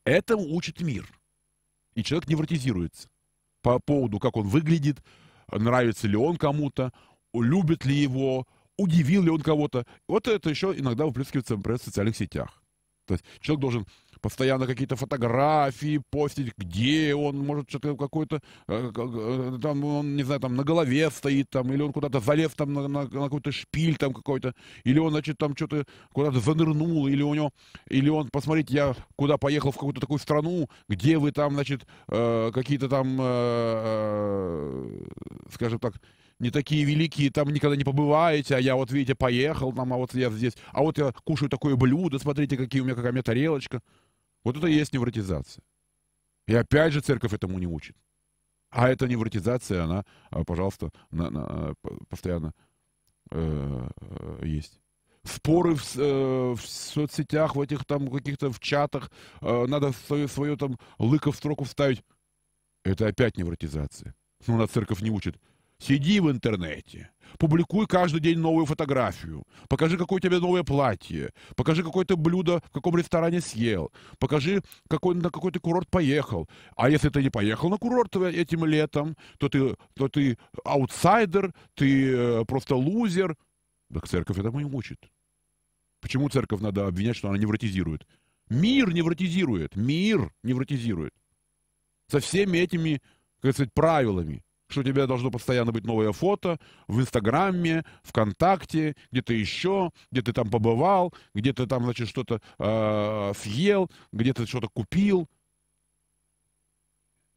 Это 0.04 0.36
учит 0.36 0.80
мир, 0.82 1.08
и 1.94 2.04
человек 2.04 2.28
невротизируется 2.28 3.08
по 3.62 3.80
поводу, 3.80 4.18
как 4.18 4.36
он 4.36 4.46
выглядит, 4.46 5.02
нравится 5.50 6.06
ли 6.06 6.16
он 6.16 6.36
кому-то, 6.36 6.92
любит 7.34 7.84
ли 7.84 7.94
его, 7.94 8.46
удивил 8.78 9.22
ли 9.22 9.30
он 9.30 9.40
кого-то. 9.40 9.84
Вот 10.08 10.28
это 10.28 10.50
еще 10.50 10.74
иногда 10.76 11.06
выплескивается, 11.06 11.56
в 11.56 11.78
социальных 11.78 12.16
сетях. 12.16 12.62
То 13.06 13.14
есть 13.14 13.24
человек 13.40 13.60
должен 13.60 13.86
постоянно 14.20 14.66
какие-то 14.66 14.96
фотографии 14.96 16.02
постить, 16.10 16.52
где 16.56 17.14
он, 17.14 17.38
может, 17.38 17.68
что-то 17.68 17.96
какой-то, 17.96 18.40
э, 18.66 18.90
э, 18.96 19.58
там, 19.62 19.84
он, 19.84 20.16
не 20.16 20.24
знаю, 20.24 20.40
там, 20.40 20.56
на 20.56 20.64
голове 20.64 21.10
стоит, 21.10 21.50
там, 21.50 21.72
или 21.72 21.82
он 21.82 21.92
куда-то 21.92 22.20
залез, 22.20 22.52
там, 22.54 22.72
на, 22.72 22.88
на, 22.88 23.02
на 23.02 23.08
какой-то 23.08 23.52
шпиль, 23.52 23.96
там, 23.96 24.12
какой-то, 24.12 24.54
или 24.84 24.98
он, 24.98 25.10
значит, 25.10 25.38
там, 25.38 25.54
что-то 25.54 25.84
куда-то 26.12 26.40
занырнул, 26.40 27.06
или 27.06 27.22
у 27.22 27.34
него, 27.34 27.50
или 27.88 28.08
он, 28.08 28.28
посмотрите, 28.30 28.74
я 28.74 28.96
куда 29.16 29.36
поехал, 29.36 29.70
в 29.70 29.76
какую-то 29.76 30.00
такую 30.00 30.18
страну, 30.18 30.68
где 30.88 31.18
вы 31.18 31.30
там, 31.30 31.54
значит, 31.54 31.86
э, 32.08 32.50
какие-то 32.52 32.88
там, 32.88 33.18
э, 33.20 33.24
э, 33.24 35.06
скажем 35.52 35.78
так, 35.78 35.94
не 36.38 36.50
такие 36.50 36.84
великие, 36.84 37.30
там 37.30 37.48
никогда 37.48 37.76
не 37.76 37.84
побываете, 37.84 38.56
а 38.56 38.58
я 38.58 38.76
вот, 38.76 38.90
видите, 38.90 39.14
поехал 39.14 39.72
там, 39.72 39.92
а 39.92 39.96
вот 39.96 40.14
я 40.14 40.30
здесь, 40.30 40.54
а 40.72 40.82
вот 40.82 40.98
я 40.98 41.12
кушаю 41.24 41.48
такое 41.48 41.76
блюдо, 41.76 42.18
смотрите, 42.18 42.56
какие 42.56 42.82
у 42.82 42.84
меня, 42.84 42.94
какая 42.94 43.10
у 43.10 43.12
меня 43.12 43.22
тарелочка. 43.22 43.80
Вот 44.44 44.56
это 44.56 44.66
и 44.66 44.74
есть 44.74 44.92
невротизация. 44.92 45.62
И 46.46 46.54
опять 46.54 46.92
же 46.92 47.00
церковь 47.00 47.32
этому 47.32 47.58
не 47.58 47.66
учит. 47.66 47.96
А 48.70 48.88
эта 48.88 49.08
невротизация, 49.08 49.84
она, 49.84 50.04
а, 50.30 50.44
пожалуйста, 50.44 50.90
на, 51.10 51.30
на, 51.30 51.74
постоянно 52.08 52.52
э, 53.30 53.88
э, 54.00 54.46
есть. 54.46 54.80
Споры 55.24 55.74
в, 55.74 55.96
э, 55.96 56.54
в 56.54 56.60
соцсетях, 56.60 57.56
в 57.56 57.60
этих 57.60 57.84
там 57.84 58.08
каких-то 58.10 58.52
в 58.52 58.60
чатах, 58.60 59.10
э, 59.40 59.66
надо 59.66 59.92
свое, 60.06 60.28
свое 60.28 60.56
там 60.56 60.78
лыко 60.98 61.32
в 61.32 61.36
строку 61.36 61.64
вставить. 61.64 62.04
Это 62.84 63.08
опять 63.08 63.36
невротизация. 63.36 64.14
Ну, 64.46 64.56
нас 64.58 64.70
церковь 64.70 65.00
не 65.00 65.10
учит. 65.10 65.40
Сиди 65.78 66.20
в 66.20 66.30
интернете, 66.30 67.10
публикуй 67.38 67.86
каждый 67.86 68.20
день 68.20 68.38
новую 68.38 68.64
фотографию, 68.64 69.44
покажи, 69.68 69.98
какое 69.98 70.16
у 70.16 70.20
тебя 70.20 70.40
новое 70.40 70.62
платье, 70.62 71.32
покажи, 71.54 71.84
какое 71.84 72.06
то 72.06 72.16
блюдо 72.16 72.62
в 72.68 72.70
каком 72.70 72.96
ресторане 72.96 73.42
съел, 73.42 73.92
покажи, 74.18 74.62
какой, 74.88 75.14
на 75.14 75.30
какой 75.30 75.52
ты 75.52 75.60
курорт 75.60 75.90
поехал. 75.90 76.48
А 76.76 76.88
если 76.88 77.10
ты 77.10 77.22
не 77.22 77.28
поехал 77.28 77.68
на 77.68 77.76
курорт 77.76 78.16
этим 78.16 78.64
летом, 78.64 79.16
то 79.38 79.50
ты, 79.50 79.76
то 79.94 80.08
ты 80.08 80.38
аутсайдер, 80.64 81.52
ты 81.74 82.10
э, 82.10 82.44
просто 82.46 82.74
лузер. 82.74 83.36
Так 83.92 84.08
церковь 84.08 84.38
этому 84.38 84.60
не 84.60 84.64
учит. 84.64 84.98
Почему 86.00 86.30
церковь 86.30 86.60
надо 86.60 86.86
обвинять, 86.86 87.16
что 87.16 87.28
она 87.28 87.36
невротизирует? 87.36 88.06
Мир 88.48 88.94
невротизирует, 88.94 89.76
мир 89.76 90.32
невротизирует. 90.42 91.12
Со 92.10 92.20
всеми 92.20 92.58
этими, 92.58 93.02
как 93.42 93.52
сказать, 93.52 93.74
правилами 93.74 94.45
что 94.76 94.82
у 94.82 94.84
тебя 94.84 95.06
должно 95.06 95.30
постоянно 95.30 95.72
быть 95.72 95.86
новое 95.86 96.12
фото 96.12 96.58
в 96.86 97.00
Инстаграме, 97.00 97.82
ВКонтакте, 98.02 98.94
где-то 99.10 99.32
еще, 99.32 99.90
где 100.12 100.20
ты 100.20 100.34
там 100.34 100.50
побывал, 100.50 101.14
где 101.34 101.54
ты 101.54 101.66
там, 101.66 101.84
значит, 101.84 102.08
что-то 102.08 102.42
э, 102.58 103.32
съел, 103.38 103.90
где 104.12 104.34
ты 104.34 104.46
что-то 104.46 104.68
купил. 104.68 105.28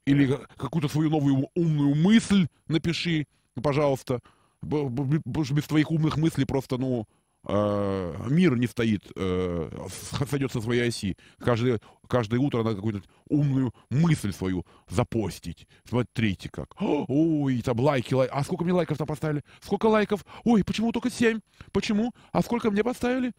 Или 0.06 0.38
какую-то 0.58 0.90
свою 0.90 1.10
новую 1.10 1.48
умную 1.56 1.96
мысль 1.96 2.48
напиши, 2.68 3.26
пожалуйста. 3.64 4.20
Без 4.62 5.64
твоих 5.66 5.92
умных 5.92 6.18
мыслей 6.18 6.44
просто, 6.44 6.78
ну, 6.78 7.08
мир 7.48 8.58
не 8.58 8.68
стоит, 8.68 9.12
э, 9.16 9.70
сойдет 10.30 10.52
со 10.52 10.62
своей 10.62 10.88
оси. 10.88 11.18
Каждое, 11.40 11.80
каждое 12.08 12.40
утро 12.40 12.64
надо 12.64 12.76
какую-то 12.76 13.02
умную 13.30 13.74
мысль 13.90 14.34
свою 14.34 14.66
запостить. 14.90 15.68
Смотрите 15.88 16.50
как. 16.50 16.76
Ой, 16.80 17.62
там 17.62 17.80
лайки, 17.80 18.14
лайки. 18.14 18.32
А 18.34 18.44
сколько 18.44 18.64
мне 18.64 18.74
лайков 18.74 18.98
там 18.98 19.08
поставили? 19.08 19.44
Сколько 19.62 19.86
лайков? 19.86 20.26
Ой, 20.44 20.64
почему 20.64 20.92
только 20.92 21.10
7? 21.10 21.40
Почему? 21.72 22.14
А 22.32 22.42
сколько 22.42 22.72
мне 22.72 22.84
поставили? 22.84 23.32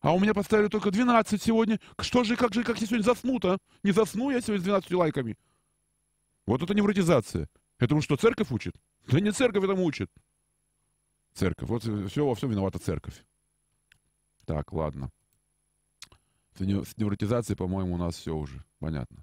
А 0.00 0.12
у 0.12 0.20
меня 0.20 0.34
поставили 0.34 0.68
только 0.68 0.90
12 0.90 1.42
сегодня. 1.42 1.80
Что 2.00 2.24
же, 2.24 2.36
как 2.36 2.54
же, 2.54 2.62
как 2.62 2.80
я 2.80 2.86
сегодня 2.86 3.04
засну-то? 3.04 3.58
Не 3.82 3.92
засну 3.92 4.30
я 4.30 4.40
сегодня 4.40 4.60
с 4.60 4.64
12 4.64 4.92
лайками. 4.92 5.36
Вот 6.46 6.62
это 6.62 6.74
невротизация. 6.74 7.48
Это 7.78 8.00
что, 8.00 8.16
церковь 8.16 8.50
учит? 8.50 8.74
Да 9.08 9.20
не 9.20 9.32
церковь 9.32 9.64
этому 9.64 9.84
учит. 9.84 10.10
Церковь. 11.36 11.68
Вот 11.68 11.82
все, 11.82 12.26
во 12.26 12.34
всем 12.34 12.50
виновата 12.50 12.78
церковь. 12.78 13.22
Так, 14.46 14.72
ладно. 14.72 15.10
С 16.54 16.96
невротизацией, 16.96 17.58
по-моему, 17.58 17.94
у 17.94 17.98
нас 17.98 18.16
все 18.16 18.34
уже 18.34 18.64
понятно. 18.78 19.22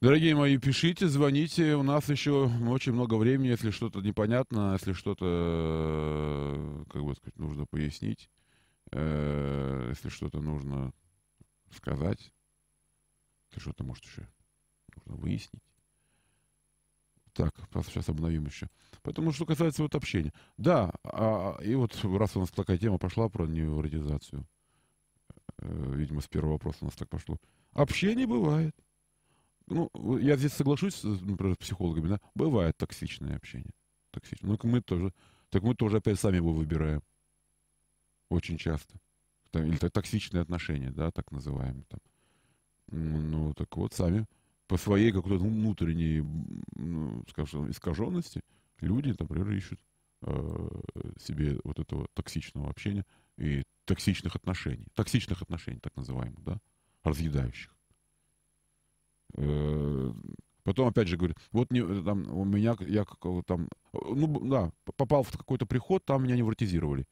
Дорогие 0.00 0.36
мои, 0.36 0.56
пишите, 0.58 1.08
звоните. 1.08 1.74
У 1.74 1.82
нас 1.82 2.08
еще 2.08 2.48
очень 2.68 2.92
много 2.92 3.14
времени, 3.14 3.48
если 3.48 3.70
что-то 3.70 4.00
непонятно, 4.02 4.74
если 4.74 4.92
что-то, 4.92 5.24
э, 5.26 6.84
как 6.92 7.02
бы 7.02 7.16
сказать, 7.16 7.38
нужно 7.38 7.66
пояснить, 7.66 8.30
э, 8.92 9.86
если 9.88 10.10
что-то 10.10 10.40
нужно 10.40 10.92
сказать, 11.74 12.32
если 13.48 13.60
что-то, 13.60 13.82
может, 13.82 14.04
еще 14.04 14.28
нужно 14.94 15.16
выяснить. 15.16 15.65
Так, 17.36 17.54
сейчас 17.86 18.08
обновим 18.08 18.46
еще. 18.46 18.68
Поэтому, 19.02 19.30
что 19.32 19.44
касается 19.44 19.82
вот 19.82 19.94
общения. 19.94 20.32
Да, 20.56 20.92
а, 21.04 21.58
и 21.62 21.74
вот 21.74 21.94
раз 22.02 22.34
у 22.36 22.40
нас 22.40 22.50
такая 22.50 22.78
тема 22.78 22.98
пошла 22.98 23.28
про 23.28 23.46
невротизацию, 23.46 24.46
э, 25.58 25.92
видимо, 25.94 26.22
с 26.22 26.28
первого 26.28 26.52
вопроса 26.52 26.78
у 26.80 26.84
нас 26.86 26.94
так 26.94 27.08
пошло. 27.10 27.36
Общение 27.72 28.26
бывает. 28.26 28.74
Ну, 29.66 29.90
я 30.18 30.36
здесь 30.36 30.52
соглашусь, 30.52 31.02
например, 31.02 31.54
с 31.54 31.58
психологами, 31.58 32.08
да, 32.08 32.20
бывает 32.34 32.76
токсичное 32.78 33.36
общение. 33.36 33.72
Токсичное. 34.12 34.50
Ну, 34.50 34.58
мы 34.70 34.80
тоже, 34.80 35.12
так 35.50 35.62
мы 35.62 35.74
тоже 35.74 35.98
опять 35.98 36.18
сами 36.18 36.36
его 36.36 36.54
выбираем. 36.54 37.02
Очень 38.30 38.56
часто. 38.56 38.98
Или 39.52 39.76
токсичные 39.76 40.42
отношения, 40.42 40.90
да, 40.90 41.10
так 41.10 41.30
называемые 41.32 41.84
там. 41.88 42.00
Ну, 42.88 43.52
так 43.54 43.76
вот, 43.76 43.92
сами 43.92 44.26
по 44.66 44.76
своей 44.76 45.12
какой-то 45.12 45.38
внутренней, 45.44 46.22
ну, 46.76 47.24
скажем, 47.28 47.70
искаженности 47.70 48.42
люди, 48.80 49.14
например, 49.18 49.50
ищут 49.50 49.80
э, 50.22 50.68
себе 51.18 51.58
вот 51.64 51.78
этого 51.78 52.08
токсичного 52.14 52.70
общения 52.70 53.04
и 53.38 53.62
токсичных 53.84 54.36
отношений. 54.36 54.86
Токсичных 54.94 55.42
отношений, 55.42 55.78
так 55.80 55.94
называемых, 55.96 56.42
да, 56.42 56.58
разъедающих. 57.04 57.74
Э, 59.36 60.12
потом 60.64 60.88
опять 60.88 61.08
же 61.08 61.16
говорит, 61.16 61.38
вот 61.52 61.70
не, 61.70 61.82
там, 62.02 62.30
у 62.30 62.44
меня, 62.44 62.76
я 62.80 63.04
там, 63.46 63.68
ну 63.92 64.40
да, 64.48 64.72
попал 64.96 65.22
в 65.22 65.30
какой-то 65.30 65.66
приход, 65.66 66.04
там 66.04 66.24
меня 66.24 66.36
невротизировали. 66.36 67.06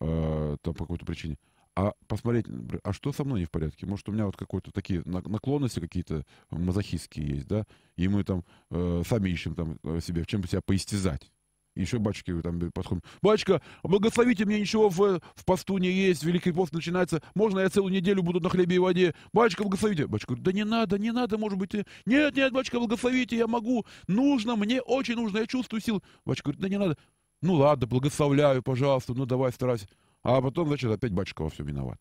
Э, 0.00 0.56
там 0.62 0.74
по 0.74 0.84
какой-то 0.84 1.06
причине. 1.06 1.38
А 1.80 1.94
посмотреть, 2.08 2.44
а 2.84 2.92
что 2.92 3.10
со 3.10 3.24
мной 3.24 3.40
не 3.40 3.46
в 3.46 3.50
порядке? 3.50 3.86
Может, 3.86 4.06
у 4.10 4.12
меня 4.12 4.26
вот 4.26 4.36
какой-то 4.36 4.70
такие 4.70 5.02
наклонности 5.06 5.80
какие-то 5.80 6.26
мазохистские 6.50 7.26
есть, 7.26 7.48
да? 7.48 7.64
И 7.96 8.06
мы 8.06 8.22
там 8.22 8.44
э, 8.70 9.02
сами 9.08 9.30
ищем 9.30 9.54
там 9.54 9.78
себе, 10.02 10.24
в 10.24 10.26
чем 10.26 10.46
себя 10.46 10.60
поистязать 10.60 11.30
еще 11.76 11.98
батюшки 11.98 12.38
там 12.42 12.60
подходят. 12.72 13.04
Батюшка, 13.22 13.62
благословите 13.82 14.44
мне, 14.44 14.60
ничего 14.60 14.90
в, 14.90 15.20
в 15.34 15.44
посту 15.46 15.78
не 15.78 15.90
есть, 15.90 16.22
Великий 16.22 16.52
пост 16.52 16.74
начинается, 16.74 17.22
можно 17.34 17.60
я 17.60 17.70
целую 17.70 17.94
неделю 17.94 18.22
буду 18.22 18.40
на 18.40 18.50
хлебе 18.50 18.76
и 18.76 18.78
воде? 18.78 19.14
Батюшка, 19.32 19.62
благословите. 19.62 20.06
Батюшка 20.06 20.34
да 20.36 20.52
не 20.52 20.64
надо, 20.64 20.98
не 20.98 21.12
надо, 21.12 21.38
может 21.38 21.58
быть. 21.58 21.72
Нет, 22.04 22.36
нет, 22.36 22.52
батюшка, 22.52 22.78
благословите, 22.78 23.36
я 23.36 23.46
могу, 23.46 23.86
нужно, 24.08 24.56
мне 24.56 24.82
очень 24.82 25.14
нужно, 25.14 25.38
я 25.38 25.46
чувствую 25.46 25.80
силу. 25.80 26.02
Батюшка 26.26 26.50
говорит, 26.50 26.60
да 26.60 26.68
не 26.68 26.78
надо. 26.78 26.98
Ну 27.40 27.54
ладно, 27.54 27.86
благословляю, 27.86 28.62
пожалуйста, 28.62 29.14
ну 29.14 29.24
давай 29.24 29.52
старайся. 29.52 29.86
А 30.22 30.40
потом, 30.40 30.68
значит, 30.68 30.90
опять 30.90 31.12
батюшка 31.12 31.42
во 31.42 31.50
всем 31.50 31.66
виноват. 31.66 32.00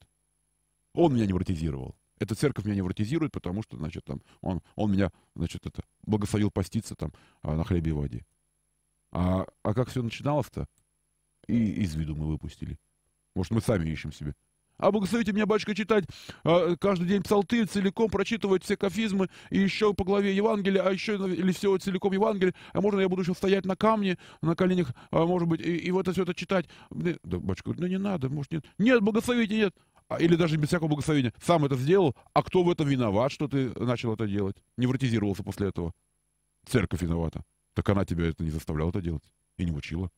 Он 0.93 1.13
меня 1.13 1.26
невротизировал. 1.26 1.95
Эта 2.20 2.36
церковь 2.36 2.65
меня 2.65 2.76
невротизирует, 2.76 3.32
потому 3.32 3.63
что, 3.63 3.78
значит, 3.78 4.03
там, 4.03 4.22
он, 4.41 4.61
он 4.76 4.91
меня, 4.91 5.11
значит, 5.36 5.65
это, 5.65 5.84
благословил 6.03 6.51
поститься 6.51 6.95
там 6.95 7.13
а, 7.41 7.55
на 7.55 7.63
хлебе 7.63 7.91
и 7.91 7.93
воде. 7.93 8.26
А, 9.11 9.45
а 9.63 9.74
как 9.74 9.89
все 9.89 10.03
начиналось-то? 10.03 10.67
И 11.47 11.84
из 11.84 11.95
виду 11.95 12.15
мы 12.15 12.28
выпустили. 12.28 12.78
Может, 13.36 13.53
мы 13.53 13.61
сами 13.61 13.89
ищем 13.89 14.11
себе. 14.11 14.36
А 14.80 14.91
благословите 14.91 15.34
меня, 15.34 15.45
батюшка, 15.45 15.75
читать 15.75 16.05
э, 16.45 16.75
каждый 16.80 17.07
день 17.07 17.21
псалтырь, 17.21 17.67
целиком 17.67 18.09
прочитывать 18.09 18.63
все 18.63 18.77
кафизмы, 18.77 19.30
и 19.49 19.59
еще 19.59 19.93
по 19.93 20.05
главе 20.05 20.34
Евангелия, 20.34 20.82
а 20.82 20.91
еще 20.91 21.15
или 21.15 21.51
все 21.51 21.77
целиком 21.77 22.13
Евангелие, 22.13 22.55
а 22.71 22.80
можно 22.80 23.01
я 23.01 23.09
буду 23.09 23.21
еще 23.21 23.34
стоять 23.34 23.65
на 23.65 23.75
камне, 23.75 24.17
на 24.41 24.55
коленях, 24.55 24.93
а, 25.11 25.25
может 25.25 25.49
быть, 25.49 25.59
и, 25.59 25.75
и 25.75 25.91
вот 25.91 26.01
это 26.01 26.13
все 26.13 26.23
это 26.23 26.34
читать. 26.34 26.67
Да, 26.89 27.13
батюшка 27.23 27.73
ну 27.77 27.88
не 27.88 27.99
надо, 27.99 28.30
может, 28.30 28.53
нет. 28.53 28.65
Нет, 28.77 29.01
благословите, 29.01 29.53
нет. 29.53 29.75
А, 30.07 30.17
или 30.17 30.36
даже 30.36 30.55
без 30.55 30.69
всякого 30.69 30.88
благословения. 30.88 31.34
Сам 31.43 31.65
это 31.65 31.75
сделал, 31.75 32.15
а 32.34 32.41
кто 32.41 32.63
в 32.63 32.71
этом 32.71 32.88
виноват, 32.88 33.34
что 33.34 33.49
ты 33.49 33.71
начал 33.77 34.13
это 34.13 34.27
делать? 34.27 34.55
Невротизировался 34.77 35.43
после 35.43 35.67
этого. 35.67 35.91
Церковь 36.65 37.01
виновата. 37.01 37.43
Так 37.73 37.89
она 37.89 38.05
тебя 38.05 38.27
это 38.27 38.43
не 38.43 38.49
заставляла 38.49 38.89
это 38.89 39.01
делать 39.01 39.23
и 39.57 39.65
не 39.65 39.71
учила. 39.71 40.09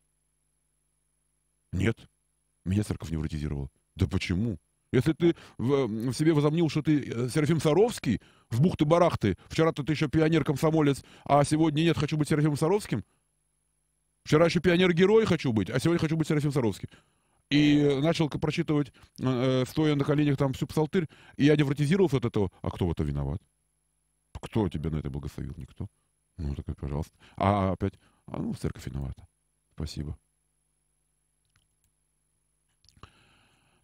Нет, 1.72 1.97
меня 2.64 2.84
церковь 2.84 3.09
невротизировала. 3.09 3.70
Да 3.96 4.08
почему? 4.08 4.58
Если 4.92 5.14
ты 5.14 5.36
в, 5.58 5.88
в 5.88 6.14
себе 6.14 6.34
возомнил, 6.34 6.70
что 6.70 6.82
ты 6.82 7.00
э, 7.00 7.30
Серафим 7.30 7.62
Саровский, 7.62 8.20
с 8.50 8.60
бухты-барахты, 8.60 9.38
вчера-то 9.48 9.84
ты 9.84 9.94
еще 9.94 10.10
пионер-комсомолец, 10.10 11.04
а 11.24 11.44
сегодня 11.46 11.84
нет, 11.84 11.98
хочу 11.98 12.18
быть 12.18 12.28
Серафимом 12.28 12.58
Саровским, 12.58 13.06
вчера 14.24 14.46
еще 14.46 14.60
пионер-герой 14.60 15.26
хочу 15.26 15.54
быть, 15.54 15.70
а 15.70 15.80
сегодня 15.80 16.00
хочу 16.00 16.18
быть 16.18 16.28
Серафим 16.28 16.52
Саровский. 16.52 16.89
И 17.50 18.00
начал 18.02 18.30
прочитывать, 18.30 18.92
э, 19.22 19.64
стоя 19.68 19.96
на 19.96 20.04
коленях 20.04 20.38
там 20.38 20.54
всю 20.54 20.68
псалтырь, 20.68 21.08
и 21.38 21.46
я 21.46 21.56
невротизировался 21.56 22.18
от 22.18 22.26
этого. 22.26 22.50
А 22.62 22.70
кто 22.70 22.88
в 22.88 22.92
этом 22.92 23.06
виноват? 23.06 23.42
Кто 24.42 24.68
тебя 24.70 24.89
на 24.89 24.98
это 24.98 25.10
благословил? 25.10 25.54
Никто. 25.58 25.88
Ну, 26.38 26.56
такой, 26.56 26.76
пожалуйста. 26.76 27.14
А 27.36 27.74
опять, 27.74 27.94
а, 28.26 28.38
ну, 28.38 28.54
церковь 28.54 28.88
виновата. 28.88 29.28
Спасибо. 29.74 30.18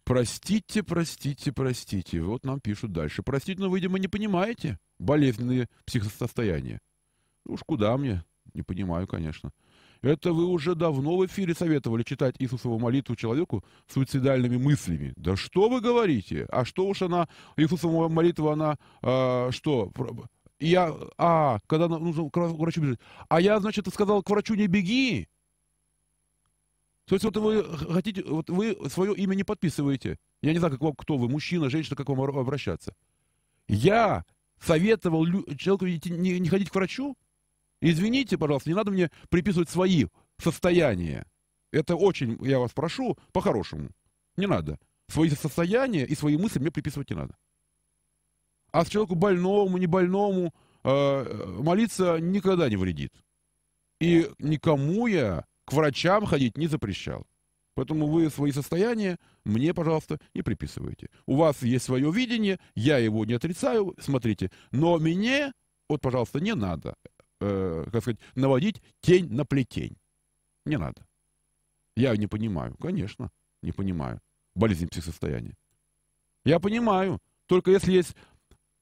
Простите, 0.08 0.82
простите, 0.82 1.52
простите. 1.52 2.22
Вот 2.22 2.42
нам 2.42 2.60
пишут 2.60 2.92
дальше. 2.92 3.22
Простите, 3.22 3.60
но, 3.60 3.74
видимо, 3.74 3.98
не 3.98 4.08
понимаете 4.08 4.78
болезненные 4.98 5.66
психосостояния. 5.84 6.80
Ну 7.44 7.52
уж 7.52 7.60
куда 7.66 7.94
мне? 7.98 8.24
Не 8.54 8.62
понимаю, 8.62 9.06
конечно. 9.06 9.50
Это 10.00 10.32
вы 10.32 10.46
уже 10.46 10.74
давно 10.74 11.18
в 11.18 11.26
эфире 11.26 11.52
советовали 11.52 12.04
читать 12.04 12.36
Иисусову 12.38 12.78
молитву 12.78 13.16
человеку 13.16 13.62
с 13.86 13.92
суицидальными 13.92 14.56
мыслями. 14.56 15.12
Да 15.16 15.36
что 15.36 15.68
вы 15.68 15.82
говорите? 15.82 16.46
А 16.48 16.64
что 16.64 16.86
уж 16.86 17.02
она, 17.02 17.28
Иисусова 17.58 18.08
молитва, 18.08 18.54
она, 18.54 18.78
э, 19.02 19.50
что, 19.50 19.92
я, 20.58 20.96
а, 21.18 21.58
когда 21.66 21.86
нужно 21.86 22.30
к 22.30 22.36
врачу 22.38 22.80
бежать. 22.80 23.00
А 23.28 23.42
я, 23.42 23.60
значит, 23.60 23.86
сказал, 23.92 24.22
к 24.22 24.30
врачу 24.30 24.54
не 24.54 24.68
беги. 24.68 25.28
То 27.08 27.14
есть 27.14 27.24
вот 27.24 27.36
вы 27.38 27.64
хотите, 27.94 28.22
вот 28.22 28.50
вы 28.50 28.76
свое 28.90 29.14
имя 29.14 29.34
не 29.34 29.42
подписываете. 29.42 30.18
Я 30.42 30.52
не 30.52 30.58
знаю, 30.58 30.74
как 30.74 30.82
вам, 30.82 30.94
кто 30.94 31.16
вы, 31.16 31.26
мужчина, 31.28 31.70
женщина, 31.70 31.96
как 31.96 32.10
вам 32.10 32.20
обращаться. 32.20 32.94
Я 33.66 34.26
советовал 34.60 35.26
человеку 35.56 35.86
не, 35.86 36.38
не 36.38 36.48
ходить 36.50 36.68
к 36.68 36.74
врачу? 36.74 37.16
Извините, 37.80 38.36
пожалуйста, 38.36 38.68
не 38.68 38.76
надо 38.76 38.90
мне 38.90 39.10
приписывать 39.30 39.70
свои 39.70 40.04
состояния. 40.36 41.24
Это 41.70 41.96
очень, 41.96 42.36
я 42.44 42.58
вас 42.58 42.72
прошу, 42.72 43.16
по-хорошему. 43.32 43.88
Не 44.36 44.46
надо. 44.46 44.78
Свои 45.08 45.30
состояния 45.30 46.04
и 46.04 46.14
свои 46.14 46.36
мысли 46.36 46.58
мне 46.58 46.70
приписывать 46.70 47.08
не 47.08 47.16
надо. 47.16 47.34
А 48.70 48.84
человеку 48.84 49.14
больному, 49.14 49.78
не 49.78 49.86
больному 49.86 50.52
э, 50.84 51.46
молиться 51.58 52.18
никогда 52.18 52.68
не 52.68 52.76
вредит. 52.76 53.14
И 53.98 54.30
никому 54.38 55.06
я 55.06 55.46
к 55.68 55.72
врачам 55.74 56.24
ходить 56.24 56.56
не 56.56 56.66
запрещал. 56.66 57.26
Поэтому 57.74 58.06
вы 58.06 58.30
свои 58.30 58.52
состояния 58.52 59.18
мне, 59.44 59.74
пожалуйста, 59.74 60.18
не 60.34 60.42
приписывайте. 60.42 61.10
У 61.26 61.36
вас 61.36 61.62
есть 61.62 61.84
свое 61.84 62.10
видение, 62.10 62.58
я 62.74 62.96
его 62.96 63.26
не 63.26 63.34
отрицаю, 63.34 63.94
смотрите. 64.00 64.50
Но 64.72 64.98
мне, 64.98 65.52
вот, 65.88 66.00
пожалуйста, 66.00 66.40
не 66.40 66.54
надо, 66.54 66.94
э, 67.40 67.84
как 67.92 68.02
сказать, 68.02 68.18
наводить 68.34 68.82
тень 69.02 69.30
на 69.30 69.44
плетень. 69.44 69.98
Не 70.64 70.78
надо. 70.78 71.06
Я 71.96 72.16
не 72.16 72.26
понимаю, 72.26 72.74
конечно, 72.80 73.30
не 73.62 73.72
понимаю. 73.72 74.20
Болезнь 74.54 74.88
психосостояния. 74.88 75.54
Я 76.46 76.60
понимаю, 76.60 77.20
только 77.46 77.70
если 77.70 77.92
есть 77.92 78.16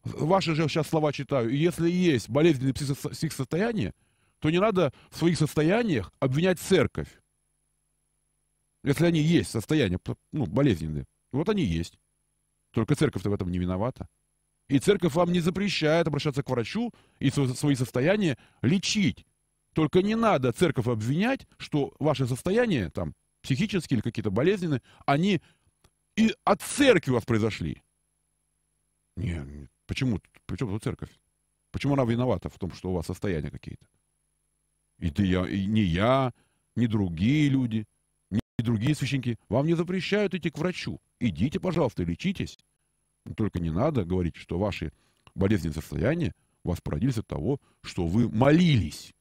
ваши 0.05 0.55
же 0.55 0.69
сейчас 0.69 0.89
слова 0.89 1.13
читаю, 1.13 1.51
если 1.51 1.91
есть 1.91 2.31
болезненные 2.31 2.75
психосостояния, 2.75 3.93
то 4.47 4.51
не 4.51 4.61
надо 4.61 4.93
в 5.11 5.19
своих 5.19 5.37
состояниях 5.39 6.13
обвинять 6.21 6.61
церковь. 6.61 7.09
Если 8.85 9.05
они 9.05 9.19
есть, 9.19 9.51
состояния, 9.51 9.99
ну, 10.31 10.47
болезненные. 10.47 11.05
Вот 11.33 11.49
они 11.49 11.65
есть. 11.65 11.99
Только 12.71 12.95
церковь-то 12.95 13.29
в 13.29 13.35
этом 13.35 13.51
не 13.51 13.59
виновата. 13.59 14.07
И 14.69 14.79
церковь 14.79 15.15
вам 15.15 15.33
не 15.33 15.41
запрещает 15.41 16.07
обращаться 16.07 16.45
к 16.45 16.49
врачу 16.49 16.93
и 17.19 17.31
свои 17.31 17.75
состояния 17.75 18.39
лечить. 18.63 19.27
Только 19.75 20.01
не 20.01 20.15
надо 20.15 20.53
церковь 20.53 20.87
обвинять, 20.87 21.49
что 21.59 21.93
ваши 21.99 22.29
состояния, 22.29 22.91
там, 22.91 23.15
психические 23.43 23.97
или 23.97 24.03
какие-то 24.03 24.31
болезненные, 24.31 24.81
они 25.07 25.43
и 26.17 26.33
от 26.45 26.63
церкви 26.63 27.11
у 27.11 27.15
вас 27.15 27.25
произошли. 27.25 27.83
Нет, 29.17 29.69
Почему? 29.89 30.21
Причем 30.47 30.69
тут 30.69 30.85
церковь? 30.85 31.11
Почему 31.73 31.95
она 31.95 32.05
виновата 32.05 32.49
в 32.49 32.57
том, 32.61 32.71
что 32.71 32.91
у 32.91 32.93
вас 32.93 33.07
состояния 33.07 33.51
какие-то? 33.51 33.85
И, 34.99 35.11
ты, 35.11 35.27
я, 35.27 35.47
и 35.47 35.67
не 35.67 35.83
я, 35.83 36.33
ни 36.75 36.87
другие 36.87 37.49
люди, 37.49 37.87
ни 38.31 38.41
другие 38.59 38.95
священники. 38.95 39.39
Вам 39.49 39.67
не 39.67 39.75
запрещают 39.75 40.35
идти 40.35 40.51
к 40.51 40.59
врачу. 40.59 41.01
Идите, 41.21 41.61
пожалуйста, 41.61 42.03
лечитесь. 42.03 42.59
Но 43.25 43.35
только 43.35 43.59
не 43.59 43.71
надо 43.71 44.05
говорить, 44.05 44.37
что 44.37 44.59
ваши 44.59 44.93
болезненные 45.35 45.75
состояния 45.75 46.35
вас 46.65 46.81
породились 46.81 47.19
от 47.19 47.27
того, 47.27 47.61
что 47.83 48.07
вы 48.07 48.29
молились. 48.29 49.15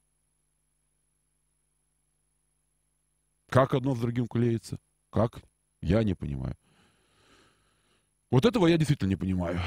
Как 3.50 3.74
одно 3.74 3.96
с 3.96 4.00
другим 4.00 4.28
клеится? 4.28 4.80
Как? 5.10 5.42
Я 5.82 6.04
не 6.04 6.14
понимаю. 6.14 6.58
Вот 8.32 8.46
этого 8.46 8.68
я 8.68 8.78
действительно 8.78 9.10
не 9.10 9.16
понимаю. 9.16 9.62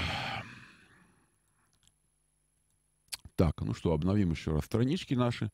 Так, 3.36 3.60
ну 3.60 3.72
что, 3.72 3.92
обновим 3.92 4.32
еще 4.32 4.52
раз 4.52 4.64
странички 4.64 5.14
наши. 5.14 5.50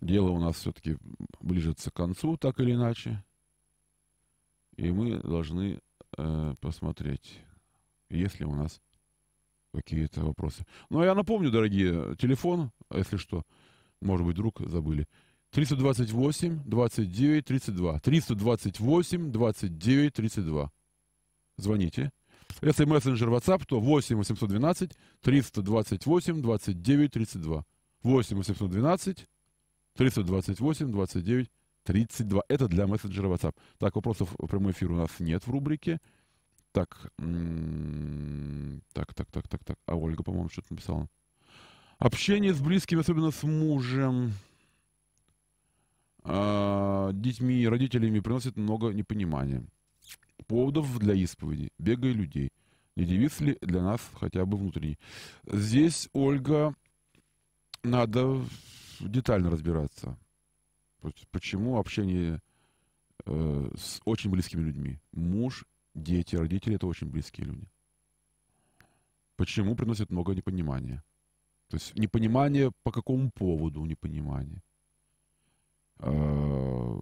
Дело 0.00 0.30
у 0.30 0.38
нас 0.38 0.56
все-таки 0.56 0.96
ближется 1.40 1.90
к 1.90 1.94
концу, 1.94 2.36
так 2.36 2.60
или 2.60 2.72
иначе. 2.72 3.22
И 4.76 4.90
мы 4.90 5.18
должны 5.20 5.80
э, 6.16 6.54
посмотреть, 6.60 7.40
есть 8.10 8.40
ли 8.40 8.46
у 8.46 8.54
нас 8.54 8.80
какие-то 9.72 10.22
вопросы. 10.22 10.64
Ну, 10.90 11.00
а 11.00 11.04
я 11.04 11.14
напомню, 11.14 11.50
дорогие, 11.50 12.16
телефон, 12.16 12.70
если 12.92 13.16
что, 13.16 13.42
может 14.00 14.26
быть, 14.26 14.36
вдруг 14.36 14.60
забыли. 14.60 15.06
328 15.50 16.62
29 16.64 17.44
32. 17.44 18.00
328 18.00 19.32
29 19.32 20.12
32. 20.12 20.70
Звоните. 21.56 22.10
Если 22.60 22.84
мессенджер 22.84 23.28
WhatsApp, 23.28 23.64
то 23.66 23.80
8 23.80 24.16
812 24.16 24.92
328 25.22 26.42
29 26.42 27.10
32. 27.10 27.64
8 28.02 28.36
812 28.36 29.28
328 29.96 30.90
29 30.90 31.50
32. 31.84 32.42
Это 32.48 32.68
для 32.68 32.86
мессенджера 32.86 33.28
WhatsApp. 33.28 33.54
Так, 33.78 33.94
вопросов 33.94 34.34
прямой 34.48 34.72
эфир 34.72 34.92
у 34.92 34.96
нас 34.96 35.10
нет 35.20 35.46
в 35.46 35.50
рубрике. 35.50 36.00
Так, 36.72 37.12
так, 38.92 39.14
так, 39.14 39.30
так, 39.30 39.48
так, 39.48 39.64
так. 39.64 39.76
А 39.86 39.94
Ольга, 39.94 40.24
по-моему, 40.24 40.48
что-то 40.48 40.72
написала. 40.72 41.08
Общение 41.98 42.52
с 42.52 42.60
близкими, 42.60 43.00
особенно 43.00 43.30
с 43.30 43.44
мужем, 43.44 44.32
э, 46.24 47.10
детьми, 47.12 47.68
родителями, 47.68 48.18
приносит 48.18 48.56
много 48.56 48.88
непонимания. 48.88 49.64
Поводов 50.48 50.98
для 50.98 51.14
исповеди, 51.14 51.70
бега 51.78 52.08
и 52.08 52.12
людей. 52.12 52.50
Не 52.96 53.04
девиз 53.04 53.40
ли 53.40 53.56
для 53.60 53.82
нас 53.82 54.00
хотя 54.14 54.44
бы 54.44 54.56
внутренний? 54.56 54.98
Здесь, 55.46 56.08
Ольга, 56.12 56.74
надо 57.84 58.44
детально 59.08 59.50
разбираться. 59.50 60.18
Почему 61.30 61.78
общение 61.78 62.40
э, 63.26 63.70
с 63.76 64.00
очень 64.04 64.30
близкими 64.30 64.62
людьми? 64.62 64.98
Муж, 65.12 65.64
дети, 65.94 66.36
родители— 66.36 66.74
это 66.76 66.86
очень 66.86 67.10
близкие 67.10 67.46
люди. 67.46 67.68
Почему 69.36 69.74
приносит 69.76 70.10
много 70.10 70.34
непонимания? 70.34 71.04
То 71.68 71.76
есть 71.76 71.94
непонимание 71.96 72.72
по 72.82 72.92
какому 72.92 73.30
поводу 73.30 73.84
непонимание? 73.84 74.62
Э, 75.98 76.98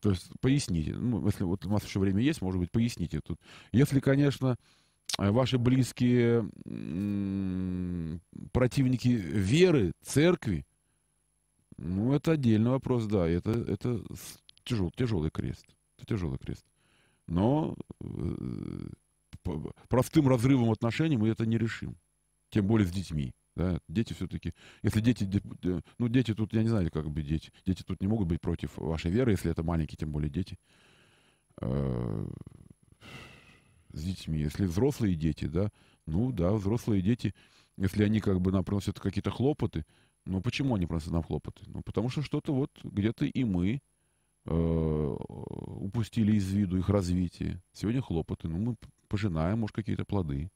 то 0.00 0.10
есть 0.10 0.30
поясните, 0.40 0.94
ну, 0.94 1.24
если 1.26 1.44
вот 1.44 1.64
у 1.64 1.70
нас 1.70 1.84
еще 1.84 1.98
время 1.98 2.20
есть, 2.20 2.42
может 2.42 2.60
быть, 2.60 2.70
поясните 2.70 3.20
тут. 3.20 3.40
Если, 3.72 4.00
конечно, 4.00 4.56
ваши 5.18 5.58
близкие 5.58 6.48
противники 8.52 9.08
веры, 9.08 9.92
церкви, 10.02 10.66
ну, 11.76 12.12
это 12.12 12.32
отдельный 12.32 12.70
вопрос, 12.70 13.06
да, 13.06 13.28
это, 13.28 13.50
это 13.50 14.00
тяжел, 14.64 14.90
тяжелый 14.90 15.30
крест, 15.30 15.66
это 15.96 16.06
тяжелый 16.06 16.38
крест. 16.38 16.64
Но 17.26 17.76
э, 18.00 19.66
простым 19.88 20.28
разрывом 20.28 20.70
отношений 20.70 21.16
мы 21.16 21.28
это 21.28 21.46
не 21.46 21.58
решим, 21.58 21.96
тем 22.50 22.66
более 22.66 22.86
с 22.86 22.92
детьми. 22.92 23.32
Да, 23.56 23.78
дети 23.88 24.12
все-таки, 24.14 24.52
если 24.82 25.00
дети, 25.00 25.28
ну 25.98 26.08
дети 26.08 26.34
тут, 26.34 26.52
я 26.54 26.62
не 26.62 26.68
знаю, 26.68 26.90
как 26.90 27.08
бы 27.08 27.22
дети, 27.22 27.52
дети 27.64 27.84
тут 27.84 28.00
не 28.00 28.08
могут 28.08 28.26
быть 28.26 28.40
против 28.40 28.76
вашей 28.76 29.12
веры, 29.12 29.30
если 29.30 29.48
это 29.48 29.62
маленькие, 29.62 29.96
тем 29.96 30.10
более 30.10 30.28
дети, 30.28 30.58
э, 31.60 32.28
с 33.94 34.02
детьми. 34.02 34.38
Если 34.38 34.66
взрослые 34.66 35.14
дети, 35.14 35.46
да, 35.46 35.70
ну 36.06 36.32
да, 36.32 36.52
взрослые 36.52 37.02
дети, 37.02 37.34
если 37.76 38.04
они 38.04 38.20
как 38.20 38.40
бы 38.40 38.52
нам 38.52 38.64
приносят 38.64 39.00
какие-то 39.00 39.30
хлопоты, 39.30 39.84
ну 40.26 40.40
почему 40.40 40.74
они 40.74 40.86
приносят 40.86 41.12
нам 41.12 41.22
хлопоты? 41.22 41.62
Ну 41.66 41.82
потому 41.82 42.10
что 42.10 42.22
что-то 42.22 42.52
вот 42.52 42.70
где-то 42.82 43.24
и 43.24 43.44
мы 43.44 43.80
э, 44.46 45.16
упустили 45.80 46.36
из 46.36 46.50
виду 46.52 46.76
их 46.78 46.88
развитие. 46.88 47.62
Сегодня 47.72 48.02
хлопоты, 48.02 48.48
ну 48.48 48.58
мы 48.58 48.76
пожинаем, 49.08 49.60
может, 49.60 49.76
какие-то 49.76 50.04
плоды. 50.04 50.50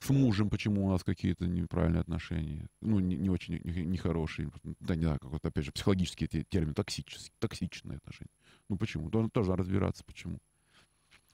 С 0.00 0.10
мужем 0.10 0.48
почему 0.48 0.86
у 0.86 0.90
нас 0.90 1.02
какие-то 1.02 1.46
неправильные 1.46 2.02
отношения, 2.02 2.68
ну, 2.80 3.00
не, 3.00 3.16
не 3.16 3.30
очень 3.30 3.60
нехорошие, 3.64 4.48
не 4.62 4.74
да, 4.78 4.94
не 4.94 5.02
знаю, 5.02 5.18
какой-то, 5.20 5.48
опять 5.48 5.64
же, 5.64 5.72
психологический 5.72 6.28
термин, 6.44 6.72
токсические, 6.72 7.32
токсичные 7.40 7.96
отношения. 7.96 8.30
Ну, 8.68 8.76
почему? 8.76 9.10
Должен 9.10 9.28
тоже 9.28 9.56
разбираться, 9.56 10.04
почему. 10.04 10.38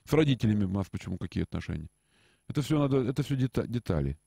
С 0.06 0.12
родителями 0.12 0.64
у 0.64 0.68
нас 0.68 0.88
почему 0.90 1.18
какие 1.18 1.44
отношения. 1.44 1.88
Это 2.48 2.62
все 2.62 2.78
надо, 2.78 2.98
это 2.98 3.22
все 3.22 3.36
дета, 3.36 3.66
детали. 3.66 4.18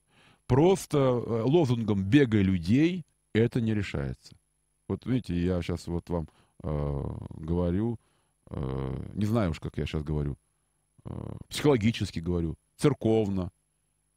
Просто 0.46 0.98
э, 0.98 1.42
лозунгом 1.44 2.04
«бегай 2.04 2.42
людей» 2.42 3.04
это 3.32 3.60
не 3.60 3.74
решается. 3.74 4.36
Вот 4.88 5.04
видите, 5.06 5.38
я 5.38 5.60
сейчас 5.62 5.86
вот 5.86 6.08
вам 6.08 6.28
э, 6.62 7.04
говорю, 7.36 8.00
э, 8.50 9.10
не 9.14 9.26
знаю 9.26 9.50
уж, 9.50 9.60
как 9.60 9.76
я 9.76 9.86
сейчас 9.86 10.02
говорю, 10.02 10.36
э, 11.04 11.36
психологически 11.48 12.20
говорю, 12.20 12.56
церковно, 12.76 13.52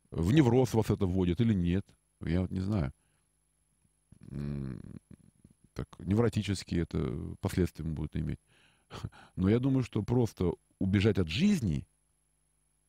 в 0.09 0.32
невроз 0.34 0.74
вас 0.74 0.89
это 0.89 1.05
вводит 1.05 1.41
или 1.41 1.53
нет, 1.53 1.86
я 2.22 2.41
вот 2.41 2.51
не 2.51 2.62
знаю. 2.62 2.93
Так, 5.74 5.88
невротически 5.99 6.76
это 6.76 7.36
последствия 7.39 7.86
будут 7.86 8.16
иметь. 8.16 8.39
Но 9.36 9.49
я 9.49 9.59
думаю, 9.59 9.84
что 9.84 10.03
просто 10.03 10.53
убежать 10.82 11.17
от 11.17 11.27
жизни 11.27 11.86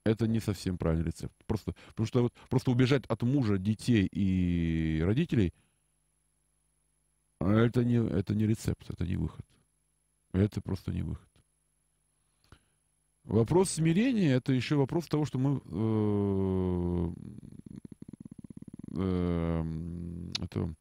это 0.04 0.26
не 0.26 0.40
совсем 0.40 0.78
правильный 0.78 1.06
рецепт. 1.06 1.34
Просто, 1.46 1.74
потому 1.88 2.06
что 2.06 2.22
вот, 2.22 2.34
просто 2.48 2.70
убежать 2.70 3.04
от 3.06 3.22
мужа, 3.22 3.58
детей 3.58 4.06
и 4.06 5.00
родителей 5.04 5.52
это 7.40 7.84
не, 7.84 7.96
это 7.96 8.34
не 8.34 8.46
рецепт, 8.46 8.88
это 8.90 9.04
не 9.04 9.16
выход. 9.16 9.44
Это 10.32 10.60
просто 10.60 10.92
не 10.92 11.02
выход. 11.02 11.28
Вопрос 13.24 13.70
смирения 13.70 14.34
это 14.34 14.52
еще 14.52 14.76
вопрос 14.76 15.06
того, 15.06 15.24
что 15.24 15.38
мы 15.38 15.60
э, 15.64 17.12
э, 18.96 19.64
это, 20.40 20.74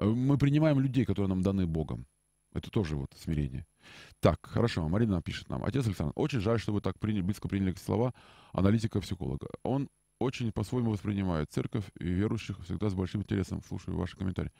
мы 0.00 0.38
принимаем 0.38 0.78
людей, 0.78 1.04
которые 1.04 1.28
нам 1.28 1.42
даны 1.42 1.66
Богом. 1.66 2.06
Это 2.52 2.70
тоже 2.70 2.96
вот 2.96 3.10
смирение. 3.16 3.66
Так, 4.20 4.38
хорошо, 4.46 4.88
Марина 4.88 5.22
пишет 5.22 5.48
нам. 5.48 5.64
Отец 5.64 5.86
Александр, 5.86 6.12
очень 6.16 6.40
жаль, 6.40 6.58
что 6.58 6.72
вы 6.72 6.80
так 6.80 6.98
приняли, 6.98 7.22
близко 7.22 7.48
приняли 7.48 7.74
слова 7.74 8.14
аналитика-психолога. 8.52 9.48
Он 9.62 9.88
очень 10.18 10.50
по-своему 10.52 10.90
воспринимает 10.90 11.50
церковь 11.50 11.84
и 11.98 12.04
верующих, 12.04 12.58
всегда 12.64 12.88
с 12.88 12.94
большим 12.94 13.22
интересом 13.22 13.62
слушаю 13.62 13.96
ваши 13.96 14.16
комментарии. 14.16 14.50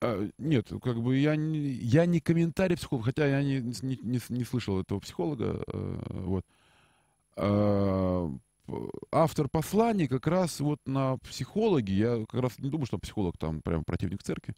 А, 0.00 0.28
нет, 0.38 0.70
как 0.82 1.00
бы 1.00 1.16
я 1.16 1.36
не, 1.36 1.58
я 1.58 2.06
не 2.06 2.20
комментарий 2.20 2.76
психолога, 2.76 3.06
хотя 3.06 3.26
я 3.26 3.42
не, 3.42 3.60
не, 3.82 3.98
не, 4.02 4.20
не 4.28 4.44
слышал 4.44 4.80
этого 4.80 5.00
психолога. 5.00 5.62
Э, 5.66 5.98
вот. 6.10 6.44
А, 7.36 8.30
автор 9.10 9.48
посланий 9.48 10.08
как 10.08 10.26
раз 10.26 10.60
вот 10.60 10.80
на 10.86 11.16
психологи, 11.18 11.92
я 11.92 12.24
как 12.28 12.40
раз 12.40 12.58
не 12.58 12.70
думаю, 12.70 12.86
что 12.86 12.98
психолог 12.98 13.36
там 13.38 13.60
прям 13.62 13.84
противник 13.84 14.22
церкви, 14.22 14.54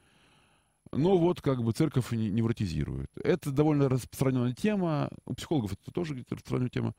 но 0.97 1.18
вот 1.18 1.40
как 1.40 1.62
бы 1.62 1.72
церковь 1.72 2.12
невротизирует. 2.12 3.11
Это 3.22 3.51
довольно 3.51 3.88
распространенная 3.88 4.55
тема, 4.55 5.11
у 5.26 5.34
психологов 5.34 5.72
это 5.72 5.90
тоже 5.90 6.14
распространенная 6.14 6.70
тема, 6.70 6.95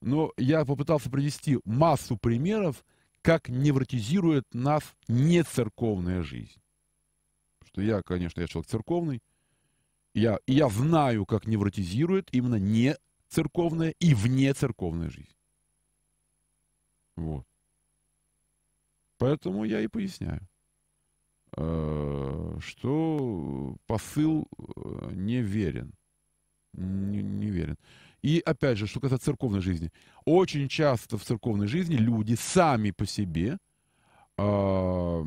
но 0.00 0.32
я 0.36 0.64
попытался 0.64 1.10
привести 1.10 1.58
массу 1.64 2.16
примеров, 2.16 2.84
как 3.22 3.48
невротизирует 3.48 4.44
нас 4.52 4.82
нецерковная 5.08 6.22
жизнь 6.22 6.60
что 7.74 7.82
я, 7.82 8.02
конечно, 8.02 8.40
я 8.40 8.46
человек 8.46 8.70
церковный, 8.70 9.20
я, 10.14 10.38
я 10.46 10.68
знаю, 10.68 11.26
как 11.26 11.48
невротизирует 11.48 12.28
именно 12.32 12.54
не 12.54 12.96
церковная 13.28 13.90
и 13.98 14.14
вне 14.14 14.54
церковная 14.54 15.10
жизнь. 15.10 15.34
Вот. 17.16 17.44
Поэтому 19.18 19.64
я 19.64 19.80
и 19.80 19.88
поясняю, 19.88 20.46
что 21.56 23.76
посыл 23.86 24.48
э, 24.58 25.10
неверен. 25.14 25.92
Не, 26.72 27.22
неверен. 27.22 27.76
И 28.22 28.42
опять 28.44 28.78
же, 28.78 28.86
что 28.86 29.00
касается 29.00 29.26
церковной 29.26 29.60
жизни. 29.60 29.92
Очень 30.24 30.68
часто 30.68 31.18
в 31.18 31.24
церковной 31.24 31.66
жизни 31.66 31.96
люди 31.96 32.34
сами 32.34 32.90
по 32.90 33.06
себе– 33.06 33.58
а, 34.36 35.24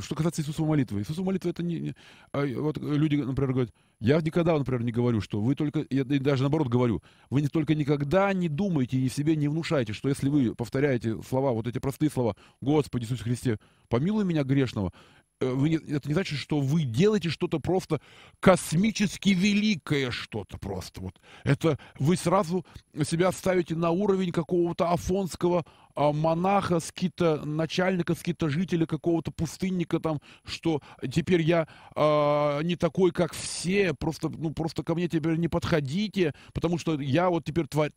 что 0.00 0.14
касается 0.16 0.42
Иисусовой 0.42 0.70
молитвы. 0.70 1.00
Иисусова 1.00 1.26
молитва 1.26 1.50
это 1.50 1.62
не... 1.62 1.94
А, 2.32 2.44
вот 2.60 2.76
люди, 2.78 3.16
например, 3.16 3.52
говорят, 3.52 3.70
я 4.00 4.20
никогда, 4.20 4.58
например, 4.58 4.82
не 4.82 4.90
говорю, 4.90 5.20
что 5.20 5.40
вы 5.40 5.54
только... 5.54 5.86
Я 5.90 6.04
даже 6.04 6.42
наоборот 6.42 6.66
говорю, 6.66 7.02
вы 7.30 7.42
не 7.42 7.48
только 7.48 7.76
никогда 7.76 8.32
не 8.32 8.48
думайте 8.48 8.98
и 8.98 9.08
себе 9.08 9.36
не 9.36 9.46
внушайте, 9.46 9.92
что 9.92 10.08
если 10.08 10.28
вы 10.28 10.56
повторяете 10.56 11.22
слова, 11.22 11.52
вот 11.52 11.68
эти 11.68 11.78
простые 11.78 12.10
слова, 12.10 12.34
Господи 12.60 13.04
Иисус 13.04 13.20
Христе, 13.20 13.58
помилуй 13.88 14.24
меня 14.24 14.42
грешного, 14.42 14.92
Э, 14.92 15.25
вы, 15.40 15.74
это 15.74 16.08
не 16.08 16.14
значит, 16.14 16.38
что 16.38 16.60
вы 16.60 16.84
делаете 16.84 17.28
что-то 17.28 17.58
просто 17.58 18.00
космически 18.40 19.30
великое 19.30 20.10
что-то 20.10 20.56
просто. 20.58 21.00
Вот. 21.00 21.20
Это 21.44 21.78
вы 21.98 22.16
сразу 22.16 22.64
себя 23.04 23.30
ставите 23.32 23.74
на 23.74 23.90
уровень 23.90 24.32
какого-то 24.32 24.90
афонского 24.90 25.64
а, 25.94 26.12
монаха, 26.12 26.80
скита, 26.80 27.44
начальника, 27.44 28.14
скита 28.14 28.48
жителя, 28.48 28.86
какого-то 28.86 29.30
пустынника 29.30 30.00
там, 30.00 30.20
что 30.44 30.80
теперь 31.10 31.42
я 31.42 31.68
а, 31.94 32.60
не 32.60 32.76
такой, 32.76 33.10
как 33.10 33.34
все, 33.34 33.92
просто, 33.94 34.30
ну, 34.30 34.52
просто 34.52 34.82
ко 34.82 34.94
мне 34.94 35.08
теперь 35.08 35.36
не 35.36 35.48
подходите, 35.48 36.32
потому 36.54 36.78
что 36.78 36.98
я 37.00 37.28
вот 37.28 37.44
теперь 37.44 37.66
твор, 37.66 37.90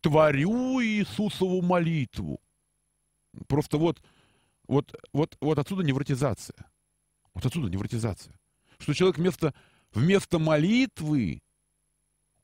творю 0.00 0.80
Иисусову 0.80 1.60
молитву. 1.60 2.40
Просто 3.46 3.78
вот 3.78 4.00
вот, 4.68 4.94
вот, 5.12 5.36
вот 5.40 5.58
отсюда 5.58 5.82
невротизация. 5.82 6.66
Вот 7.34 7.44
отсюда 7.46 7.68
невротизация. 7.68 8.34
Что 8.78 8.94
человек 8.94 9.18
вместо, 9.18 9.54
вместо 9.92 10.38
молитвы, 10.38 11.42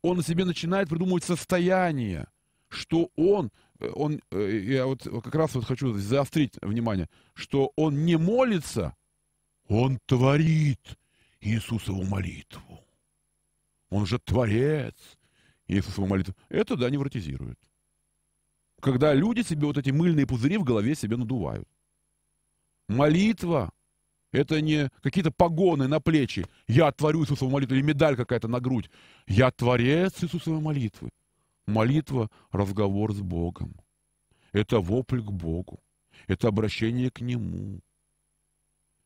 он 0.02 0.18
на 0.18 0.22
себе 0.22 0.44
начинает 0.44 0.88
придумывать 0.88 1.24
состояние, 1.24 2.28
что 2.68 3.10
он, 3.16 3.50
э, 3.80 3.88
он, 3.88 4.20
э, 4.30 4.60
я 4.64 4.86
вот 4.86 5.02
как 5.02 5.34
раз 5.34 5.54
вот 5.54 5.64
хочу 5.64 5.94
заострить 5.94 6.54
внимание, 6.62 7.08
что 7.34 7.72
он 7.76 8.04
не 8.04 8.16
молится, 8.16 8.94
Он 9.68 9.98
творит 10.06 10.98
Иисусову 11.40 12.02
молитву. 12.04 12.80
Он 13.90 14.06
же 14.06 14.18
творец 14.18 14.94
Иисусову 15.66 16.06
молитву. 16.06 16.34
Это, 16.48 16.76
да, 16.76 16.90
невротизирует. 16.90 17.58
Когда 18.80 19.12
люди 19.14 19.42
себе 19.42 19.66
вот 19.66 19.76
эти 19.76 19.90
мыльные 19.90 20.26
пузыри 20.26 20.56
в 20.56 20.64
голове 20.64 20.94
себе 20.94 21.16
надувают. 21.16 21.68
Молитва– 22.88 23.70
это 24.32 24.60
не 24.60 24.90
какие-то 25.02 25.30
погоны 25.30 25.88
на 25.88 26.00
плечи. 26.00 26.46
Я 26.66 26.90
творю 26.92 27.22
Иисусову 27.22 27.50
молитву 27.50 27.74
или 27.76 27.82
медаль 27.82 28.16
какая-то 28.16 28.48
на 28.48 28.60
грудь. 28.60 28.90
Я 29.26 29.50
творец 29.50 30.22
Иисусовой 30.22 30.60
молитвы. 30.60 31.10
Молитва– 31.66 32.30
разговор 32.50 33.12
с 33.12 33.20
Богом. 33.20 33.74
Это 34.52 34.80
вопль 34.80 35.20
к 35.20 35.30
Богу. 35.30 35.80
Это 36.26 36.48
обращение 36.48 37.10
к 37.10 37.20
Нему. 37.20 37.80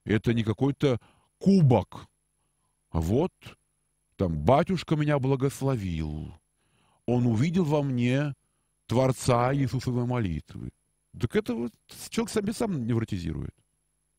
Это 0.04 0.32
не 0.32 0.44
какой-то 0.44 0.98
кубок. 1.38 2.06
Вот 2.92 3.32
там 4.16 4.38
батюшка 4.38 4.96
меня 4.96 5.18
благословил. 5.18 6.34
Он 7.06 7.26
увидел 7.26 7.64
во 7.64 7.82
мне 7.82 8.34
Творца 8.86 9.54
Иисусовой 9.54 10.06
молитвы. 10.06 10.70
Так 11.18 11.36
это 11.36 11.54
вот 11.54 11.72
человек 12.10 12.30
себе 12.30 12.52
сам 12.52 12.86
невротизирует, 12.86 13.54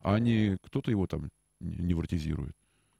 а 0.04 0.20
не 0.20 0.58
кто-то 0.64 0.91
его 0.91 1.08
там 1.08 1.30
невротизирует. 1.60 2.56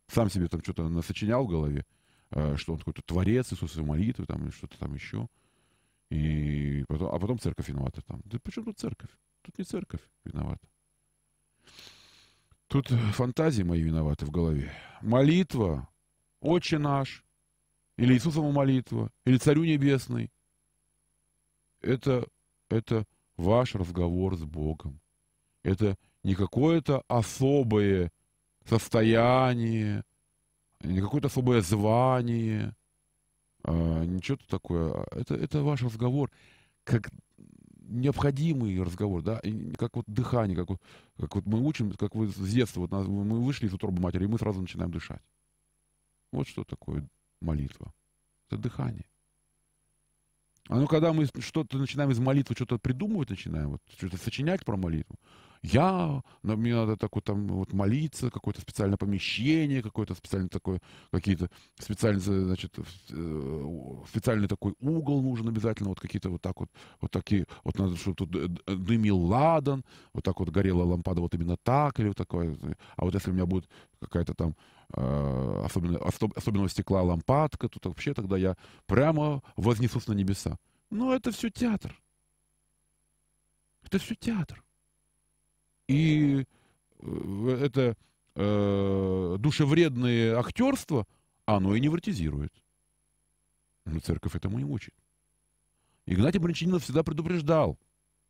Сам 0.08 0.30
себе 0.30 0.47
там 0.47 0.62
что-то 0.62 0.88
насочинял 0.89 1.45
в 1.45 1.49
голове, 1.49 1.86
э, 2.32 2.56
что 2.56 2.74
он 2.74 2.80
какой-то 2.80 3.01
творец 3.04 3.51
Иисусовой 3.51 3.88
молитвы 3.88 4.26
там, 4.26 4.43
или 4.43 4.51
что-то 4.51 4.78
там 4.80 4.93
еще. 4.93 5.28
И 6.10 6.86
потом, 6.88 7.14
а 7.14 7.20
потом 7.20 7.39
церковь 7.39 7.70
виновата 7.70 8.01
там. 8.01 8.22
Да 8.26 8.38
почему 8.41 8.66
тут 8.66 8.80
церковь? 8.80 9.10
Тут 9.41 9.58
не 9.58 9.66
церковь 9.66 10.01
виновата. 10.24 10.68
Тут 12.68 12.88
фантазии 12.88 13.64
мои 13.64 13.82
виноваты 13.82 14.26
в 14.26 14.32
голове. 14.32 14.72
Молитва, 15.01 15.89
Отче 16.39 16.78
наш, 16.78 17.24
или 17.97 18.14
Иисусова 18.14 18.51
молитва, 18.51 19.12
или 19.26 19.38
Царю 19.38 19.64
Небесный. 19.64 20.32
Это, 21.82 22.28
это 22.70 23.06
ваш 23.38 23.76
разговор 23.76 24.36
с 24.36 24.43
Богом. 24.43 25.01
Это 25.64 25.97
не 26.24 26.36
какое-то 26.36 27.03
особое 27.07 28.11
состояние, 28.66 30.03
не 30.82 31.01
какое-то 31.01 31.28
особое 31.28 31.61
звание, 31.61 32.76
а, 33.64 34.03
ничего 34.05 34.38
такое. 34.49 35.05
Это, 35.11 35.36
это 35.36 35.61
ваш 35.64 35.82
разговор, 35.82 36.32
как 36.84 37.09
необходимый 37.78 38.82
разговор, 38.82 39.22
да, 39.22 39.41
как 39.78 39.95
вот 39.95 40.05
дыхание, 40.07 40.55
как 40.55 40.70
вот, 40.70 40.82
как 41.18 41.36
вот 41.36 41.45
мы 41.45 41.59
учим, 41.59 41.91
как 41.93 42.16
вы 42.16 42.28
с 42.28 42.36
детства, 42.36 42.82
вот 42.82 42.91
мы 42.91 43.41
вышли 43.41 43.68
из 43.68 43.74
утробы 43.74 44.01
матери, 44.01 44.26
и 44.26 44.28
мы 44.28 44.38
сразу 44.38 44.61
начинаем 44.61 44.91
дышать. 44.91 45.22
Вот 46.32 46.47
что 46.47 46.64
такое 46.64 47.07
молитва. 47.41 47.93
Это 48.49 48.61
дыхание. 48.61 49.05
А 50.70 50.80
ну, 50.80 50.88
когда 50.88 51.11
мы 51.11 51.28
что-то 51.39 51.78
начинаем 51.78 52.11
из 52.11 52.20
молитвы, 52.20 52.55
что-то 52.55 52.80
придумывать 52.80 53.30
начинаем, 53.30 53.72
вот, 53.72 53.82
что-то 53.97 54.18
сочинять 54.18 54.64
про 54.64 54.78
молитву, 54.78 55.20
я, 55.64 56.22
мне 56.43 56.76
надо 56.76 56.97
так 56.97 57.16
вот 57.16 57.24
там 57.24 57.47
вот 57.47 57.72
молиться, 57.72 58.30
какое-то 58.30 58.61
специальное 58.61 58.97
помещение, 58.97 59.82
какое-то 59.82 60.14
специальное 60.14 60.49
такое, 60.49 60.82
какие-то 61.09 61.49
специальные, 61.80 62.22
значит, 62.22 62.78
э, 62.78 64.03
специальный 64.09 64.47
такой 64.49 64.76
угол 64.82 65.22
нужен 65.22 65.47
обязательно, 65.47 65.89
вот 65.89 66.01
какие-то 66.01 66.30
вот 66.30 66.41
так 66.41 66.59
вот, 66.59 66.70
вот 66.99 67.11
такие, 67.11 67.45
вот 67.64 67.80
надо, 67.80 67.95
чтобы 67.95 68.16
тут 68.16 68.30
дымил 68.66 69.18
ладан, 69.18 69.86
вот 70.14 70.26
так 70.26 70.38
вот 70.39 70.49
горела 70.49 70.84
лампада 70.84 71.22
вот 71.22 71.34
именно 71.34 71.55
так, 71.64 71.97
или 71.99 72.09
вот 72.09 72.18
такое. 72.18 72.57
А 72.97 73.05
вот 73.05 73.14
если 73.14 73.32
у 73.32 73.34
меня 73.34 73.45
будет 73.45 73.70
какая-то 73.99 74.34
там 74.34 74.55
э, 74.93 75.61
особенно, 75.66 75.97
особенного 76.36 76.70
стекла 76.70 77.01
лампадка, 77.03 77.70
то 77.70 77.89
вообще 77.89 78.14
тогда 78.14 78.38
я 78.38 78.57
прямо 78.86 79.41
вознесусь 79.55 80.07
на 80.07 80.14
небеса. 80.14 80.57
Но 80.89 81.14
это 81.14 81.32
все 81.32 81.49
театр. 81.49 81.95
Это 83.84 83.97
все 83.97 84.16
театр. 84.16 84.62
И 85.88 86.45
э, 86.99 87.59
это 87.61 87.97
э, 88.36 89.36
душевредное 89.39 90.38
актерство, 90.38 91.05
оно 91.45 91.75
и 91.75 91.79
невротизирует. 91.79 92.53
Но 93.86 93.99
церковь 93.99 94.36
этому 94.36 94.57
не 94.57 94.65
учит. 94.65 94.93
Игнатий 96.05 96.39
Бринчанинов 96.39 96.84
всегда 96.84 97.03
предупреждал, 97.03 97.77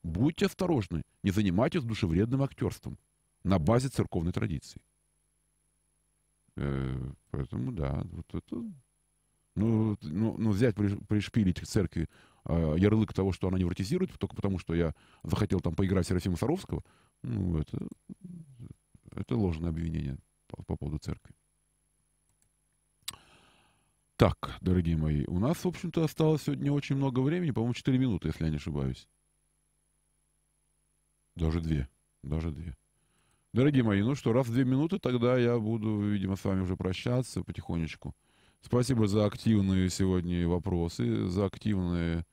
будьте 0.04 0.46
осторожны, 0.46 1.04
не 1.24 1.32
занимайтесь 1.32 1.84
душевредным 1.84 2.44
актерством 2.44 2.98
на 3.44 3.60
базе 3.60 3.90
церковной 3.90 4.32
традиции. 4.32 4.82
Э, 6.56 7.12
поэтому, 7.32 7.72
да, 7.72 8.04
вот 8.12 8.26
это... 8.34 8.64
Ну, 9.56 9.96
ну, 10.02 10.36
ну 10.38 10.50
взять, 10.50 10.76
пришпилить 10.76 11.62
к 11.62 11.68
церкви 11.68 12.10
э, 12.46 12.76
ярлык 12.78 13.14
того, 13.14 13.32
что 13.32 13.48
она 13.48 13.60
невротизирует, 13.60 14.12
только 14.18 14.36
потому, 14.36 14.58
что 14.58 14.74
я 14.74 14.96
захотел 15.22 15.60
там 15.60 15.76
поиграть 15.76 16.08
Серафима 16.08 16.38
Саровского, 16.38 16.84
ну, 17.24 17.58
это, 17.58 17.78
это 19.12 19.36
ложное 19.36 19.70
обвинение 19.70 20.18
по, 20.48 20.64
по 20.64 20.76
поводу 20.76 21.00
церкви. 21.00 21.34
Так, 24.16 24.58
дорогие 24.62 24.96
мои, 24.96 25.26
у 25.26 25.40
нас, 25.40 25.66
в 25.66 25.68
общем-то, 25.68 26.04
осталось 26.04 26.44
сегодня 26.44 26.72
очень 26.72 26.96
много 26.96 27.20
времени, 27.20 27.52
по-моему, 27.52 27.74
4 27.74 27.98
минуты, 27.98 28.30
если 28.30 28.46
я 28.46 28.52
не 28.52 28.58
ошибаюсь. 28.58 29.08
Даже 31.36 31.62
две, 31.62 31.90
даже 32.22 32.52
две. 32.52 32.78
Дорогие 33.54 33.84
мои, 33.84 34.02
ну 34.02 34.16
что, 34.16 34.34
раз 34.34 34.48
в 34.48 34.54
две 34.54 34.66
минуты, 34.66 35.00
тогда 35.00 35.38
я 35.38 35.58
буду, 35.60 36.00
видимо, 36.00 36.36
с 36.36 36.44
вами 36.44 36.62
уже 36.62 36.76
прощаться 36.76 37.44
потихонечку. 37.44 38.16
Спасибо 38.62 39.08
за 39.08 39.26
активные 39.26 39.90
сегодня 39.90 40.48
вопросы, 40.48 41.28
за 41.28 41.46
активные 41.46 42.26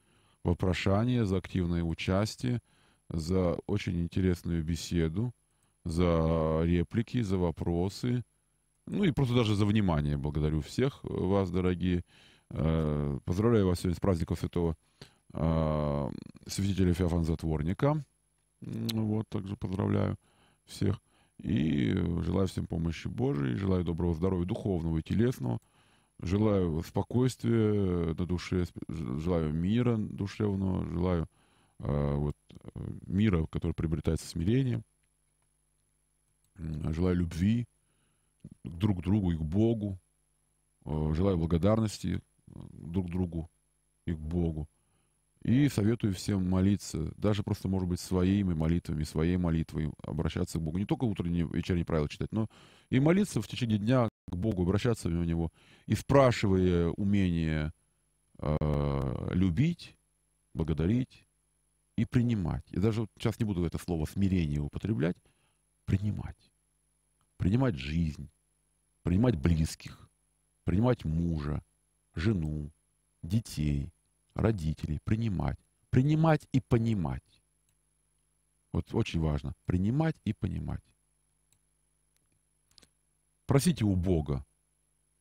вопрошания, 0.44 1.24
за 1.24 1.38
активное 1.38 1.82
участие 1.82 2.60
за 3.10 3.58
очень 3.66 4.00
интересную 4.00 4.64
беседу, 4.64 5.32
за 5.84 6.62
реплики, 6.64 7.22
за 7.22 7.38
вопросы, 7.38 8.24
ну 8.86 9.04
и 9.04 9.12
просто 9.12 9.34
даже 9.34 9.54
за 9.54 9.66
внимание. 9.66 10.16
Благодарю 10.16 10.60
всех 10.60 11.00
вас, 11.04 11.50
дорогие. 11.50 12.04
Э, 12.50 13.18
поздравляю 13.24 13.66
вас 13.66 13.80
сегодня 13.80 13.96
с 13.96 14.00
праздником 14.00 14.36
святого 14.36 14.76
э, 15.32 16.10
святителя 16.46 16.92
Феофана 16.92 17.24
Затворника. 17.24 18.04
Вот, 18.60 19.28
также 19.28 19.56
поздравляю 19.56 20.16
всех. 20.64 21.00
И 21.38 21.94
желаю 21.94 22.48
всем 22.48 22.66
помощи 22.66 23.08
Божией, 23.08 23.56
желаю 23.56 23.84
доброго 23.84 24.14
здоровья 24.14 24.44
духовного 24.44 24.98
и 24.98 25.02
телесного. 25.02 25.58
Желаю 26.22 26.82
спокойствия 26.82 28.12
на 28.12 28.26
душе, 28.26 28.66
желаю 28.88 29.54
мира 29.54 29.96
душевного, 29.96 30.84
желаю 30.84 31.26
вот, 31.88 32.36
э, 32.50 32.80
мира, 33.06 33.46
который 33.46 33.72
приобретается 33.72 34.26
смирением. 34.26 34.84
Желаю 36.56 37.16
любви 37.16 37.66
друг 38.64 39.00
к 39.00 39.02
другу 39.02 39.32
и 39.32 39.36
к 39.36 39.40
Богу. 39.40 39.98
А, 40.84 41.12
желаю 41.14 41.38
благодарности 41.38 42.20
э, 42.48 42.52
друг 42.72 43.10
другу 43.10 43.50
и 44.06 44.12
к 44.12 44.18
Богу. 44.18 44.68
И 45.42 45.70
советую 45.70 46.12
всем 46.12 46.48
молиться, 46.48 47.14
даже 47.16 47.42
просто, 47.42 47.66
может 47.66 47.88
быть, 47.88 47.98
своими 47.98 48.52
молитвами, 48.52 49.04
своей 49.04 49.38
молитвой 49.38 49.90
обращаться 50.02 50.58
к 50.58 50.62
Богу. 50.62 50.76
Не 50.76 50.84
только 50.84 51.04
утренние, 51.04 51.48
вечерние 51.50 51.86
правила 51.86 52.10
читать, 52.10 52.30
но 52.30 52.46
и 52.90 53.00
молиться 53.00 53.40
в 53.40 53.48
течение 53.48 53.78
дня 53.78 54.08
к 54.28 54.36
Богу, 54.36 54.62
обращаться 54.62 55.08
в 55.08 55.12
Него, 55.12 55.50
и 55.86 55.94
спрашивая 55.94 56.88
умение 56.88 57.72
э, 58.38 59.30
любить, 59.32 59.96
благодарить, 60.52 61.26
и 62.00 62.06
принимать. 62.06 62.64
И 62.70 62.78
даже 62.78 63.02
вот 63.02 63.10
сейчас 63.18 63.38
не 63.38 63.44
буду 63.44 63.64
это 63.64 63.76
слово 63.76 64.06
смирение 64.06 64.60
употреблять. 64.60 65.16
Принимать. 65.84 66.50
Принимать 67.36 67.74
жизнь, 67.74 68.30
принимать 69.02 69.36
близких, 69.36 70.08
принимать 70.64 71.04
мужа, 71.04 71.62
жену, 72.14 72.70
детей, 73.22 73.92
родителей, 74.34 74.98
принимать. 75.04 75.58
Принимать 75.90 76.48
и 76.52 76.60
понимать. 76.60 77.42
Вот 78.72 78.94
очень 78.94 79.20
важно. 79.20 79.52
Принимать 79.66 80.16
и 80.24 80.32
понимать. 80.32 80.84
Просите 83.44 83.84
у 83.84 83.94
Бога 83.94 84.46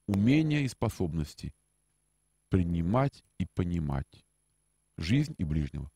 умения 0.06 0.62
и 0.62 0.68
способности 0.70 1.54
принимать 2.50 3.24
и 3.38 3.46
понимать 3.46 4.26
жизнь 4.98 5.36
и 5.38 5.44
ближнего. 5.44 5.92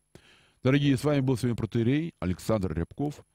Дорогие, 0.63 0.95
с 0.95 1.03
вами 1.03 1.19
был 1.19 1.35
сегодня 1.35 1.57
протерей 1.57 2.13
Александр 2.21 2.71
Рябков, 2.71 3.25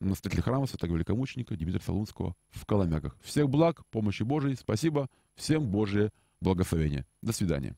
настоятель 0.00 0.40
храма 0.40 0.66
Святого 0.66 0.94
Великомученика 0.94 1.54
Дмитрия 1.54 1.82
Солунского 1.82 2.34
в 2.48 2.64
Коломяках. 2.64 3.14
Всех 3.20 3.50
благ, 3.50 3.82
помощи 3.90 4.22
Божией, 4.22 4.56
спасибо, 4.56 5.08
всем 5.34 5.66
Божие 5.66 6.12
благословение. 6.40 7.04
До 7.20 7.32
свидания. 7.32 7.76